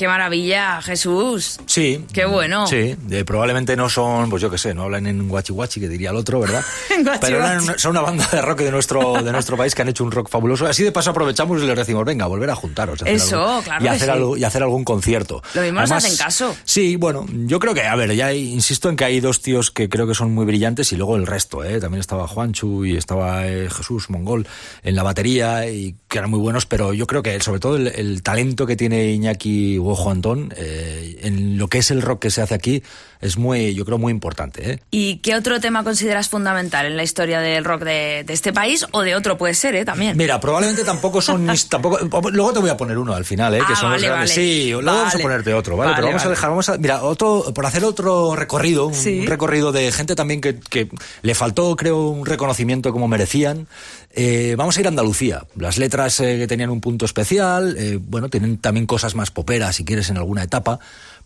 Maravilla, 0.09 0.81
Jesús. 0.81 1.59
Sí. 1.79 2.05
Qué 2.11 2.25
bueno. 2.25 2.67
Sí, 2.67 2.97
probablemente 3.25 3.75
no 3.75 3.89
son, 3.89 4.29
pues 4.29 4.41
yo 4.41 4.49
qué 4.49 4.57
sé, 4.57 4.73
no 4.73 4.83
hablan 4.83 5.07
en 5.07 5.29
guachi 5.29 5.53
guachi, 5.53 5.79
que 5.79 5.87
diría 5.87 6.09
el 6.09 6.17
otro, 6.17 6.41
¿verdad? 6.41 6.63
Pero 7.21 7.41
son 7.77 7.91
una 7.91 8.01
banda 8.01 8.27
de 8.31 8.41
rock 8.41 8.59
de 8.59 8.71
nuestro, 8.71 9.21
de 9.23 9.31
nuestro 9.31 9.55
país 9.55 9.73
que 9.73 9.81
han 9.81 9.89
hecho 9.89 10.03
un 10.03 10.11
rock 10.11 10.29
fabuloso. 10.29 10.65
Así 10.65 10.83
de 10.83 10.91
paso 10.91 11.11
aprovechamos 11.11 11.61
y 11.61 11.65
les 11.65 11.77
decimos, 11.77 12.03
venga, 12.03 12.25
volver 12.25 12.49
a 12.49 12.55
juntaros. 12.55 12.99
Eso, 13.05 13.61
claro. 13.63 13.85
Y 13.85 13.87
hacer, 13.87 14.09
algo, 14.09 14.35
y 14.35 14.43
hacer 14.43 14.61
algún 14.61 14.83
concierto. 14.83 15.41
Lo 15.53 15.61
mismo 15.61 15.79
nos 15.79 15.91
hacen 15.91 16.17
caso. 16.17 16.53
Sí, 16.65 16.97
bueno, 16.97 17.25
yo 17.29 17.59
creo 17.59 17.73
que, 17.73 17.83
a 17.83 17.95
ver, 17.95 18.13
ya 18.13 18.33
insisto 18.33 18.89
en 18.89 18.97
que 18.97 19.05
hay 19.05 19.21
dos 19.21 19.41
tíos 19.41 19.71
que 19.71 19.87
creo 19.87 20.05
que 20.05 20.15
son 20.15 20.33
muy 20.33 20.45
brillantes 20.45 20.91
y 20.91 20.97
luego 20.97 21.15
el 21.15 21.27
resto, 21.27 21.63
¿eh? 21.63 21.79
También 21.79 22.01
estaba 22.01 22.27
Juanchu 22.27 22.83
y 22.83 22.97
estaba 22.97 23.47
eh, 23.47 23.69
Jesús 23.69 24.09
Mongol 24.09 24.45
en 24.83 24.95
la 24.95 25.03
batería 25.03 25.69
y 25.69 25.95
que 26.09 26.17
eran 26.17 26.29
muy 26.29 26.39
buenos, 26.39 26.65
pero 26.65 26.93
yo 26.93 27.07
creo 27.07 27.23
que 27.23 27.39
sobre 27.39 27.59
todo 27.59 27.77
el, 27.77 28.21
talento 28.21 28.65
que 28.65 28.75
tiene 28.75 29.11
Iñaki 29.11 29.79
Huojo 29.79 30.11
Antón, 30.11 30.53
eh, 30.57 31.19
en 31.21 31.57
lo 31.57 31.68
que 31.69 31.79
es 31.79 31.91
el 31.91 32.01
rock 32.01 32.19
que 32.23 32.31
se 32.31 32.41
hace 32.41 32.55
aquí 32.55 32.83
es 33.21 33.37
muy, 33.37 33.73
yo 33.75 33.83
creo, 33.83 33.97
muy 33.97 34.11
importante. 34.11 34.71
¿eh? 34.71 34.79
¿Y 34.91 35.17
qué 35.17 35.35
otro 35.35 35.59
tema 35.59 35.83
consideras 35.83 36.29
fundamental 36.29 36.85
en 36.85 36.95
la 36.95 37.03
historia 37.03 37.41
del 37.41 37.65
rock 37.65 37.83
de, 37.83 38.25
este 38.29 38.53
país 38.53 38.85
o 38.91 39.01
de 39.01 39.15
otro 39.15 39.37
puede 39.37 39.53
ser, 39.53 39.75
¿eh? 39.75 39.83
También. 39.83 40.15
Mira, 40.15 40.39
probablemente 40.39 40.85
tampoco 40.85 41.21
son 41.21 41.49
tampoco. 41.69 41.99
Luego 42.31 42.53
te 42.53 42.59
voy 42.59 42.69
a 42.69 42.77
poner 42.77 42.97
uno 42.97 43.13
al 43.13 43.25
final, 43.25 43.55
¿eh? 43.55 43.59
Que 43.59 43.73
ah, 43.73 43.75
son 43.75 43.91
los 43.91 44.01
vale. 44.01 44.27
Sí, 44.27 44.69
luego 44.71 44.85
vamos 44.85 45.15
a 45.15 45.19
ponerte 45.19 45.53
otro, 45.53 45.75
¿vale? 45.75 45.93
Pero 45.95 46.07
vamos 46.07 46.25
a 46.25 46.29
dejar, 46.29 46.49
vamos 46.49 46.69
a, 46.69 46.77
mira, 46.77 47.03
otro, 47.03 47.53
por 47.53 47.65
hacer 47.65 47.83
otro 47.83 48.35
recorrido, 48.35 48.87
un, 48.87 49.27
recorrido 49.27 49.73
de 49.73 49.91
gente 49.91 50.15
también 50.15 50.39
que, 50.39 50.57
que, 50.57 50.89
le 51.21 51.35
faltó, 51.35 51.75
creo, 51.75 52.07
un 52.07 52.25
reconocimiento 52.25 52.93
como 52.93 53.09
merecían. 53.09 53.67
Eh, 54.11 54.55
vamos 54.57 54.77
a 54.77 54.79
ir 54.79 54.87
a 54.87 54.89
Andalucía. 54.89 55.43
Las 55.55 55.77
letras 55.77 56.19
eh, 56.21 56.37
que 56.39 56.47
tenían 56.47 56.69
un 56.69 56.81
punto 56.81 57.05
especial, 57.05 57.75
eh, 57.77 57.99
bueno, 58.01 58.29
tienen 58.29 58.57
también 58.57 58.85
cosas 58.85 59.13
más 59.13 59.29
poperas, 59.29 59.75
si 59.75 59.85
quieres, 59.85 60.09
en 60.09 60.17
alguna 60.17 60.43
etapa 60.43 60.79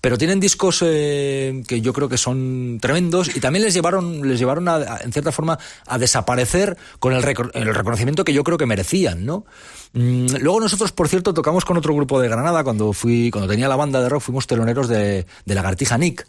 pero 0.03 0.17
tienen 0.17 0.41
discos 0.41 0.83
eh, 0.85 1.63
que 1.65 1.79
yo 1.79 1.93
creo 1.93 2.09
que 2.09 2.17
son 2.17 2.77
tremendos 2.81 3.33
y 3.33 3.39
también 3.39 3.63
les 3.63 3.73
llevaron, 3.73 4.27
les 4.27 4.37
llevaron 4.37 4.67
a, 4.67 4.97
en 5.01 5.13
cierta 5.13 5.31
forma 5.31 5.57
a 5.87 5.97
desaparecer 5.97 6.75
con 6.99 7.13
el, 7.13 7.23
el, 7.23 7.73
reconocimiento 7.73 8.25
que 8.25 8.33
yo 8.33 8.43
creo 8.43 8.57
que 8.57 8.65
merecían, 8.65 9.25
¿no? 9.25 9.45
Mm, 9.93 10.25
luego 10.41 10.59
nosotros, 10.59 10.91
por 10.91 11.07
cierto, 11.07 11.33
tocamos 11.33 11.63
con 11.63 11.77
otro 11.77 11.95
grupo 11.95 12.19
de 12.19 12.27
Granada 12.27 12.65
cuando 12.65 12.91
fui, 12.91 13.31
cuando 13.31 13.47
tenía 13.47 13.69
la 13.69 13.77
banda 13.77 14.01
de 14.01 14.09
rock, 14.09 14.23
fuimos 14.23 14.45
teloneros 14.45 14.89
de, 14.89 15.25
de 15.45 15.55
Lagartija 15.55 15.97
Nick. 15.97 16.27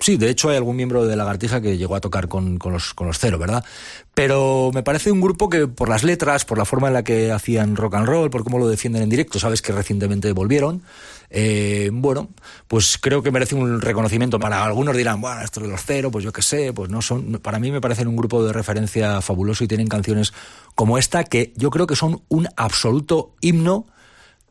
sí, 0.00 0.18
de 0.18 0.28
hecho 0.28 0.50
hay 0.50 0.58
algún 0.58 0.76
miembro 0.76 1.06
de 1.06 1.16
Lagartija 1.16 1.62
que 1.62 1.78
llegó 1.78 1.94
a 1.94 2.02
tocar 2.02 2.28
con, 2.28 2.58
con, 2.58 2.74
los, 2.74 2.92
con 2.92 3.06
los 3.06 3.18
cero, 3.18 3.38
¿verdad? 3.38 3.64
Pero 4.12 4.70
me 4.74 4.82
parece 4.82 5.10
un 5.10 5.22
grupo 5.22 5.48
que 5.48 5.66
por 5.66 5.88
las 5.88 6.04
letras, 6.04 6.44
por 6.44 6.58
la 6.58 6.66
forma 6.66 6.88
en 6.88 6.94
la 6.94 7.04
que 7.04 7.32
hacían 7.32 7.74
rock 7.74 7.94
and 7.94 8.06
roll, 8.06 8.28
por 8.28 8.44
cómo 8.44 8.58
lo 8.58 8.68
defienden 8.68 9.02
en 9.02 9.08
directo, 9.08 9.38
sabes 9.38 9.62
que 9.62 9.72
recientemente 9.72 10.30
volvieron. 10.32 10.82
Eh, 11.30 11.90
bueno, 11.92 12.28
pues 12.68 12.98
creo 12.98 13.22
que 13.22 13.30
merece 13.30 13.54
un 13.54 13.80
reconocimiento. 13.80 14.38
Para 14.38 14.64
algunos 14.64 14.96
dirán, 14.96 15.20
bueno, 15.20 15.42
esto 15.42 15.60
de 15.60 15.68
los 15.68 15.82
cero, 15.84 16.10
pues 16.10 16.24
yo 16.24 16.32
qué 16.32 16.42
sé, 16.42 16.72
pues 16.72 16.90
no 16.90 17.02
son. 17.02 17.40
Para 17.42 17.58
mí 17.58 17.70
me 17.70 17.80
parecen 17.80 18.08
un 18.08 18.16
grupo 18.16 18.44
de 18.44 18.52
referencia 18.52 19.20
fabuloso 19.20 19.64
y 19.64 19.68
tienen 19.68 19.88
canciones 19.88 20.32
como 20.74 20.98
esta 20.98 21.24
que 21.24 21.52
yo 21.56 21.70
creo 21.70 21.86
que 21.86 21.96
son 21.96 22.22
un 22.28 22.48
absoluto 22.56 23.32
himno 23.40 23.86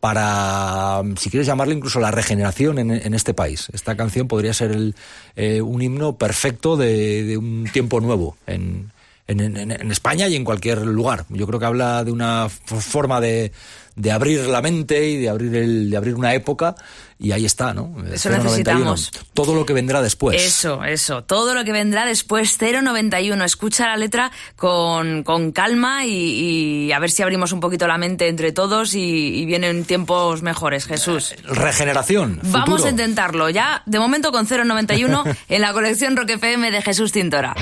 para, 0.06 1.02
si 1.18 1.32
quieres 1.32 1.48
llamarle 1.48 1.74
incluso 1.74 2.00
la 2.00 2.12
regeneración 2.12 2.78
en, 2.78 3.14
este 3.16 3.34
país. 3.34 3.70
Esta 3.74 3.98
canción 3.98 4.28
podría 4.28 4.54
ser 4.54 4.72
el, 4.72 4.94
eh, 5.36 5.62
un 5.62 5.82
himno 5.82 6.16
perfecto 6.16 6.78
de, 6.78 7.36
un 7.40 7.68
tiempo 7.74 8.00
nuevo 8.02 8.38
en, 8.46 8.92
en, 9.28 9.92
España 9.92 10.28
y 10.28 10.36
en 10.36 10.44
cualquier 10.44 10.86
lugar. 10.86 11.26
Yo 11.30 11.48
creo 11.48 11.60
que 11.60 11.66
habla 11.66 12.04
de 12.04 12.12
una 12.12 12.50
forma 12.50 13.20
de, 13.20 13.52
de 13.96 14.12
abrir 14.12 14.42
la 14.48 14.62
mente 14.62 15.08
y 15.08 15.18
de 15.18 15.30
abrir, 15.30 15.56
el, 15.56 15.90
de 15.90 15.98
abrir 15.98 16.16
una 16.16 16.34
época 16.34 16.76
y 17.18 17.32
ahí 17.32 17.46
está, 17.46 17.74
¿no? 17.74 17.96
Eso 18.12 18.30
necesitamos. 18.30 19.10
Todo 19.34 19.56
lo 19.56 19.66
que 19.66 19.72
vendrá 19.72 20.02
después. 20.02 20.42
Eso, 20.42 20.84
eso. 20.84 21.24
Todo 21.24 21.54
lo 21.54 21.64
que 21.64 21.72
vendrá 21.72 22.06
después. 22.06 22.58
091. 22.60 23.46
Escucha 23.46 23.88
la 23.88 23.96
letra 23.96 24.32
con, 24.58 25.24
con 25.24 25.54
calma 25.54 26.06
y, 26.06 26.92
a 26.92 27.00
ver 27.00 27.10
si 27.10 27.24
abrimos 27.24 27.54
un 27.54 27.62
poquito 27.62 27.88
la 27.88 27.98
mente 27.98 28.28
entre 28.28 28.52
todos 28.52 28.96
y, 28.96 29.46
vienen 29.46 29.86
tiempos 29.86 30.42
mejores, 30.42 30.88
Jesús. 30.88 31.32
Eh, 31.32 31.38
regeneración. 31.46 32.40
Vamos 32.44 32.84
a 32.84 32.90
intentarlo. 32.90 33.50
Ya, 33.50 33.82
de 33.86 34.00
momento 34.00 34.34
con 34.34 34.46
091 34.46 35.24
en 35.48 35.62
la 35.62 35.72
colección 35.72 36.18
Rock 36.18 36.32
FM 36.32 36.70
de 36.72 36.82
Jesús 36.82 37.14
Tintora. 37.14 37.56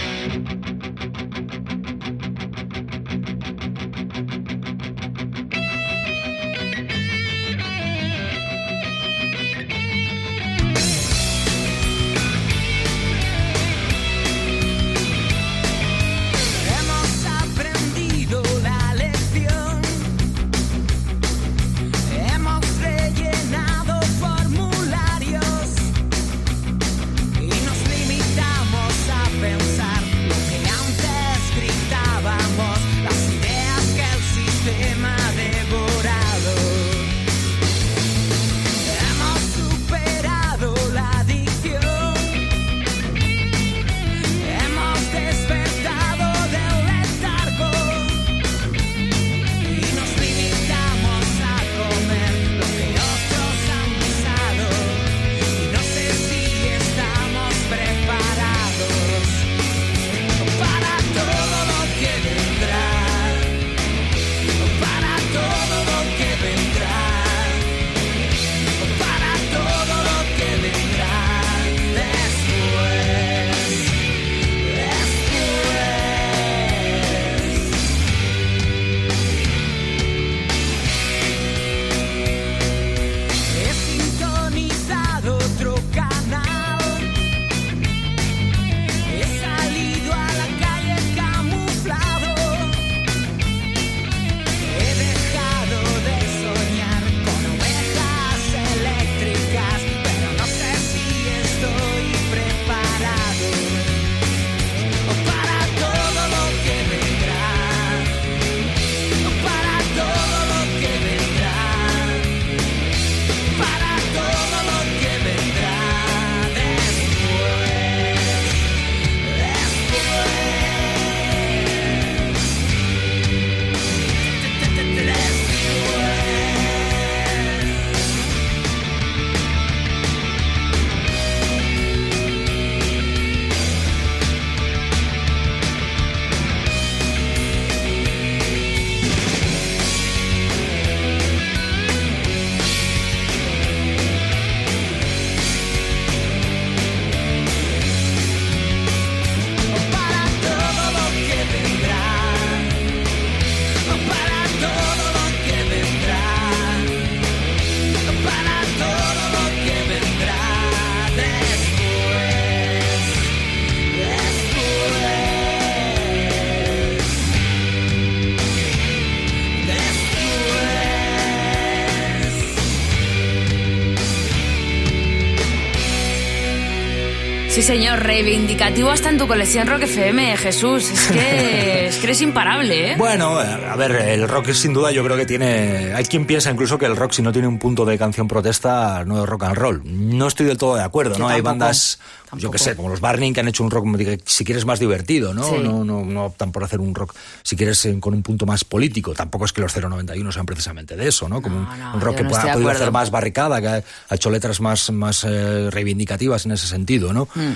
Señor, 177.74 178.04
reivindicativo 178.04 178.92
hasta 178.92 179.10
en 179.10 179.18
tu 179.18 179.28
colección 179.28 179.66
Rock 179.66 179.82
FM, 179.84 180.38
Jesús. 180.38 180.92
Es 180.92 181.08
que, 181.08 181.88
es 181.88 181.98
que 181.98 182.04
eres 182.04 182.22
imparable, 182.22 182.92
¿eh? 182.92 182.96
Bueno, 183.00 183.40
a 183.40 183.76
ver, 183.76 183.94
el 184.10 184.30
rock 184.30 184.52
sin 184.52 184.74
duda 184.74 184.92
yo 184.92 185.04
creo 185.04 185.18
que 185.18 185.26
tiene... 185.26 185.92
Hay 185.96 186.04
quien 186.04 186.28
piensa 186.28 186.52
incluso 186.52 186.78
que 186.78 186.86
el 186.86 186.96
rock 186.96 187.14
si 187.14 187.24
no 187.24 187.32
tiene 187.32 187.48
un 187.48 187.58
punto 187.58 187.84
de 187.84 187.98
canción 187.98 188.28
protesta 188.28 189.04
no 189.06 189.24
es 189.24 189.28
rock 189.28 189.46
and 189.46 189.56
roll. 189.56 189.82
No 189.84 190.28
estoy 190.28 190.46
del 190.46 190.60
todo 190.60 190.76
de 190.76 190.84
acuerdo, 190.84 191.14
Yo 191.14 191.20
¿no? 191.22 191.30
Hay 191.30 191.38
tampoco, 191.38 191.50
bandas, 191.50 191.98
yo 192.34 192.52
que 192.52 192.58
tampoco. 192.58 192.58
sé, 192.60 192.76
como 192.76 192.90
los 192.90 193.02
Barney 193.02 193.34
que 193.34 193.40
han 193.40 193.48
hecho 193.48 193.64
un 193.64 193.72
rock 193.72 193.88
si 194.24 194.46
quieres 194.46 194.66
más 194.66 194.80
divertido, 194.80 195.34
¿no? 195.34 195.44
Sí. 195.44 195.56
No, 195.64 195.84
no, 195.84 196.06
no 196.06 196.26
optan 196.26 196.52
por 196.52 196.64
hacer 196.64 196.80
un 196.80 196.94
rock 196.94 197.16
si 197.42 197.56
quieres 197.56 197.84
eh, 197.86 197.98
con 198.00 198.14
un 198.14 198.22
punto 198.22 198.46
más 198.46 198.64
político. 198.64 199.16
Tampoco 199.16 199.46
es 199.46 199.52
que 199.52 199.62
los 199.62 199.76
091 199.76 200.32
sean 200.32 200.46
precisamente 200.46 200.96
de 200.96 201.08
eso, 201.08 201.28
¿no? 201.28 201.42
Como 201.42 201.58
un, 201.58 201.64
no, 201.80 201.96
un 201.96 202.02
rock 202.02 202.12
yo 202.12 202.18
que 202.18 202.24
no 202.24 202.30
pueda, 202.30 202.44
ha 202.44 202.54
podido 202.54 202.70
hacer 202.70 202.92
más 202.92 203.10
barricada, 203.10 203.60
que 203.60 203.68
ha, 203.68 203.84
ha 204.10 204.16
hecho 204.16 204.30
letras 204.30 204.62
más, 204.62 204.92
más 204.92 205.24
eh, 205.24 205.70
reivindicativas 205.72 206.46
en 206.46 206.52
ese 206.52 206.68
sentido, 206.68 207.14
¿no? 207.14 207.28
Mm. 207.34 207.54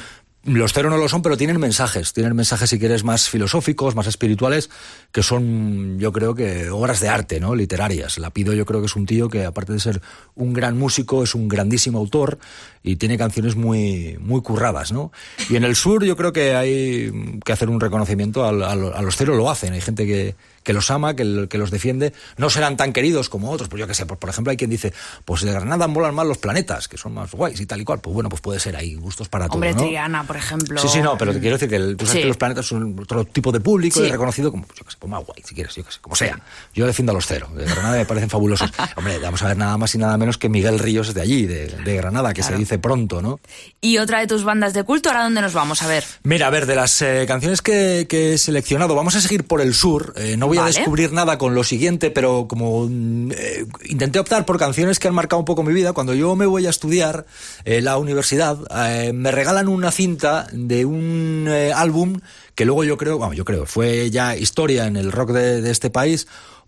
Los 0.48 0.72
cero 0.72 0.90
no 0.90 0.96
lo 0.96 1.10
son, 1.10 1.22
pero 1.22 1.36
tienen 1.36 1.60
mensajes. 1.60 2.14
Tienen 2.14 2.34
mensajes, 2.34 2.70
si 2.70 2.80
quieres, 2.80 3.04
más 3.04 3.30
filosóficos, 3.30 3.96
más 3.96 4.08
espirituales, 4.08 4.70
que 5.12 5.22
son, 5.22 6.00
yo 6.00 6.14
creo 6.14 6.36
que, 6.36 6.70
obras 6.70 7.02
de 7.02 7.10
arte, 7.10 7.42
¿no? 7.42 7.54
Literarias. 7.54 8.18
Lapido, 8.18 8.54
yo 8.54 8.66
creo 8.66 8.80
que 8.80 8.86
es 8.86 8.96
un 8.96 9.06
tío 9.06 9.28
que, 9.28 9.44
aparte 9.44 9.74
de 9.74 9.82
ser 9.82 10.02
un 10.36 10.54
gran 10.54 10.78
músico, 10.78 11.22
es 11.24 11.36
un 11.36 11.50
grandísimo 11.50 12.00
autor 12.00 12.40
y 12.82 12.96
tiene 12.96 13.18
canciones 13.18 13.58
muy, 13.58 14.18
muy 14.22 14.42
curradas, 14.42 14.94
¿no? 14.94 15.12
Y 15.50 15.58
en 15.58 15.66
el 15.66 15.76
sur, 15.76 16.06
yo 16.06 16.16
creo 16.16 16.32
que 16.32 16.56
hay 16.56 17.12
que 17.44 17.52
hacer 17.52 17.70
un 17.70 17.82
reconocimiento 17.82 18.46
al- 18.46 18.64
a 18.64 19.02
los 19.02 19.18
cero, 19.18 19.36
lo 19.36 19.50
hacen. 19.52 19.74
Hay 19.74 19.82
gente 19.82 20.06
que, 20.06 20.36
que 20.68 20.74
los 20.74 20.92
ama, 20.92 21.16
que, 21.16 21.48
que 21.50 21.58
los 21.58 21.72
defiende. 21.72 22.12
No 22.36 22.50
serán 22.50 22.76
tan 22.76 22.92
queridos 22.92 23.30
como 23.30 23.50
otros, 23.52 23.70
pues 23.70 23.80
yo 23.80 23.88
qué 23.88 23.94
sé. 23.94 24.06
Por, 24.06 24.18
por 24.18 24.30
ejemplo, 24.30 24.52
hay 24.52 24.58
quien 24.58 24.70
dice, 24.70 24.92
pues 25.24 25.44
de 25.44 25.54
Granada 25.54 25.88
molan 25.88 26.14
más 26.14 26.28
los 26.28 26.40
planetas, 26.40 26.90
que 26.90 26.98
son 26.98 27.14
más 27.14 27.32
guays 27.32 27.62
y 27.62 27.66
tal 27.66 27.80
y 27.80 27.86
cual. 27.86 28.00
Pues 28.02 28.14
bueno, 28.14 28.28
pues 28.28 28.42
puede 28.42 28.60
ser, 28.60 28.76
hay 28.76 28.96
gustos 28.96 29.30
para 29.30 29.46
Hombre, 29.46 29.72
todo, 29.72 29.84
¿no? 29.84 29.88
Triana, 29.88 30.28
por 30.28 30.36
ejemplo. 30.36 30.82
Sí, 30.82 30.90
sí, 30.90 31.00
no, 31.00 31.18
pero 31.18 31.32
te 31.32 31.40
quiero 31.40 31.56
decir 31.56 31.70
que 31.70 31.78
el- 31.78 31.96
tú 31.96 32.06
sabes 32.06 32.18
Sí. 32.18 32.22
que 32.24 32.28
los 32.28 32.36
planetas 32.38 32.66
son 32.66 33.00
otro 33.00 33.24
tipo 33.24 33.54
de 33.54 33.62
público 33.62 34.02
Sí. 34.02 34.08
y 34.08 34.10
reconocido 34.12 34.52
como, 34.52 34.66
yo 34.76 34.84
qué 34.84 34.92
sé, 34.92 34.98
como 35.00 35.16
más 35.16 35.26
guay, 35.26 35.42
si 35.48 35.56
quieres, 35.56 35.74
yo 35.74 35.86
qué 35.86 35.92
sé, 35.94 36.00
como 36.02 36.18
sea. 36.18 36.38
Yo 36.76 36.86
defiendo 36.86 37.14
a 37.14 37.16
los 37.16 37.26
cero. 37.26 37.48
De 37.56 37.64
Granada 37.64 37.96
me 37.96 38.06
parecen 38.06 38.30
fabulosos. 38.30 38.70
Hombre, 38.98 39.20
vamos 39.20 39.42
a 39.44 39.48
ver 39.48 39.56
nada 39.58 39.78
más 39.78 39.96
y 39.96 40.00
nada 40.00 40.18
menos 40.18 40.38
que 40.38 40.50
Miguel 40.50 40.80
Ríos 40.80 41.08
es 41.08 41.14
de 41.14 41.22
allí, 41.22 41.46
de, 41.46 41.68
de 41.68 41.96
Granada, 41.96 42.34
que 42.34 42.44
se 42.44 42.54
dice 42.58 42.78
pronto, 42.78 43.22
¿no? 43.22 43.40
Y 43.80 44.00
otra 44.00 44.20
de 44.20 44.28
tus 44.28 44.44
bandas 44.44 44.74
de 44.74 44.84
culto, 44.84 45.08
¿ahora 45.08 45.24
dónde 45.24 45.40
nos 45.40 45.54
vamos? 45.54 45.82
A 45.82 45.88
ver. 45.88 46.04
Mira, 46.24 46.48
a 46.48 46.50
ver, 46.50 46.66
de 46.66 46.76
las 46.76 47.02
eh, 47.02 47.24
canciones 47.26 47.62
que, 47.62 48.06
que 48.10 48.34
he 48.34 48.38
seleccionado, 48.38 48.96
vamos 48.96 49.16
a 49.16 49.22
seguir 49.22 49.46
por 49.46 49.62
el 49.62 49.74
sur. 49.74 50.14
Eh, 50.18 50.36
no 50.36 50.48
voy 50.48 50.57
Vale. 50.58 50.70
a 50.70 50.74
descubrir 50.74 51.12
nada 51.12 51.38
con 51.38 51.56
lo 51.56 51.64
siguiente, 51.64 52.12
pero 52.12 52.48
como 52.48 52.88
mm, 52.90 53.32
eh, 53.32 53.66
intenté 53.86 54.20
optar 54.20 54.46
por 54.46 54.58
canciones 54.58 55.00
que 55.00 55.08
han 55.08 55.14
marcado 55.14 55.40
un 55.40 55.46
poco 55.46 55.64
mi 55.64 55.74
vida, 55.74 55.94
cuando 55.94 56.14
yo 56.14 56.36
me 56.36 56.46
voy 56.46 56.68
a 56.68 56.70
estudiar 56.70 57.26
eh, 57.66 57.82
la 57.82 57.98
universidad, 57.98 58.58
eh, 58.90 59.14
me 59.14 59.32
regalan 59.32 59.68
una 59.68 59.92
cinta 59.92 60.48
de 60.52 60.86
un 60.86 61.48
eh, 61.50 61.72
álbum 61.74 62.20
que 62.56 62.66
luego 62.66 62.84
yo 62.84 62.98
creo, 62.98 63.20
vamos, 63.20 63.36
yo 63.36 63.46
creo, 63.46 63.66
fue 63.66 64.10
ya 64.10 64.36
historia 64.36 64.88
en 64.88 64.98
el 64.98 65.12
rock 65.12 65.32
de, 65.32 65.62
de 65.62 65.72
este 65.72 65.90
país 65.90 66.28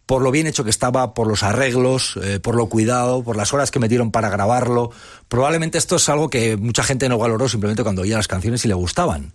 por 0.09 0.23
lo 0.23 0.31
bien 0.31 0.47
hecho 0.47 0.63
que 0.63 0.71
estaba, 0.71 1.13
por 1.13 1.27
los 1.27 1.43
arreglos, 1.43 2.17
eh, 2.23 2.39
por 2.39 2.55
lo 2.55 2.65
cuidado, 2.65 3.23
por 3.23 3.35
las 3.35 3.53
horas 3.53 3.69
que 3.69 3.77
metieron 3.77 4.09
para 4.09 4.31
grabarlo. 4.31 4.89
Probablemente 5.27 5.77
esto 5.77 5.97
es 5.97 6.09
algo 6.09 6.31
que 6.31 6.57
mucha 6.57 6.81
gente 6.81 7.07
no 7.07 7.19
valoró 7.19 7.47
simplemente 7.47 7.83
cuando 7.83 8.01
oía 8.01 8.17
las 8.17 8.27
canciones 8.27 8.65
y 8.65 8.69
le 8.69 8.73
gustaban. 8.73 9.33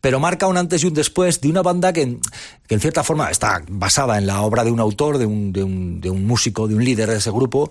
Pero 0.00 0.20
marca 0.20 0.46
un 0.46 0.56
antes 0.56 0.82
y 0.82 0.86
un 0.86 0.94
después 0.94 1.40
de 1.40 1.48
una 1.48 1.62
banda 1.62 1.92
que, 1.92 2.18
que 2.66 2.74
en 2.74 2.80
cierta 2.80 3.04
forma 3.04 3.30
está 3.30 3.62
basada 3.68 4.18
en 4.18 4.26
la 4.26 4.42
obra 4.42 4.64
de 4.64 4.70
un 4.70 4.80
autor, 4.80 5.18
de 5.18 5.26
un, 5.26 5.52
de 5.52 5.62
un, 5.62 6.00
de 6.00 6.10
un 6.10 6.26
músico, 6.26 6.68
de 6.68 6.74
un 6.74 6.84
líder 6.84 7.10
de 7.10 7.18
ese 7.18 7.30
grupo, 7.30 7.70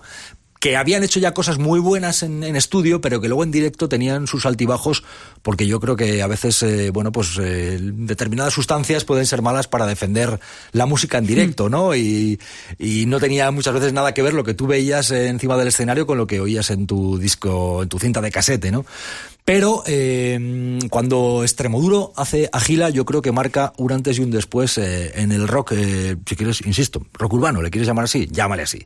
que 0.60 0.76
habían 0.76 1.04
hecho 1.04 1.20
ya 1.20 1.34
cosas 1.34 1.58
muy 1.58 1.80
buenas 1.80 2.22
en, 2.22 2.44
estudio, 2.44 3.00
pero 3.00 3.22
que 3.22 3.30
luego 3.30 3.44
en 3.44 3.52
directo 3.52 3.88
tenían 3.88 4.28
sus 4.28 4.46
altibajos, 4.46 5.04
porque 5.42 5.66
yo 5.66 5.80
creo 5.80 5.96
que 5.96 6.22
a 6.22 6.28
veces, 6.28 6.62
eh, 6.64 6.92
bueno, 6.92 7.14
pues 7.14 7.38
eh, 7.40 7.80
determinadas 7.82 8.54
sustancias 8.54 9.06
pueden 9.06 9.26
ser 9.26 9.42
malas 9.42 9.68
para 9.68 9.88
defender 9.88 10.40
la 10.74 10.86
música 10.86 11.18
en 11.18 11.26
directo, 11.26 11.70
¿no? 11.70 11.96
Y, 11.96 12.40
y 12.78 13.06
no 13.06 13.20
tenía 13.22 13.50
muchas 13.52 13.74
veces 13.74 13.94
nada 13.94 14.14
que 14.14 14.22
ver 14.22 14.34
lo 14.34 14.44
que 14.44 14.54
tú 14.54 14.68
veías 14.68 15.12
eh, 15.12 15.28
encima 15.28 15.56
del 15.56 15.70
escenario 15.70 16.06
con 16.06 16.18
lo 16.18 16.28
que 16.28 16.42
oías 16.42 16.70
en 16.72 16.88
tu 16.88 17.18
disco, 17.18 17.84
en 17.84 17.90
tu 17.90 17.98
cinta 17.98 18.20
de 18.20 18.32
casete, 18.32 18.70
¿no? 18.70 18.86
Pero 19.50 19.82
eh, 19.88 20.78
cuando 20.92 21.42
Extremoduro 21.42 22.14
hace 22.16 22.52
Agila, 22.54 22.92
yo 22.92 23.04
creo 23.04 23.24
que 23.24 23.32
marca 23.32 23.74
un 23.78 23.92
antes 23.92 24.20
y 24.20 24.22
un 24.22 24.30
después 24.30 24.78
eh, 24.78 25.12
en 25.16 25.32
el 25.32 25.48
rock, 25.48 25.72
eh, 25.72 26.18
si 26.24 26.36
quieres, 26.36 26.62
insisto, 26.68 27.02
rock 27.14 27.34
urbano, 27.34 27.64
¿le 27.64 27.72
quieres 27.72 27.88
llamar 27.88 28.06
así? 28.06 28.28
Llámale 28.32 28.62
así 28.62 28.86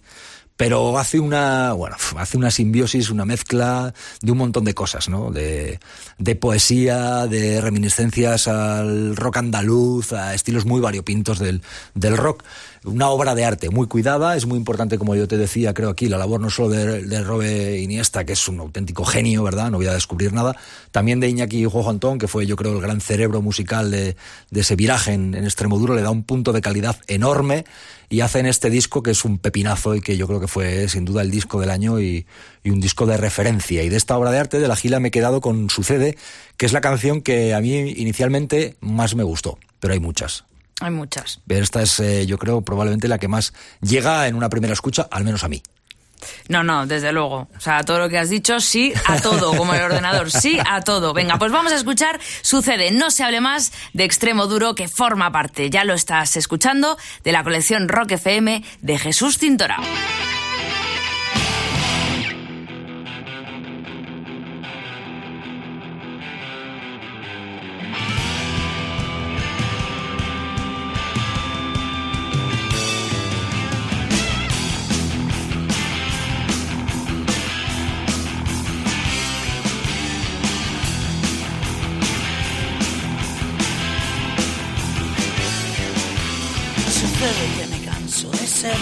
pero 0.55 0.99
hace 0.99 1.19
una 1.19 1.73
bueno 1.73 1.95
hace 2.17 2.37
una 2.37 2.51
simbiosis 2.51 3.09
una 3.09 3.25
mezcla 3.25 3.91
de 4.21 4.31
un 4.31 4.37
montón 4.37 4.63
de 4.65 4.75
cosas 4.75 5.09
no 5.09 5.31
de, 5.31 5.79
de 6.19 6.35
poesía 6.35 7.25
de 7.25 7.59
reminiscencias 7.59 8.47
al 8.47 9.15
rock 9.15 9.37
andaluz 9.37 10.13
a 10.13 10.35
estilos 10.35 10.65
muy 10.65 10.79
variopintos 10.79 11.39
del, 11.39 11.63
del 11.95 12.17
rock 12.17 12.43
una 12.85 13.09
obra 13.09 13.35
de 13.35 13.45
arte 13.45 13.69
muy 13.69 13.87
cuidada 13.87 14.35
es 14.35 14.45
muy 14.45 14.57
importante 14.57 14.97
como 14.97 15.15
yo 15.15 15.27
te 15.27 15.37
decía 15.37 15.73
creo 15.73 15.89
aquí 15.89 16.07
la 16.07 16.17
labor 16.17 16.41
no 16.41 16.49
solo 16.49 16.69
de, 16.69 17.03
de 17.03 17.23
Robe 17.23 17.79
Iniesta 17.79 18.25
que 18.25 18.33
es 18.33 18.47
un 18.47 18.59
auténtico 18.59 19.05
genio 19.05 19.43
verdad 19.43 19.71
no 19.71 19.77
voy 19.77 19.87
a 19.87 19.93
descubrir 19.93 20.33
nada 20.33 20.55
también 20.91 21.19
de 21.19 21.29
Iñaki 21.29 21.65
Juanjo 21.65 21.89
Antón 21.89 22.19
que 22.19 22.27
fue 22.27 22.45
yo 22.45 22.55
creo 22.55 22.73
el 22.73 22.81
gran 22.81 23.01
cerebro 23.01 23.41
musical 23.41 23.91
de, 23.91 24.15
ese 24.51 24.75
viraje 24.75 25.13
en, 25.13 25.33
en 25.33 25.43
Extremoduro 25.45 25.95
le 25.95 26.01
da 26.01 26.09
un 26.09 26.23
punto 26.23 26.51
de 26.51 26.61
calidad 26.61 26.97
enorme 27.07 27.65
y 28.09 28.21
hacen 28.21 28.45
este 28.45 28.69
disco 28.69 29.01
que 29.01 29.09
es 29.09 29.25
un 29.25 29.39
pepinazo 29.39 29.95
y 29.95 30.01
que 30.01 30.17
yo 30.17 30.27
creo 30.27 30.39
que 30.39 30.47
fue 30.47 30.87
sin 30.87 31.03
duda 31.03 31.23
el 31.23 31.31
disco 31.31 31.59
del 31.59 31.71
año 31.71 31.99
y, 31.99 32.27
y, 32.63 32.69
un 32.69 32.79
disco 32.79 33.07
de 33.07 33.17
referencia. 33.17 33.81
Y 33.81 33.89
de 33.89 33.97
esta 33.97 34.15
obra 34.15 34.29
de 34.29 34.37
arte 34.37 34.59
de 34.59 34.67
la 34.67 34.75
Gila 34.75 34.99
me 34.99 35.07
he 35.07 35.11
quedado 35.11 35.41
con 35.41 35.71
Sucede, 35.71 36.15
que 36.55 36.67
es 36.67 36.73
la 36.73 36.81
canción 36.81 37.23
que 37.23 37.55
a 37.55 37.59
mí 37.59 37.75
inicialmente 37.75 38.75
más 38.81 39.15
me 39.15 39.23
gustó, 39.23 39.57
pero 39.79 39.95
hay 39.95 39.99
muchas. 39.99 40.45
Hay 40.81 40.91
muchas. 40.91 41.39
Pero 41.47 41.63
esta 41.63 41.81
es, 41.81 41.99
eh, 41.99 42.25
yo 42.25 42.37
creo, 42.37 42.61
probablemente 42.61 43.07
la 43.07 43.17
que 43.17 43.27
más 43.27 43.53
llega 43.81 44.27
en 44.27 44.35
una 44.35 44.49
primera 44.49 44.73
escucha, 44.73 45.07
al 45.11 45.23
menos 45.23 45.43
a 45.43 45.49
mí. 45.49 45.61
No, 46.47 46.63
no, 46.63 46.85
desde 46.85 47.11
luego. 47.11 47.47
O 47.55 47.59
sea, 47.59 47.83
todo 47.83 47.99
lo 47.99 48.09
que 48.09 48.17
has 48.17 48.29
dicho, 48.29 48.59
sí 48.59 48.93
a 49.05 49.19
todo, 49.19 49.55
como 49.55 49.73
el 49.73 49.81
ordenador, 49.81 50.31
sí 50.31 50.57
a 50.65 50.81
todo. 50.81 51.13
Venga, 51.13 51.37
pues 51.37 51.51
vamos 51.51 51.71
a 51.71 51.75
escuchar 51.75 52.19
Sucede, 52.41 52.91
no 52.91 53.11
se 53.11 53.23
hable 53.23 53.41
más 53.41 53.71
de 53.93 54.03
Extremo 54.03 54.47
Duro, 54.47 54.75
que 54.75 54.87
forma 54.87 55.31
parte, 55.31 55.69
ya 55.69 55.83
lo 55.83 55.93
estás 55.93 56.37
escuchando, 56.37 56.97
de 57.23 57.31
la 57.31 57.43
colección 57.43 57.87
Rock 57.87 58.11
FM 58.11 58.63
de 58.81 58.97
Jesús 58.99 59.37
Tintorao. 59.37 59.83
Sucede 87.33 87.57
que 87.57 87.67
me 87.67 87.85
canso 87.85 88.29
de 88.29 88.47
ser 88.47 88.77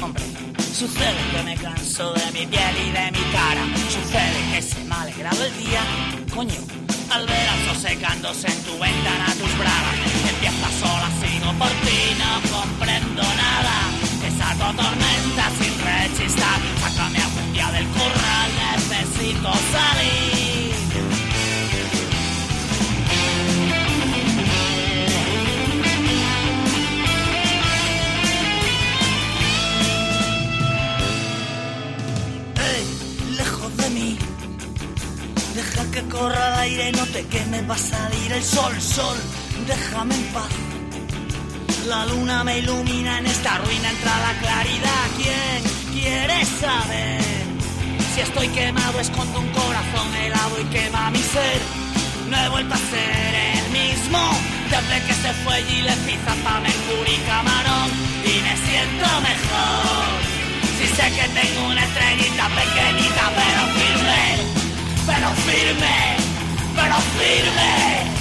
hombre. 0.00 0.24
Sucede 0.72 1.20
que 1.32 1.42
me 1.42 1.56
canso 1.56 2.12
de 2.12 2.26
mi 2.30 2.46
piel 2.46 2.76
y 2.86 2.90
de 2.92 3.10
mi 3.10 3.24
cara. 3.32 3.64
Sucede 3.90 4.38
que 4.52 4.62
se 4.62 4.84
me 4.84 4.94
ha 4.94 5.02
alegrado 5.02 5.44
el 5.44 5.56
día, 5.58 5.82
coño. 6.32 6.60
Al 7.10 7.26
ver 7.26 7.48
al 7.48 7.64
sol 7.66 7.90
secándose 7.90 8.46
en 8.46 8.62
tu 8.62 8.78
ventana 8.78 9.26
tus 9.40 9.52
bragas. 9.58 9.96
Empieza 10.30 10.68
sola, 10.78 11.10
sigo 11.20 11.52
por 11.58 11.70
ti, 11.84 12.00
no 12.22 12.30
comprendo 12.56 13.22
nada. 13.22 13.76
Te 14.20 14.30
saco 14.38 14.66
tormenta 14.80 15.44
sin 15.58 15.74
rechistar. 15.90 16.60
Sácame 16.80 17.18
algún 17.18 17.52
día 17.52 17.70
del 17.72 17.86
corral, 17.88 18.48
necesito 18.78 19.52
salir. 19.72 20.67
Que 35.90 36.02
corra 36.08 36.48
el 36.48 36.60
aire, 36.60 36.92
no 36.92 37.04
te 37.06 37.24
queme, 37.26 37.62
va 37.62 37.74
a 37.74 37.78
salir 37.78 38.32
el 38.32 38.42
sol, 38.42 38.80
sol. 38.80 39.16
Déjame 39.66 40.14
en 40.14 40.24
paz. 40.32 40.52
La 41.86 42.04
luna 42.06 42.44
me 42.44 42.58
ilumina 42.58 43.18
en 43.18 43.26
esta 43.26 43.58
ruina, 43.58 43.90
entra 43.90 44.12
la 44.20 44.38
claridad. 44.40 45.04
¿Quién 45.16 45.60
quiere 45.92 46.44
saber? 46.44 47.22
Si 48.14 48.20
estoy 48.20 48.48
quemado, 48.48 49.00
escondo 49.00 49.40
un 49.40 49.48
corazón 49.48 50.14
helado 50.16 50.60
y 50.60 50.64
quema 50.64 51.10
mi 51.10 51.22
ser. 51.22 51.60
No 52.30 52.36
he 52.36 52.48
vuelto 52.48 52.74
a 52.74 52.78
ser 52.78 53.34
el 53.56 53.70
mismo 53.70 54.20
desde 54.70 55.06
que 55.06 55.14
se 55.14 55.32
fue 55.44 55.60
y 55.60 55.82
le 55.82 55.92
pizza 56.06 56.34
pa' 56.44 56.60
Mercury 56.60 57.14
y 57.14 57.26
Camarón. 57.26 57.88
Y 58.24 58.34
me 58.46 58.54
siento 58.66 59.06
mejor. 59.30 60.08
Si 60.78 60.86
sé 60.88 61.10
que 61.16 61.28
tengo 61.40 61.68
una 61.68 61.84
estrellita 61.84 62.48
pequeñita, 62.48 63.32
pero 63.34 63.60
firme, 63.78 64.47
pero 65.08 65.28
firme. 65.46 66.16
pero 66.76 66.96
firme. 67.16 67.72
Yo 68.12 68.17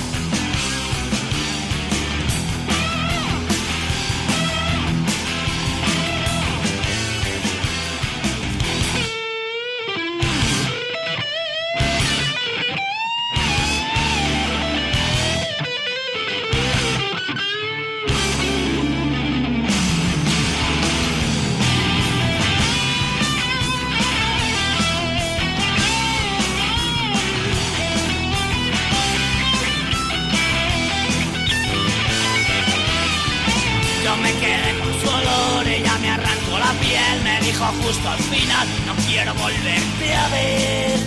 volverte 39.48 40.08
a 40.24 40.28
ver. 40.36 41.00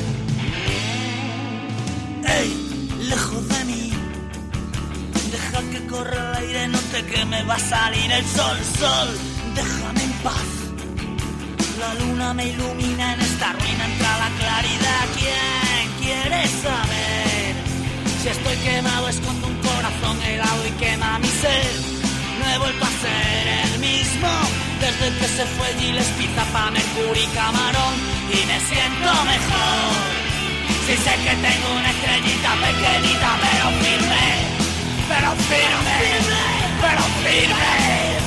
Ey, 2.39 2.49
lejos 3.13 3.43
de 3.53 3.65
mí, 3.71 3.93
deja 5.35 5.61
que 5.73 5.81
corra 5.93 6.19
el 6.21 6.35
aire, 6.43 6.69
no 6.69 6.79
te 6.93 7.01
que 7.11 7.25
me 7.27 7.43
va 7.45 7.55
a 7.55 7.65
salir 7.75 8.11
el 8.19 8.25
sol, 8.37 8.59
sol, 8.79 9.09
déjame 9.55 10.03
en 10.09 10.13
paz. 10.27 10.51
La 11.83 11.91
luna 12.01 12.35
me 12.35 12.45
ilumina 12.53 13.15
en 13.15 13.21
esta 13.21 13.53
ruina, 13.59 13.83
entra 13.91 14.13
la 14.25 14.31
claridad. 14.41 15.03
¿Quién 15.19 15.85
quiere 16.03 16.41
saber? 16.65 17.53
Si 18.21 18.29
estoy 18.37 18.57
quemado, 18.67 19.09
escondo 19.09 19.47
un 19.53 19.59
corazón 19.69 20.17
helado 20.29 20.63
y 20.67 20.73
quema 20.83 21.19
mi 21.19 21.33
ser. 21.43 21.73
No 22.39 22.45
he 22.51 22.59
vuelto 22.59 22.85
a 22.85 22.93
ser 23.05 23.45
el 23.65 23.73
mismo 23.81 24.33
desde 24.81 25.07
que 25.19 25.29
se 25.37 25.45
fue 25.55 25.69
Giles 25.79 26.11
Pizza 26.19 26.45
pa' 26.53 26.71
Mercury 26.71 27.27
Camarón 27.35 28.20
y 28.33 28.47
me 28.47 28.61
siento 28.61 29.11
mejor. 29.25 29.93
Si 30.87 30.97
sé 30.97 31.15
que 31.25 31.35
tengo 31.47 31.69
una 31.73 31.91
estrellita 31.91 32.51
pequeñita, 32.67 33.31
pero 33.43 33.67
firme, 33.83 34.27
pero 35.09 35.31
firme, 35.49 35.99
pero 36.81 37.03
firme. 37.23 38.20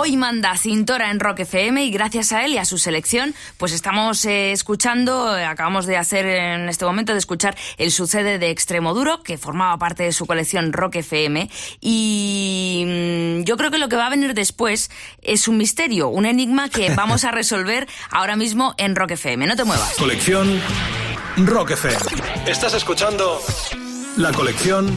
Hoy 0.00 0.16
manda 0.16 0.56
Cintora 0.56 1.10
en 1.10 1.18
Rock 1.18 1.40
FM 1.40 1.84
y 1.84 1.90
gracias 1.90 2.30
a 2.30 2.44
él 2.44 2.52
y 2.52 2.58
a 2.58 2.64
su 2.64 2.78
selección, 2.78 3.34
pues 3.56 3.72
estamos 3.72 4.24
eh, 4.26 4.52
escuchando, 4.52 5.36
eh, 5.36 5.44
acabamos 5.44 5.86
de 5.86 5.96
hacer 5.96 6.24
en 6.24 6.68
este 6.68 6.84
momento 6.84 7.14
de 7.14 7.18
escuchar 7.18 7.56
el 7.78 7.90
sucede 7.90 8.38
de 8.38 8.50
Extremo 8.50 8.94
Duro, 8.94 9.24
que 9.24 9.38
formaba 9.38 9.76
parte 9.76 10.04
de 10.04 10.12
su 10.12 10.24
colección 10.24 10.72
Rock 10.72 10.96
FM. 10.96 11.50
Y 11.80 12.84
mm, 12.86 13.42
yo 13.42 13.56
creo 13.56 13.72
que 13.72 13.78
lo 13.78 13.88
que 13.88 13.96
va 13.96 14.06
a 14.06 14.10
venir 14.10 14.34
después 14.34 14.88
es 15.20 15.48
un 15.48 15.56
misterio, 15.56 16.06
un 16.10 16.26
enigma 16.26 16.68
que 16.68 16.90
vamos 16.94 17.24
a 17.24 17.32
resolver 17.32 17.88
ahora 18.12 18.36
mismo 18.36 18.76
en 18.78 18.94
Rock 18.94 19.10
FM. 19.10 19.48
No 19.48 19.56
te 19.56 19.64
muevas. 19.64 19.94
Colección 19.98 20.60
Rock 21.38 21.72
FM. 21.72 21.98
Estás 22.46 22.72
escuchando 22.74 23.40
la 24.16 24.30
colección 24.30 24.96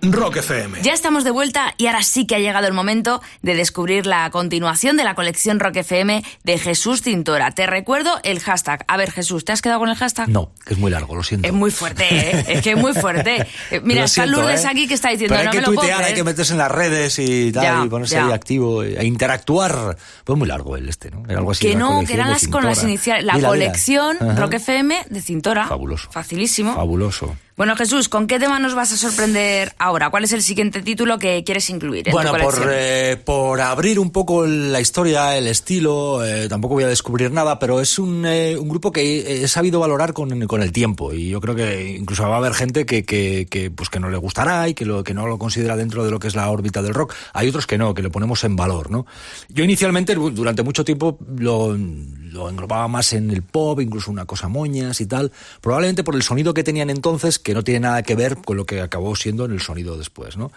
Rock 0.00 0.36
FM. 0.36 0.80
Ya 0.82 0.92
estamos 0.92 1.24
de 1.24 1.32
vuelta 1.32 1.74
y 1.76 1.86
ahora 1.86 2.04
sí 2.04 2.24
que 2.24 2.36
ha 2.36 2.38
llegado 2.38 2.68
el 2.68 2.72
momento 2.72 3.20
de 3.42 3.56
descubrir 3.56 4.06
la 4.06 4.30
continuación 4.30 4.96
de 4.96 5.02
la 5.02 5.16
colección 5.16 5.58
Rock 5.58 5.78
FM 5.78 6.22
de 6.44 6.58
Jesús 6.58 7.02
Cintora. 7.02 7.50
Te 7.50 7.66
recuerdo 7.66 8.20
el 8.22 8.38
hashtag. 8.38 8.84
A 8.86 8.96
ver, 8.96 9.10
Jesús, 9.10 9.44
¿te 9.44 9.50
has 9.50 9.60
quedado 9.60 9.80
con 9.80 9.88
el 9.88 9.96
hashtag? 9.96 10.28
No, 10.28 10.52
que 10.64 10.74
es 10.74 10.78
muy 10.78 10.92
largo, 10.92 11.16
lo 11.16 11.24
siento. 11.24 11.48
Es 11.48 11.52
muy 11.52 11.72
fuerte, 11.72 12.04
¿eh? 12.10 12.44
Es 12.48 12.62
que 12.62 12.72
es 12.72 12.76
muy 12.76 12.92
fuerte. 12.94 13.44
Eh, 13.72 13.80
Mira, 13.82 14.04
está 14.04 14.24
Lourdes 14.24 14.64
¿eh? 14.64 14.68
aquí 14.70 14.86
que 14.86 14.94
está 14.94 15.10
diciendo, 15.10 15.34
Pero 15.36 15.40
hay 15.40 15.46
no 15.46 15.50
que 15.50 15.56
me 15.58 15.62
lo 15.62 15.66
puedo 15.74 15.80
tuitear, 15.80 16.04
hay 16.04 16.14
que 16.14 16.24
meterse 16.24 16.52
en 16.52 16.58
las 16.58 16.70
redes 16.70 17.18
y 17.18 17.50
tal, 17.50 17.62
Ya, 17.64 17.84
y 17.84 17.88
ponerse 17.88 18.14
ya. 18.14 18.26
ahí 18.26 18.32
activo, 18.32 18.84
e 18.84 19.04
interactuar. 19.04 19.96
Pues 20.22 20.38
muy 20.38 20.46
largo 20.46 20.76
el 20.76 20.88
este, 20.88 21.10
¿no? 21.10 21.24
Era 21.28 21.38
algo 21.38 21.50
así. 21.50 21.66
Que 21.66 21.72
la 21.72 21.80
no, 21.80 21.88
que 21.88 21.94
colección 21.94 22.20
eran 22.20 22.30
las 22.30 22.48
con 22.48 22.64
las 22.64 22.82
iniciales. 22.84 23.24
La 23.24 23.40
colección. 23.40 24.16
Rock 24.36 24.54
FM 24.54 25.06
de 25.10 25.20
Cintora. 25.20 25.66
Fabuloso. 25.66 26.08
Facilísimo. 26.12 26.74
Fabuloso. 26.76 27.36
Bueno, 27.58 27.74
Jesús, 27.74 28.08
¿con 28.08 28.28
qué 28.28 28.38
tema 28.38 28.60
nos 28.60 28.76
vas 28.76 28.92
a 28.92 28.96
sorprender 28.96 29.74
ahora? 29.80 30.10
¿Cuál 30.10 30.22
es 30.22 30.32
el 30.32 30.42
siguiente 30.42 30.80
título 30.80 31.18
que 31.18 31.42
quieres 31.42 31.68
incluir 31.70 32.06
en 32.06 32.12
Bueno, 32.12 32.32
tu 32.32 32.40
por, 32.40 32.68
eh, 32.70 33.16
por 33.16 33.60
abrir 33.60 33.98
un 33.98 34.12
poco 34.12 34.46
la 34.46 34.80
historia, 34.80 35.36
el 35.36 35.48
estilo, 35.48 36.24
eh, 36.24 36.48
tampoco 36.48 36.74
voy 36.74 36.84
a 36.84 36.86
descubrir 36.86 37.32
nada, 37.32 37.58
pero 37.58 37.80
es 37.80 37.98
un, 37.98 38.24
eh, 38.24 38.56
un 38.56 38.68
grupo 38.68 38.92
que 38.92 39.42
he 39.42 39.48
sabido 39.48 39.80
valorar 39.80 40.12
con, 40.12 40.46
con 40.46 40.62
el 40.62 40.70
tiempo 40.70 41.12
y 41.12 41.30
yo 41.30 41.40
creo 41.40 41.56
que 41.56 41.96
incluso 41.96 42.28
va 42.28 42.36
a 42.36 42.38
haber 42.38 42.54
gente 42.54 42.86
que, 42.86 43.04
que, 43.04 43.48
que, 43.50 43.72
pues 43.72 43.90
que 43.90 43.98
no 43.98 44.08
le 44.08 44.18
gustará 44.18 44.68
y 44.68 44.74
que, 44.74 44.84
lo, 44.84 45.02
que 45.02 45.12
no 45.12 45.26
lo 45.26 45.36
considera 45.36 45.74
dentro 45.74 46.04
de 46.04 46.12
lo 46.12 46.20
que 46.20 46.28
es 46.28 46.36
la 46.36 46.48
órbita 46.50 46.80
del 46.80 46.94
rock. 46.94 47.12
Hay 47.32 47.48
otros 47.48 47.66
que 47.66 47.76
no, 47.76 47.92
que 47.92 48.02
le 48.02 48.10
ponemos 48.10 48.44
en 48.44 48.54
valor, 48.54 48.88
¿no? 48.88 49.04
Yo 49.48 49.64
inicialmente, 49.64 50.14
durante 50.14 50.62
mucho 50.62 50.84
tiempo, 50.84 51.18
lo, 51.36 51.76
lo 51.76 52.48
englobaba 52.48 52.86
más 52.86 53.12
en 53.14 53.32
el 53.32 53.42
pop, 53.42 53.80
incluso 53.80 54.12
una 54.12 54.26
cosa 54.26 54.46
moñas 54.46 55.00
y 55.00 55.06
tal, 55.06 55.32
probablemente 55.60 56.04
por 56.04 56.14
el 56.14 56.22
sonido 56.22 56.54
que 56.54 56.62
tenían 56.62 56.88
entonces, 56.90 57.40
que 57.48 57.54
no 57.54 57.64
tiene 57.64 57.80
nada 57.80 58.02
que 58.02 58.14
ver 58.14 58.36
con 58.36 58.58
lo 58.58 58.66
que 58.66 58.82
acabó 58.82 59.16
siendo 59.16 59.46
en 59.46 59.52
el 59.52 59.62
sonido 59.62 59.96
después, 59.96 60.36
¿no? 60.36 60.52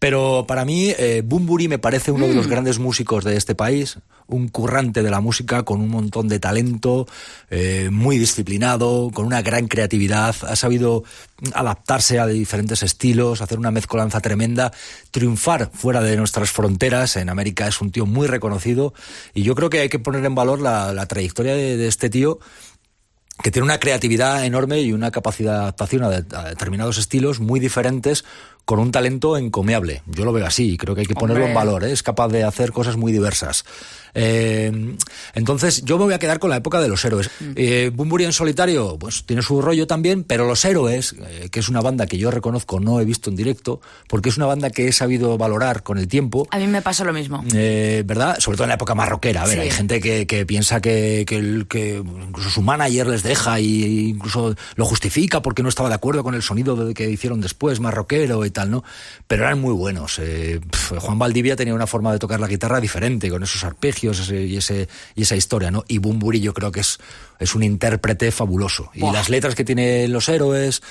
Pero 0.00 0.44
para 0.48 0.64
mí, 0.64 0.92
eh, 0.98 1.22
Bumburi 1.24 1.68
me 1.68 1.78
parece 1.78 2.10
uno 2.10 2.26
de 2.26 2.34
los 2.34 2.48
grandes 2.48 2.80
músicos 2.80 3.22
de 3.22 3.36
este 3.36 3.54
país, 3.54 3.98
un 4.26 4.48
currante 4.48 5.04
de 5.04 5.10
la 5.12 5.20
música 5.20 5.62
con 5.62 5.80
un 5.80 5.88
montón 5.88 6.26
de 6.26 6.40
talento, 6.40 7.06
eh, 7.48 7.90
muy 7.92 8.18
disciplinado, 8.18 9.12
con 9.14 9.24
una 9.24 9.40
gran 9.40 9.68
creatividad, 9.68 10.34
ha 10.42 10.56
sabido 10.56 11.04
adaptarse 11.54 12.18
a 12.18 12.26
diferentes 12.26 12.82
estilos, 12.82 13.40
hacer 13.40 13.60
una 13.60 13.70
mezcolanza 13.70 14.18
tremenda, 14.18 14.72
triunfar 15.12 15.70
fuera 15.72 16.00
de 16.00 16.16
nuestras 16.16 16.50
fronteras. 16.50 17.14
En 17.14 17.28
América 17.28 17.68
es 17.68 17.80
un 17.80 17.92
tío 17.92 18.04
muy 18.04 18.26
reconocido 18.26 18.94
y 19.32 19.44
yo 19.44 19.54
creo 19.54 19.70
que 19.70 19.78
hay 19.78 19.88
que 19.88 20.00
poner 20.00 20.24
en 20.24 20.34
valor 20.34 20.60
la, 20.60 20.92
la 20.92 21.06
trayectoria 21.06 21.54
de, 21.54 21.76
de 21.76 21.86
este 21.86 22.10
tío 22.10 22.40
que 23.42 23.50
tiene 23.50 23.64
una 23.64 23.78
creatividad 23.80 24.44
enorme 24.44 24.80
y 24.80 24.92
una 24.92 25.10
capacidad 25.10 25.52
de 25.54 25.58
adaptación 25.58 26.04
a, 26.04 26.08
de- 26.10 26.36
a 26.36 26.44
determinados 26.50 26.98
estilos 26.98 27.40
muy 27.40 27.60
diferentes 27.60 28.24
con 28.64 28.78
un 28.78 28.92
talento 28.92 29.36
encomiable. 29.36 30.02
Yo 30.06 30.24
lo 30.24 30.32
veo 30.32 30.46
así 30.46 30.72
y 30.72 30.76
creo 30.76 30.94
que 30.94 31.00
hay 31.02 31.06
que 31.06 31.14
ponerlo 31.14 31.44
en 31.44 31.50
Hombre. 31.50 31.64
valor. 31.66 31.84
¿eh? 31.84 31.92
Es 31.92 32.02
capaz 32.02 32.28
de 32.28 32.44
hacer 32.44 32.72
cosas 32.72 32.96
muy 32.96 33.10
diversas. 33.12 33.64
Eh, 34.14 34.96
entonces, 35.34 35.82
yo 35.84 35.98
me 35.98 36.04
voy 36.04 36.14
a 36.14 36.18
quedar 36.18 36.38
con 36.38 36.50
la 36.50 36.56
época 36.56 36.80
de 36.80 36.88
los 36.88 37.04
héroes. 37.04 37.30
Eh, 37.56 37.90
Bunbury 37.94 38.24
en 38.24 38.32
solitario, 38.32 38.98
pues 38.98 39.24
tiene 39.24 39.42
su 39.42 39.60
rollo 39.62 39.86
también, 39.86 40.22
pero 40.24 40.46
Los 40.46 40.64
Héroes, 40.64 41.14
eh, 41.18 41.48
que 41.50 41.60
es 41.60 41.68
una 41.68 41.80
banda 41.80 42.06
que 42.06 42.18
yo 42.18 42.30
reconozco 42.30 42.78
no 42.78 43.00
he 43.00 43.04
visto 43.04 43.30
en 43.30 43.36
directo, 43.36 43.80
porque 44.08 44.28
es 44.28 44.36
una 44.36 44.46
banda 44.46 44.70
que 44.70 44.88
he 44.88 44.92
sabido 44.92 45.38
valorar 45.38 45.82
con 45.82 45.98
el 45.98 46.08
tiempo. 46.08 46.46
A 46.50 46.58
mí 46.58 46.66
me 46.66 46.82
pasó 46.82 47.04
lo 47.04 47.12
mismo. 47.12 47.42
Eh, 47.54 48.02
¿Verdad? 48.06 48.36
Sobre 48.38 48.56
todo 48.56 48.64
en 48.64 48.68
la 48.68 48.74
época 48.74 48.94
más 48.94 49.08
rockera. 49.08 49.42
A 49.42 49.46
ver, 49.46 49.54
Sí. 49.54 49.60
hay 49.60 49.70
gente 49.70 50.00
que, 50.00 50.26
que 50.26 50.44
piensa 50.46 50.80
que, 50.80 51.24
que, 51.26 51.36
el- 51.36 51.66
que 51.66 51.96
incluso 52.28 52.50
su 52.50 52.62
manager 52.62 53.06
les 53.06 53.22
deja 53.22 53.60
y 53.60 54.10
incluso 54.10 54.54
lo 54.76 54.84
justifica 54.84 55.40
porque 55.42 55.62
no 55.62 55.68
estaba 55.68 55.88
de 55.88 55.94
acuerdo 55.94 56.22
con 56.22 56.34
el 56.34 56.42
sonido 56.42 56.76
de- 56.76 56.94
que 56.94 57.10
hicieron 57.10 57.40
después, 57.40 57.78
rockero 57.92 58.44
y 58.44 58.50
tal, 58.52 58.70
¿no? 58.70 58.84
Pero 59.26 59.44
eran 59.44 59.60
muy 59.60 59.72
buenos. 59.74 60.18
Eh, 60.20 60.60
pf, 60.70 60.98
Juan 60.98 61.18
Valdivia 61.18 61.56
tenía 61.56 61.74
una 61.74 61.86
forma 61.86 62.12
de 62.12 62.18
tocar 62.18 62.38
la 62.40 62.46
guitarra 62.46 62.80
diferente, 62.80 63.28
con 63.30 63.42
esos 63.42 63.64
arpegios 63.64 64.20
ese- 64.20 64.42
y, 64.46 64.56
ese, 64.56 64.88
y 65.16 65.22
esa 65.22 65.34
historia, 65.36 65.70
¿no? 65.70 65.84
Y 65.88 65.98
Bumburi 65.98 66.40
yo 66.40 66.54
creo 66.54 66.70
que 66.70 66.80
es, 66.80 66.98
es 67.38 67.54
un 67.54 67.62
intérprete 67.64 68.30
fabuloso. 68.30 68.90
Y 68.94 69.00
Buah. 69.00 69.12
las 69.12 69.28
letras 69.28 69.54
que 69.54 69.64
tienen 69.64 70.12
los 70.12 70.28
héroes 70.28 70.82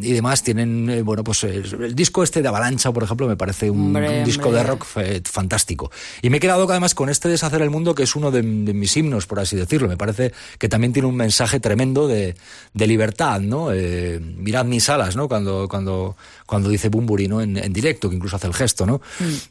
y 0.00 0.12
demás 0.12 0.42
tienen, 0.42 0.88
eh, 0.90 1.02
bueno, 1.02 1.22
pues 1.24 1.44
eh, 1.44 1.62
el 1.80 1.94
disco 1.94 2.22
este 2.22 2.42
de 2.42 2.48
Avalancha, 2.48 2.92
por 2.92 3.02
ejemplo, 3.02 3.28
me 3.28 3.36
parece 3.36 3.70
un, 3.70 3.86
Hombre, 3.86 4.18
un 4.20 4.24
disco 4.24 4.48
hombre. 4.48 4.62
de 4.62 4.66
rock 4.68 4.84
fe- 4.84 5.22
fantástico. 5.24 5.90
Y 6.22 6.30
me 6.30 6.38
he 6.38 6.40
quedado 6.40 6.68
además 6.68 6.94
con 6.94 7.08
este 7.08 7.28
Deshacer 7.28 7.62
el 7.62 7.70
Mundo, 7.70 7.94
que 7.94 8.02
es 8.02 8.16
uno 8.16 8.30
de, 8.30 8.42
de 8.42 8.74
mis 8.74 8.96
himnos, 8.96 9.26
por 9.26 9.40
así 9.40 9.56
decirlo. 9.56 9.88
Me 9.88 9.96
parece 9.96 10.32
que 10.58 10.68
también 10.68 10.92
tiene 10.92 11.08
un 11.08 11.16
mensaje 11.16 11.60
tremendo 11.60 12.08
de, 12.08 12.34
de 12.72 12.86
libertad, 12.86 13.40
¿no? 13.40 13.72
Eh, 13.72 14.20
mirad 14.20 14.64
mis 14.64 14.88
alas, 14.88 15.16
¿no? 15.16 15.28
Cuando, 15.28 15.68
cuando, 15.68 16.16
cuando 16.46 16.68
dice 16.68 16.88
Bumburi, 16.88 17.28
¿no? 17.28 17.40
En, 17.40 17.56
en 17.56 17.72
directo, 17.72 18.08
que 18.10 18.16
incluso 18.16 18.36
hace 18.36 18.46
el 18.46 18.54
gesto, 18.54 18.86
¿no? 18.86 19.00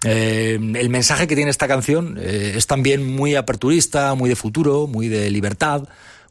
Eh, 0.03 0.59
el 0.75 0.89
mensaje 0.89 1.27
que 1.27 1.35
tiene 1.35 1.51
esta 1.51 1.67
canción 1.67 2.17
eh, 2.19 2.53
es 2.55 2.67
también 2.67 3.05
muy 3.15 3.35
aperturista, 3.35 4.13
muy 4.15 4.29
de 4.29 4.35
futuro, 4.35 4.87
muy 4.87 5.07
de 5.07 5.29
libertad 5.31 5.83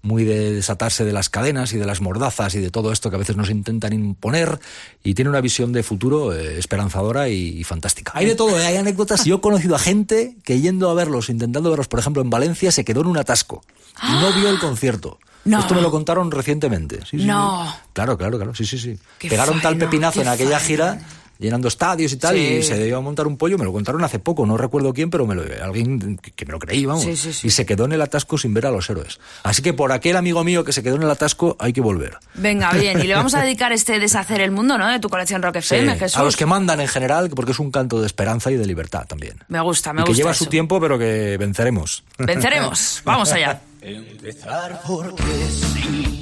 muy 0.03 0.25
de 0.25 0.53
desatarse 0.53 1.05
de 1.05 1.13
las 1.13 1.29
cadenas 1.29 1.73
y 1.73 1.79
de 1.79 1.87
las 1.87 2.01
mordazas 2.01 2.55
y 2.57 2.59
de 2.61 2.71
todo 2.71 2.91
esto 2.93 3.09
que 3.09 3.17
a 3.17 3.19
veces 3.21 3.37
nos 3.37 3.51
intentan 3.51 3.93
imponer 3.93 4.59
y 5.05 5.15
tiene 5.15 5.31
una 5.31 5.41
visión 5.41 5.73
de 5.73 5.83
futuro 5.85 6.33
eh, 6.35 6.59
esperanzadora 6.59 7.29
y, 7.29 7.59
y 7.59 7.65
fantástica. 7.65 8.11
Hay 8.15 8.27
de 8.27 8.35
todo, 8.35 8.59
¿eh? 8.59 8.67
hay 8.67 8.77
anécdotas. 8.77 9.25
Yo 9.25 9.37
he 9.37 9.41
conocido 9.41 9.77
a 9.77 9.79
gente 9.79 10.37
que 10.45 10.61
yendo 10.61 10.91
a 10.91 10.95
verlos, 10.95 11.31
intentando 11.31 11.71
verlos, 11.71 11.87
por 11.89 12.01
ejemplo, 12.01 12.21
en 12.23 12.31
Valencia, 12.31 12.73
se 12.73 12.85
quedó 12.85 13.03
en 13.03 13.07
un 13.07 13.19
atasco 13.19 13.63
y 14.03 14.13
no 14.13 14.33
vio 14.33 14.49
el 14.49 14.59
concierto. 14.59 15.19
No. 15.45 15.59
Esto 15.61 15.75
me 15.75 15.83
lo 15.83 15.91
contaron 15.91 16.31
recientemente. 16.31 17.01
Sí, 17.09 17.19
sí, 17.19 17.25
No. 17.25 17.67
sí. 17.73 17.79
Claro, 17.93 18.17
claro, 18.17 18.37
claro. 18.39 18.55
Sí, 18.55 18.65
sí, 18.65 18.79
sí. 18.79 18.97
Qué 19.19 19.29
Pegaron 19.29 19.61
tal 19.61 19.77
pepinazo 19.77 20.21
en 20.23 20.29
aquella 20.29 20.59
faena. 20.61 20.67
gira 20.67 21.01
llenando 21.39 21.69
estadios 21.69 22.13
y 22.13 22.17
tal, 22.17 22.37
Sí. 22.37 22.41
y 22.59 22.63
se 22.63 22.87
iba 22.87 22.99
a 22.99 23.01
montar 23.01 23.27
un 23.27 23.37
pollo, 23.37 23.59
me 23.59 23.65
lo 23.65 23.73
contaron 23.73 24.03
hace 24.05 24.19
poco, 24.19 24.47
no 24.47 24.57
recuerdo 24.57 24.93
quién, 24.95 25.11
pero 25.11 25.27
me 25.27 25.35
lo, 25.35 25.43
alguien 25.65 26.17
que- 26.19 26.47
me 26.47 26.53
lo 26.53 26.59
creí, 26.59 26.87
vamos. 26.87 27.03
Sí, 27.05 27.17
sí. 27.17 27.47
Y 27.47 27.51
se 27.51 27.67
quedó 27.67 27.85
en 27.87 27.93
el 27.93 28.03
atasco 28.03 28.39
sin 28.39 28.55
ver 28.55 28.67
a 28.67 28.71
los 28.71 28.89
héroes. 28.91 29.19
Así 29.43 29.63
que 29.63 29.73
por 29.73 29.93
aquel 29.93 30.17
amigo 30.17 30.45
mío 30.45 30.65
que 30.65 30.73
se 30.73 30.83
quedó 30.83 30.97
en 30.97 31.03
el 31.03 31.11
atasco, 31.11 31.57
hay 31.59 31.73
que 31.73 31.81
volver. 31.81 32.19
Venga, 32.35 32.71
bien. 32.75 33.01
Y 33.01 33.05
le 33.09 33.15
vamos 33.15 33.35
a 33.35 33.43
dedicar 33.43 33.73
este 33.73 33.99
deshacer 33.99 34.41
el 34.41 34.51
mundo, 34.51 34.79
¿no? 34.79 34.89
De 34.89 34.99
tu 35.01 35.09
colección 35.09 35.43
Rock 35.43 35.57
FM, 35.57 35.97
Jesús. 35.97 36.17
a 36.19 36.23
los 36.23 36.37
que 36.37 36.47
mandan 36.47 36.81
en 36.81 36.89
general, 36.89 37.31
porque 37.31 37.53
es 37.53 37.59
un 37.59 37.71
canto 37.71 38.01
de 38.01 38.07
esperanza 38.07 38.51
y 38.51 38.57
de 38.57 38.67
libertad 38.67 39.05
también. 39.09 39.37
Me 39.49 39.61
gusta, 39.61 39.93
me 39.93 40.03
y 40.03 40.05
que 40.05 40.11
gusta. 40.11 40.19
lleva 40.23 40.31
eso. 40.33 40.45
su 40.45 40.51
tiempo, 40.51 40.81
pero 40.81 40.99
que 40.99 41.37
venceremos. 41.39 42.05
Venceremos. 42.19 43.03
Vamos 43.05 43.33
allá. 43.33 43.61
Empezar 43.81 44.81
porque 44.87 45.23
sí. 45.51 46.22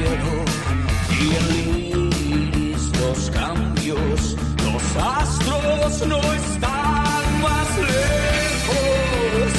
Y 0.00 1.34
el 1.34 1.48
iris 1.56 2.90
los 2.98 3.30
cambios. 3.30 4.36
Los 4.64 4.96
astros 4.96 6.06
no 6.06 6.18
están 6.32 7.42
más 7.42 7.68
lejos 7.76 9.52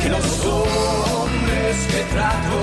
que 0.00 0.08
los 0.08 0.46
hombres 0.46 1.76
que 1.90 2.00
trato. 2.14 2.58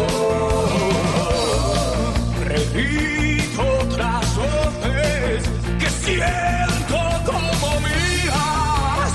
Repito 2.45 3.61
otras 3.83 4.25
voces 4.35 5.43
que 5.79 5.89
siento 5.89 6.97
como 7.25 7.79
mías 7.81 9.13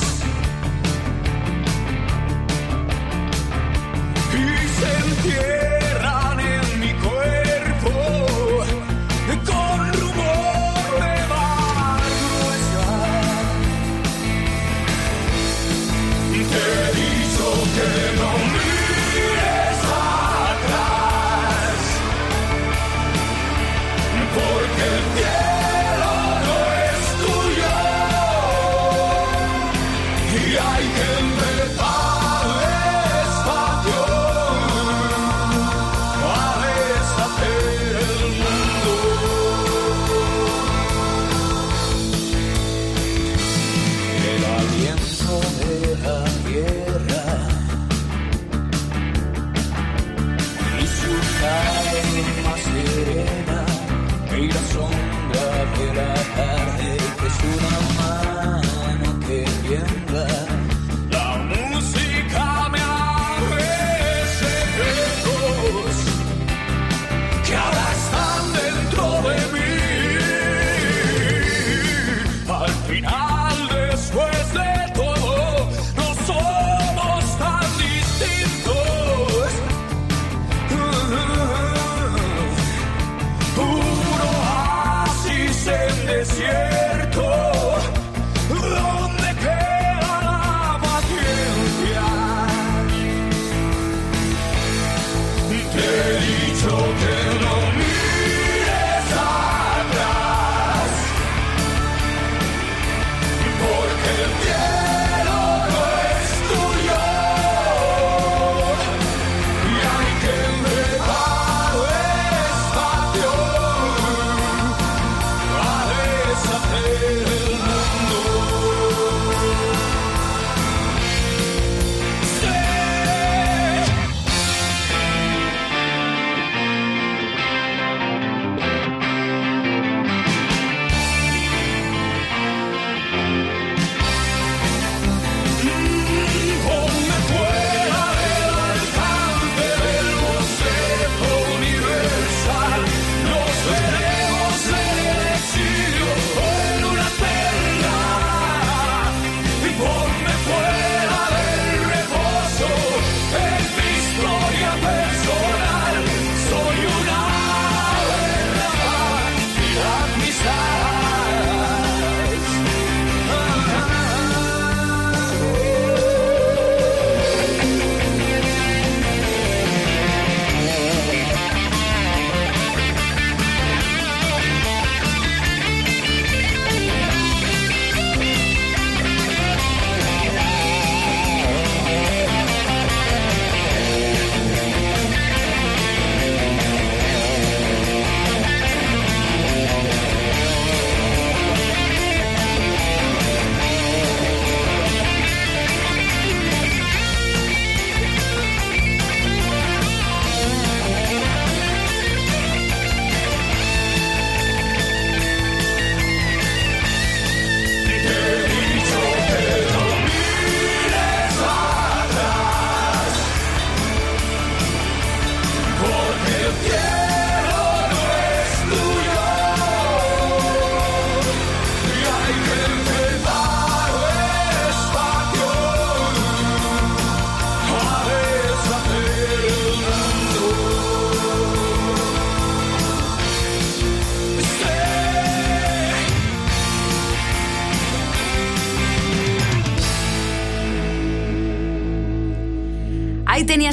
y 4.32 4.36
se 4.78 4.88
entierran 5.08 5.65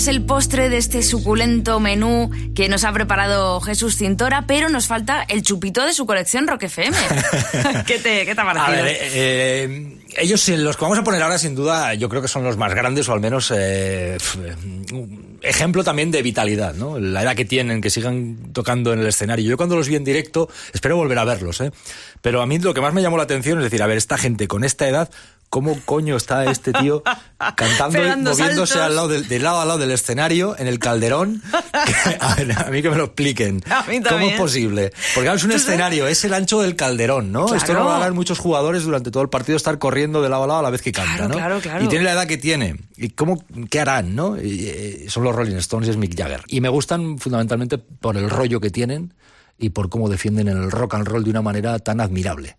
el 0.08 0.26
postre 0.26 0.70
de 0.70 0.78
este 0.78 1.02
suculento 1.04 1.80
menú 1.80 2.30
que 2.56 2.68
nos 2.68 2.84
ha 2.84 2.92
preparado 2.92 3.62
Jesús 3.62 3.96
Cintora, 3.96 4.46
pero 4.48 4.70
nos 4.70 4.88
falta 4.88 5.24
el 5.28 5.44
chupito 5.44 5.86
de 5.86 5.94
su 5.94 6.06
colección 6.06 6.48
Rock 6.48 6.64
FM. 6.64 6.98
¿Qué, 7.86 8.00
te, 8.00 8.26
¿Qué 8.26 8.36
te 8.36 8.42
ha 8.42 8.46
parecido? 8.46 8.66
A 8.66 8.72
ver, 8.72 8.88
eh, 8.88 8.98
eh, 9.02 10.03
ellos, 10.18 10.48
eh, 10.50 10.58
los 10.58 10.78
que 10.78 10.84
vamos 10.84 10.98
a 10.98 11.04
poner 11.04 11.22
ahora, 11.22 11.38
sin 11.38 11.56
duda, 11.56 11.94
yo 11.94 12.10
creo 12.10 12.22
que 12.22 12.28
son 12.28 12.44
los 12.44 12.58
más 12.58 12.74
grandes, 12.74 13.08
o 13.10 13.14
al 13.14 13.20
menos 13.20 13.52
eh, 13.56 14.18
un 14.92 15.40
ejemplo 15.42 15.84
también 15.84 16.12
de 16.12 16.22
vitalidad, 16.22 16.74
¿no? 16.74 17.00
La 17.00 17.24
edad 17.24 17.36
que 17.36 17.46
tienen, 17.46 17.82
que 17.82 17.90
sigan 17.90 18.52
tocando 18.54 18.94
en 18.94 19.00
el 19.00 19.08
escenario. 19.08 19.50
Yo 19.50 19.58
cuando 19.58 19.76
los 19.76 19.88
vi 19.88 19.96
en 19.96 20.04
directo, 20.04 20.50
espero 20.74 20.96
volver 20.96 21.20
a 21.20 21.26
verlos, 21.26 21.62
¿eh? 21.62 21.72
Pero 22.22 22.42
a 22.42 22.46
mí 22.46 22.60
lo 22.60 22.74
que 22.74 22.82
más 22.82 22.94
me 22.94 23.02
llamó 23.02 23.18
la 23.18 23.24
atención 23.24 23.58
es 23.60 23.66
decir, 23.66 23.84
a 23.84 23.88
ver, 23.88 23.98
esta 23.98 24.18
gente 24.18 24.48
con 24.48 24.64
esta 24.64 24.88
edad, 24.88 25.10
¿cómo 25.50 25.80
coño 25.86 26.16
está 26.16 26.46
este 26.46 26.72
tío 26.74 27.04
cantando 27.56 28.02
y 28.02 28.16
moviéndose 28.18 28.80
al 28.80 28.96
lado 28.96 29.08
del, 29.08 29.28
de 29.28 29.40
lado 29.40 29.62
a 29.62 29.66
lado 29.66 29.78
del 29.78 29.92
escenario, 29.92 30.56
en 30.58 30.68
el 30.68 30.80
calderón? 30.80 31.44
Que, 31.84 32.18
a, 32.20 32.36
ver, 32.36 32.52
a 32.54 32.70
mí 32.70 32.82
que 32.82 32.90
me 32.90 32.96
lo 32.96 33.06
expliquen. 33.06 33.62
A 33.70 33.84
mí 33.84 34.02
¿Cómo 34.02 34.26
es 34.26 34.40
posible? 34.40 34.94
Porque 35.14 35.26
claro, 35.26 35.38
es 35.38 35.44
un 35.44 35.52
escenario, 35.52 36.08
es 36.08 36.24
el 36.24 36.34
ancho 36.34 36.62
del 36.62 36.78
calderón, 36.78 37.32
¿no? 37.32 37.46
Claro. 37.46 37.58
Esto 37.58 37.74
no 37.74 37.84
lo 37.84 37.92
hagan 37.92 38.16
muchos 38.16 38.40
jugadores 38.40 38.84
durante 38.84 39.12
todo 39.12 39.22
el 39.22 39.30
partido 39.30 39.58
estar 39.58 39.78
corriendo 39.80 40.03
de 40.12 40.30
lado 40.30 40.44
a 40.44 40.48
lado 40.48 40.60
a 40.60 40.64
la 40.64 40.70
vez 40.70 40.82
que 40.82 40.92
canta, 40.92 41.16
Claro, 41.16 41.30
¿no? 41.30 41.36
claro, 41.36 41.60
claro. 41.62 41.84
Y 41.86 41.88
tiene 41.88 42.06
la 42.06 42.14
edad 42.14 42.28
que 42.28 42.38
tiene. 42.38 42.76
¿Y 42.98 43.10
cómo, 43.10 43.44
qué 43.70 43.80
harán, 43.80 44.16
no? 44.16 44.42
Y, 44.42 44.66
eh, 44.68 45.06
son 45.08 45.24
los 45.24 45.36
Rolling 45.36 45.56
Stones 45.56 45.88
y 45.88 45.92
es 45.92 45.98
Mick 45.98 46.18
Jagger. 46.18 46.42
Y 46.48 46.62
me 46.62 46.70
gustan 46.70 47.18
fundamentalmente 47.18 47.78
por 47.78 48.18
el 48.18 48.30
rollo 48.30 48.60
que 48.60 48.70
tienen 48.70 49.14
y 49.58 49.70
por 49.70 49.90
cómo 49.90 50.10
defienden 50.10 50.48
el 50.48 50.72
rock 50.72 50.96
and 50.96 51.08
roll 51.08 51.24
de 51.24 51.30
una 51.30 51.42
manera 51.42 51.80
tan 51.80 52.02
admirable. 52.02 52.58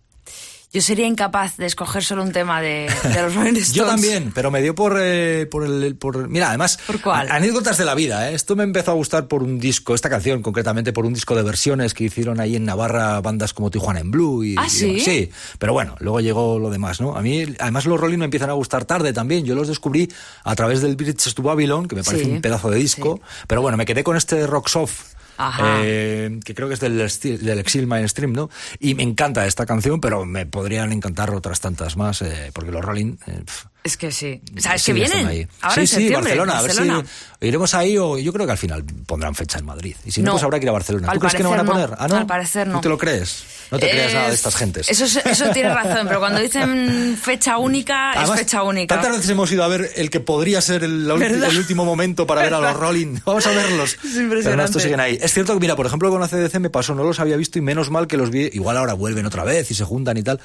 Yo 0.75 0.81
sería 0.81 1.07
incapaz 1.07 1.55
de 1.55 1.67
escoger 1.67 2.03
solo 2.03 2.21
un 2.21 2.33
tema 2.33 2.59
de, 2.59 2.91
de 3.03 3.21
los 3.21 3.33
Rolling 3.35 3.53
Stones. 3.53 3.71
Yo 3.71 3.85
también, 3.85 4.33
pero 4.35 4.51
me 4.51 4.61
dio 4.61 4.75
por, 4.75 4.97
eh, 4.99 5.45
por 5.49 5.63
el... 5.65 5.95
Por, 5.95 6.27
mira, 6.27 6.49
además, 6.49 6.77
¿Por 6.85 6.99
cuál? 6.99 7.31
anécdotas 7.31 7.77
de 7.77 7.85
la 7.85 7.95
vida. 7.95 8.29
¿eh? 8.29 8.35
Esto 8.35 8.57
me 8.57 8.63
empezó 8.65 8.91
a 8.91 8.93
gustar 8.95 9.29
por 9.29 9.41
un 9.41 9.57
disco, 9.57 9.95
esta 9.95 10.09
canción 10.09 10.41
concretamente, 10.41 10.91
por 10.91 11.05
un 11.05 11.13
disco 11.13 11.33
de 11.33 11.43
versiones 11.43 11.93
que 11.93 12.03
hicieron 12.03 12.41
ahí 12.41 12.57
en 12.57 12.65
Navarra 12.65 13.21
bandas 13.21 13.53
como 13.53 13.71
Tijuana 13.71 14.01
en 14.01 14.11
Blue. 14.11 14.43
Y, 14.43 14.55
¿Ah, 14.57 14.65
y 14.67 14.69
sí? 14.69 14.85
demás. 14.87 15.03
Sí, 15.05 15.29
pero 15.59 15.71
bueno, 15.71 15.95
luego 16.01 16.19
llegó 16.19 16.59
lo 16.59 16.69
demás, 16.69 16.99
¿no? 16.99 17.15
A 17.15 17.21
mí, 17.21 17.45
además, 17.59 17.85
los 17.85 17.97
Rolling 17.97 18.17
me 18.17 18.25
empiezan 18.25 18.49
a 18.49 18.53
gustar 18.53 18.83
tarde 18.83 19.13
también. 19.13 19.45
Yo 19.45 19.55
los 19.55 19.69
descubrí 19.69 20.11
a 20.43 20.55
través 20.55 20.81
del 20.81 20.97
Bridges 20.97 21.33
to 21.35 21.41
Babylon, 21.41 21.87
que 21.87 21.95
me 21.95 22.03
parece 22.03 22.25
Sí. 22.25 22.29
un 22.31 22.41
pedazo 22.41 22.69
de 22.69 22.79
disco. 22.79 23.21
Pero 23.47 23.61
bueno, 23.61 23.77
me 23.77 23.85
quedé 23.85 24.03
con 24.03 24.17
este 24.17 24.45
Rock 24.45 24.67
Soft. 24.67 25.14
Eh, 25.61 26.39
que 26.43 26.55
creo 26.55 26.67
que 26.67 26.75
es 26.75 26.79
del, 26.79 26.97
del 26.97 27.59
Exil 27.59 27.87
Mainstream, 27.87 28.33
¿no? 28.33 28.49
Y 28.79 28.95
me 28.95 29.03
encanta 29.03 29.45
esta 29.45 29.65
canción, 29.65 29.99
pero 29.99 30.25
me 30.25 30.45
podrían 30.45 30.91
encantar 30.91 31.31
otras 31.31 31.59
tantas 31.59 31.97
más, 31.97 32.21
eh, 32.21 32.51
porque 32.53 32.71
los 32.71 32.83
Rolling, 32.83 33.17
eh, 33.27 33.43
Es 33.85 33.97
que 33.97 34.11
sí. 34.11 34.41
¿Sabes 34.57 34.81
Sí, 34.81 34.87
que 34.91 34.93
vienen? 34.93 35.27
ahí. 35.27 35.47
Ahora 35.61 35.75
sí, 35.75 35.81
en 35.81 35.87
sí, 35.87 35.93
septiembre, 35.93 36.21
Barcelona. 36.31 36.57
A 36.57 36.61
ver 36.63 36.69
Barcelona. 36.71 37.05
si 37.39 37.47
iremos 37.47 37.73
ahí 37.75 37.97
o 37.99 38.17
yo 38.17 38.33
creo 38.33 38.47
que 38.47 38.51
al 38.53 38.57
final 38.57 38.83
pondrán 39.05 39.35
fecha 39.35 39.59
en 39.59 39.65
Madrid. 39.65 39.95
Y 40.05 40.11
si 40.11 40.21
no, 40.21 40.25
No. 40.25 40.31
pues 40.33 40.43
habrá 40.43 40.59
que 40.59 40.65
ir 40.65 40.69
a 40.69 40.71
Barcelona. 40.71 41.11
¿Tú 41.13 41.19
crees 41.19 41.35
que 41.35 41.43
no 41.43 41.51
van 41.51 41.59
a 41.59 41.63
parecer 41.65 41.89
poner? 41.89 41.99
no. 41.99 42.03
¿Ah, 42.03 42.07
no? 42.07 42.15
Al 42.17 42.25
parecer 42.25 42.67
no. 42.67 42.73
¿Tú 42.77 42.81
te 42.81 42.89
lo 42.89 42.97
crees? 42.97 43.43
No 43.69 43.77
te 43.77 43.87
creas 43.89 44.13
nada 44.13 44.27
de 44.29 44.33
estas 44.33 44.55
gentes. 44.55 44.89
Eso, 44.89 45.05
es- 45.05 45.17
eso 45.23 45.49
tiene 45.51 45.71
razón, 45.71 46.07
pero 46.07 46.19
cuando 46.19 46.41
dicen 46.41 47.15
fecha 47.21 47.59
única, 47.59 48.11
Además, 48.13 48.31
es 48.39 48.45
fecha 48.45 48.63
única. 48.63 48.95
Tantas 48.95 49.11
veces 49.17 49.29
hemos 49.29 49.51
ido 49.51 49.63
a 49.63 49.67
ver 49.67 49.91
el 49.95 50.09
que 50.09 50.19
podría 50.19 50.61
ser 50.61 50.83
el, 50.83 51.09
el 51.09 51.57
último 51.57 51.85
momento 51.85 52.25
para 52.25 52.41
ver 52.41 52.55
a 52.55 52.59
los 52.59 52.75
Rolling. 52.79 53.19
Vamos 53.23 53.45
a 53.45 53.51
verlos. 53.51 53.93
impresionante. 54.03 54.43
Pero 54.43 54.55
no, 54.55 54.65
estos 54.65 54.81
siguen 54.81 54.99
ahí. 54.99 55.19
Es 55.21 55.31
cierto 55.31 55.53
que, 55.53 55.59
mira, 55.59 55.75
por 55.75 55.85
ejemplo, 55.85 56.09
con 56.09 56.23
ACDC 56.23 56.59
me 56.59 56.71
pasó, 56.71 56.95
no 56.95 57.03
los 57.03 57.19
había 57.19 57.37
visto 57.37 57.59
y 57.59 57.61
menos 57.61 57.91
mal 57.91 58.07
que 58.07 58.17
los 58.17 58.31
vi. 58.31 58.49
Igual 58.53 58.77
ahora 58.77 58.93
vuelven 58.95 59.27
otra 59.27 59.43
vez 59.43 59.69
y 59.69 59.75
se 59.75 59.83
juntan 59.83 60.17
y 60.17 60.23
tal. 60.23 60.39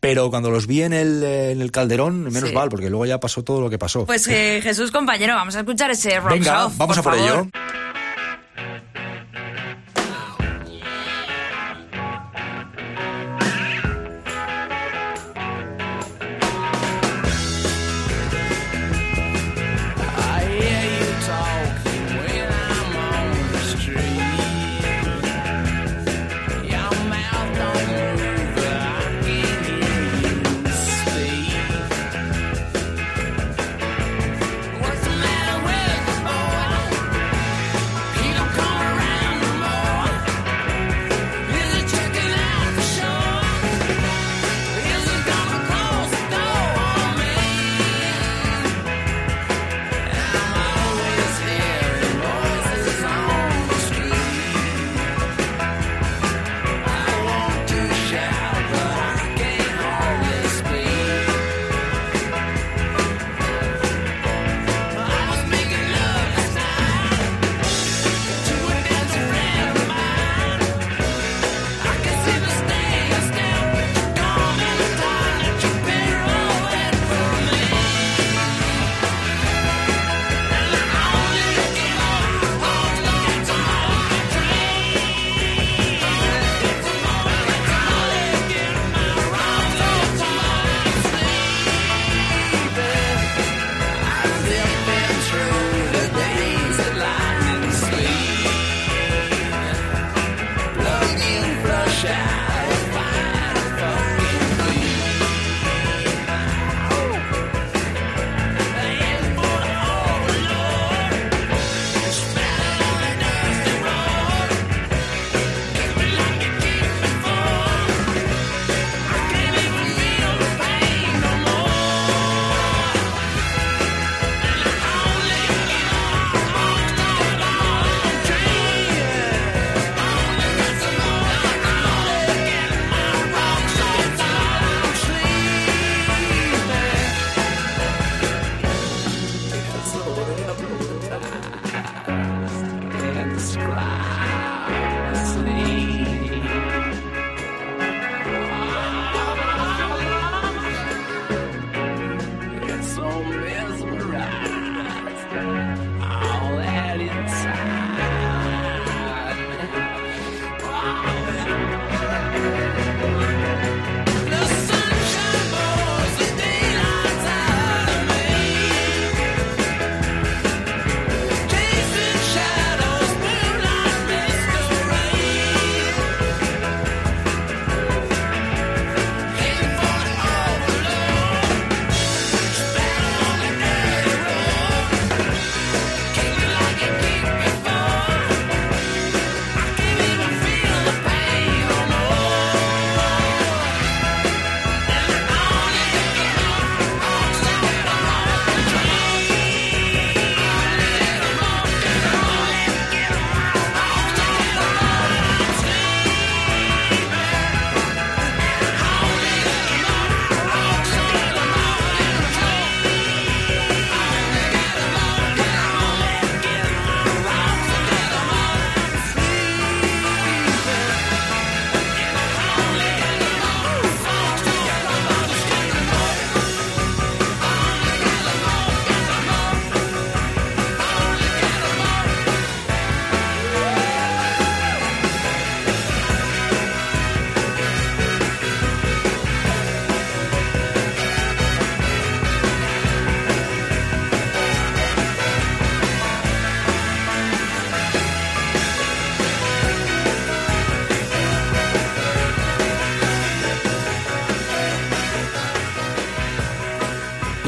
Pero 0.00 0.30
cuando 0.30 0.50
los 0.50 0.66
vi 0.68 0.82
en 0.82 0.92
el, 0.92 1.22
eh, 1.24 1.50
en 1.52 1.60
el 1.60 1.72
calderón, 1.72 2.22
menos 2.32 2.50
Sí. 2.50 2.54
mal, 2.54 2.68
porque 2.68 2.88
luego 2.88 3.04
ya 3.06 3.18
pasó 3.18 3.42
todo 3.42 3.60
lo 3.60 3.68
que 3.68 3.78
pasó. 3.78 4.06
Pues 4.06 4.26
eh, 4.28 4.60
Jesús, 4.62 4.90
compañero, 4.92 5.34
vamos 5.34 5.56
a 5.56 5.60
escuchar 5.60 5.90
ese 5.90 6.20
rock 6.20 6.34
Venga, 6.34 6.68
vamos 6.76 6.98
a 6.98 7.02
por 7.02 7.14
favor. 7.16 7.18
ello. 7.18 7.48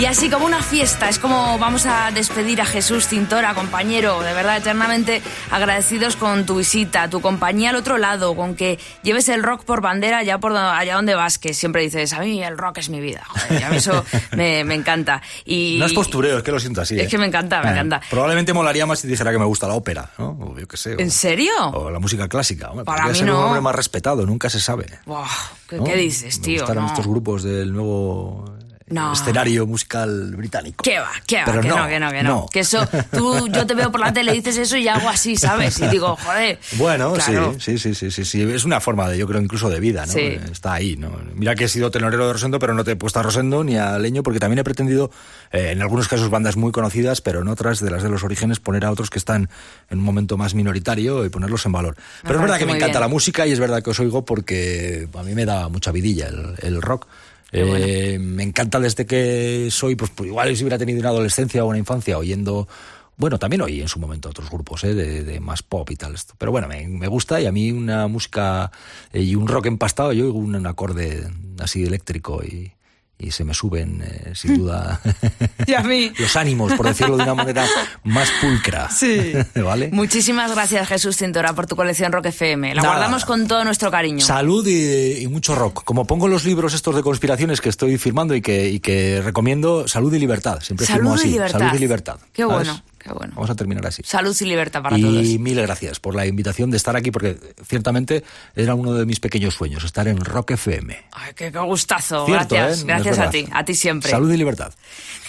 Y 0.00 0.06
así 0.06 0.30
como 0.30 0.46
una 0.46 0.62
fiesta, 0.62 1.10
es 1.10 1.18
como 1.18 1.58
vamos 1.58 1.84
a 1.84 2.10
despedir 2.10 2.62
a 2.62 2.64
Jesús 2.64 3.06
Cintora, 3.06 3.52
compañero, 3.54 4.22
de 4.22 4.32
verdad 4.32 4.56
eternamente 4.56 5.20
agradecidos 5.50 6.16
con 6.16 6.46
tu 6.46 6.56
visita, 6.56 7.10
tu 7.10 7.20
compañía 7.20 7.68
al 7.68 7.76
otro 7.76 7.98
lado, 7.98 8.34
con 8.34 8.54
que 8.54 8.78
lleves 9.02 9.28
el 9.28 9.42
rock 9.42 9.62
por 9.64 9.82
bandera 9.82 10.16
allá, 10.18 10.38
por, 10.38 10.56
allá 10.56 10.94
donde 10.94 11.14
vas, 11.14 11.38
que 11.38 11.52
siempre 11.52 11.82
dices, 11.82 12.14
a 12.14 12.20
mí 12.20 12.42
el 12.42 12.56
rock 12.56 12.78
es 12.78 12.88
mi 12.88 12.98
vida, 12.98 13.22
joder, 13.28 13.60
y 13.60 13.62
a 13.62 13.68
mí 13.68 13.76
eso 13.76 14.02
me, 14.36 14.64
me 14.64 14.74
encanta. 14.74 15.20
Y, 15.44 15.76
No 15.78 15.84
es 15.84 15.92
postureo, 15.92 16.38
es 16.38 16.42
que 16.42 16.50
lo 16.52 16.60
siento 16.60 16.80
así. 16.80 16.98
Es 16.98 17.04
¿eh? 17.04 17.08
que 17.08 17.18
me 17.18 17.26
encanta, 17.26 17.60
me 17.62 17.68
Eh, 17.68 17.72
encanta. 17.72 18.00
Probablemente 18.08 18.54
molaría 18.54 18.86
más 18.86 19.00
si 19.00 19.06
dijera 19.06 19.30
que 19.32 19.38
me 19.38 19.44
gusta 19.44 19.68
la 19.68 19.74
ópera, 19.74 20.08
¿no? 20.16 20.30
O 20.40 20.58
yo 20.58 20.66
qué 20.66 20.78
sé. 20.78 20.94
o- 20.96 20.98
¿En 20.98 21.10
serio? 21.10 21.52
O 21.74 21.90
la 21.90 21.98
música 21.98 22.26
clásica. 22.26 22.70
Hombre, 22.70 22.86
Para 22.86 23.06
mí 23.06 23.14
ser 23.14 23.24
un 23.30 23.36
no. 23.36 23.44
hombre 23.44 23.60
más 23.60 23.74
respetado, 23.74 24.24
nunca 24.24 24.48
se 24.48 24.60
sabe. 24.60 24.86
Buah, 25.04 25.28
¿qué, 25.68 25.76
¿no? 25.76 25.84
qué 25.84 25.94
dices, 25.96 26.38
Me 26.38 26.44
tío? 26.44 26.60
gustaran 26.62 26.84
No. 26.84 26.90
estos 26.90 27.06
grupos 27.06 27.42
del 27.42 27.70
nuevo 27.74 28.56
No. 28.90 29.12
escenario 29.12 29.66
musical 29.66 30.34
británico. 30.36 30.82
¿Qué 30.82 30.98
va? 30.98 31.10
¿Qué 31.26 31.38
va? 31.38 31.44
Pero 31.46 31.60
que 31.62 31.68
no, 31.68 31.78
no, 31.78 31.88
que 31.88 32.00
no, 32.00 32.10
que 32.10 32.22
no. 32.22 32.28
no. 32.28 32.46
Que 32.50 32.60
eso, 32.60 32.86
tú, 33.12 33.48
yo 33.48 33.66
te 33.66 33.74
veo 33.74 33.90
por 33.90 34.00
la 34.00 34.12
tele, 34.12 34.32
dices 34.32 34.56
eso 34.58 34.76
y 34.76 34.88
hago 34.88 35.08
así, 35.08 35.36
¿sabes? 35.36 35.78
Y 35.80 35.86
digo, 35.88 36.16
joder. 36.16 36.58
Bueno, 36.72 37.12
claro. 37.14 37.54
sí, 37.58 37.78
sí, 37.78 37.94
sí, 37.94 38.10
sí, 38.10 38.24
sí. 38.24 38.42
Es 38.42 38.64
una 38.64 38.80
forma 38.80 39.08
de, 39.08 39.16
yo 39.16 39.26
creo, 39.26 39.40
incluso 39.40 39.70
de 39.70 39.80
vida, 39.80 40.06
¿no? 40.06 40.12
Sí. 40.12 40.38
Está 40.50 40.74
ahí, 40.74 40.96
¿no? 40.96 41.10
Mira 41.34 41.54
que 41.54 41.64
he 41.64 41.68
sido 41.68 41.90
tenorero 41.90 42.26
de 42.26 42.32
Rosendo, 42.32 42.58
pero 42.58 42.74
no 42.74 42.84
te 42.84 42.92
he 42.92 42.96
puesto 42.96 43.20
a 43.20 43.22
Rosendo 43.22 43.62
ni 43.64 43.76
a 43.76 43.98
Leño, 43.98 44.22
porque 44.22 44.40
también 44.40 44.58
he 44.58 44.64
pretendido, 44.64 45.10
eh, 45.52 45.70
en 45.70 45.82
algunos 45.82 46.08
casos, 46.08 46.28
bandas 46.28 46.56
muy 46.56 46.72
conocidas, 46.72 47.20
pero 47.20 47.42
en 47.42 47.48
otras, 47.48 47.80
de 47.80 47.90
las 47.90 48.02
de 48.02 48.08
los 48.08 48.24
orígenes, 48.24 48.60
poner 48.60 48.84
a 48.84 48.90
otros 48.90 49.08
que 49.10 49.18
están 49.18 49.48
en 49.88 49.98
un 49.98 50.04
momento 50.04 50.36
más 50.36 50.54
minoritario 50.54 51.24
y 51.24 51.28
ponerlos 51.28 51.64
en 51.66 51.72
valor. 51.72 51.96
Pero 52.22 52.34
es 52.36 52.40
verdad 52.40 52.58
que 52.58 52.66
me 52.66 52.72
encanta 52.72 52.98
bien. 52.98 53.00
la 53.02 53.08
música 53.08 53.46
y 53.46 53.52
es 53.52 53.60
verdad 53.60 53.82
que 53.82 53.90
os 53.90 54.00
oigo 54.00 54.24
porque 54.24 55.08
a 55.16 55.22
mí 55.22 55.34
me 55.34 55.44
da 55.44 55.68
mucha 55.68 55.92
vidilla 55.92 56.28
el, 56.28 56.54
el 56.62 56.82
rock. 56.82 57.06
Eh, 57.52 58.18
me 58.20 58.42
encanta 58.42 58.78
desde 58.78 59.06
que 59.06 59.68
soy, 59.70 59.96
pues, 59.96 60.10
pues 60.14 60.28
igual 60.28 60.56
si 60.56 60.62
hubiera 60.62 60.78
tenido 60.78 61.00
una 61.00 61.08
adolescencia 61.08 61.64
o 61.64 61.68
una 61.68 61.78
infancia 61.78 62.16
oyendo, 62.18 62.68
bueno, 63.16 63.38
también 63.38 63.62
oí 63.62 63.80
en 63.80 63.88
su 63.88 63.98
momento 63.98 64.30
otros 64.30 64.50
grupos 64.50 64.84
eh, 64.84 64.94
de, 64.94 65.24
de 65.24 65.40
más 65.40 65.62
pop 65.62 65.90
y 65.90 65.96
tal 65.96 66.14
esto. 66.14 66.34
Pero 66.38 66.52
bueno, 66.52 66.68
me, 66.68 66.86
me 66.88 67.08
gusta 67.08 67.40
y 67.40 67.46
a 67.46 67.52
mí 67.52 67.72
una 67.72 68.06
música 68.08 68.70
eh, 69.12 69.22
y 69.22 69.34
un 69.34 69.48
rock 69.48 69.66
empastado, 69.66 70.12
yo 70.12 70.24
oigo 70.26 70.38
un 70.38 70.66
acorde 70.66 71.28
así 71.58 71.84
eléctrico 71.84 72.42
y, 72.42 72.72
y 73.20 73.30
se 73.30 73.44
me 73.44 73.52
suben, 73.54 74.02
eh, 74.02 74.32
sin 74.34 74.56
duda, 74.58 75.00
Y 75.66 75.74
a 75.74 75.82
mí. 75.82 76.12
los 76.18 76.34
ánimos, 76.36 76.72
por 76.72 76.86
decirlo 76.86 77.16
de 77.16 77.24
una 77.24 77.34
manera 77.34 77.66
más 78.04 78.30
pulcra. 78.40 78.90
Sí. 78.90 79.32
¿Vale? 79.54 79.90
Muchísimas 79.92 80.50
gracias, 80.52 80.88
Jesús 80.88 81.16
Cintora, 81.16 81.52
por 81.52 81.66
tu 81.66 81.76
colección 81.76 82.12
Rock 82.12 82.26
FM. 82.26 82.74
La 82.74 82.82
Nada. 82.82 82.94
guardamos 82.96 83.24
con 83.24 83.46
todo 83.46 83.64
nuestro 83.64 83.90
cariño. 83.90 84.24
Salud 84.24 84.66
y, 84.66 85.18
y 85.22 85.26
mucho 85.28 85.54
rock. 85.54 85.84
Como 85.84 86.06
pongo 86.06 86.28
los 86.28 86.44
libros 86.44 86.74
estos 86.74 86.94
de 86.96 87.02
conspiraciones 87.02 87.60
que 87.60 87.68
estoy 87.68 87.98
firmando 87.98 88.34
y 88.34 88.40
que, 88.40 88.68
y 88.70 88.80
que 88.80 89.20
recomiendo, 89.22 89.86
salud 89.86 90.12
y 90.14 90.18
libertad. 90.18 90.60
Siempre 90.62 90.86
firmo 90.86 91.10
Salud 91.10 91.16
y 91.16 91.20
así. 91.20 91.32
libertad. 91.32 91.58
Salud 91.58 91.74
y 91.74 91.78
libertad. 91.78 92.16
Qué 92.32 92.42
¿sabes? 92.42 92.54
bueno, 92.56 92.82
qué 93.02 93.12
bueno. 93.12 93.32
Vamos 93.34 93.50
a 93.50 93.54
terminar 93.54 93.86
así. 93.86 94.02
Salud 94.04 94.36
y 94.40 94.44
libertad 94.44 94.82
para 94.82 94.98
y 94.98 95.02
todos. 95.02 95.24
mil 95.40 95.60
gracias 95.60 96.00
por 96.00 96.14
la 96.14 96.26
invitación 96.26 96.70
de 96.70 96.76
estar 96.76 96.96
aquí, 96.96 97.10
porque 97.10 97.36
ciertamente 97.66 98.24
era 98.54 98.74
uno 98.74 98.94
de 98.94 99.06
mis 99.06 99.20
pequeños 99.20 99.54
sueños, 99.54 99.84
estar 99.84 100.06
en 100.08 100.18
Rock 100.18 100.52
FM. 100.52 100.96
Ay, 101.12 101.32
qué, 101.34 101.50
qué 101.50 101.58
gustazo. 101.58 102.26
Cierto, 102.26 102.54
gracias, 102.54 102.82
¿eh? 102.82 102.84
gracias 102.86 103.18
Es 103.18 103.24
a 103.24 103.30
ti, 103.30 103.46
a 103.50 103.64
ti 103.64 103.74
siempre. 103.74 104.10
Salud 104.10 104.32
y 104.32 104.36
libertad. 104.36 104.72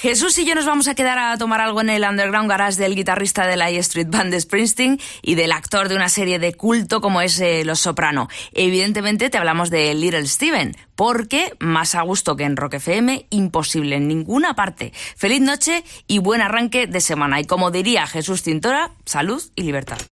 Jesús 0.02 0.38
y 0.39 0.45
yo 0.45 0.56
nos 0.56 0.65
vamos 0.65 0.88
a 0.88 0.95
quedar 0.95 1.19
a 1.19 1.38
tomar 1.38 1.61
algo 1.61 1.81
en 1.81 1.89
el 1.89 2.03
underground 2.03 2.49
garage 2.49 2.81
del 2.81 2.95
guitarrista 2.95 3.45
de 3.45 3.56
la 3.56 3.69
E 3.69 3.77
Street 3.77 4.07
Band 4.10 4.31
de 4.31 4.41
Springsteen 4.41 4.99
y 5.22 5.35
del 5.35 5.52
actor 5.52 5.89
de 5.89 5.95
una 5.95 6.10
serie 6.10 6.39
de 6.39 6.53
culto 6.53 7.02
como 7.02 7.22
es 7.22 7.39
eh, 7.39 7.64
Los 7.65 7.81
Soprano. 7.81 8.27
Evidentemente 8.53 9.30
te 9.30 9.38
hablamos 9.38 9.69
de 9.69 9.93
Little 9.93 10.26
Steven, 10.26 10.76
porque 10.95 11.53
más 11.60 11.95
a 11.95 12.02
gusto 12.02 12.35
que 12.35 12.43
en 12.43 12.57
Rock 12.57 12.76
FM, 12.76 13.27
imposible 13.30 13.95
en 13.95 14.07
ninguna 14.07 14.56
parte. 14.56 14.91
Feliz 15.15 15.41
noche 15.41 15.84
y 16.07 16.18
buen 16.19 16.41
arranque 16.41 16.88
de 16.88 17.02
semana. 17.02 17.39
Y 17.39 17.45
como 17.62 17.70
diría 17.70 18.08
Jesús 18.08 18.42
Cintora, 18.42 18.90
salud 19.06 19.40
y 19.56 19.62
libertad. 19.62 20.02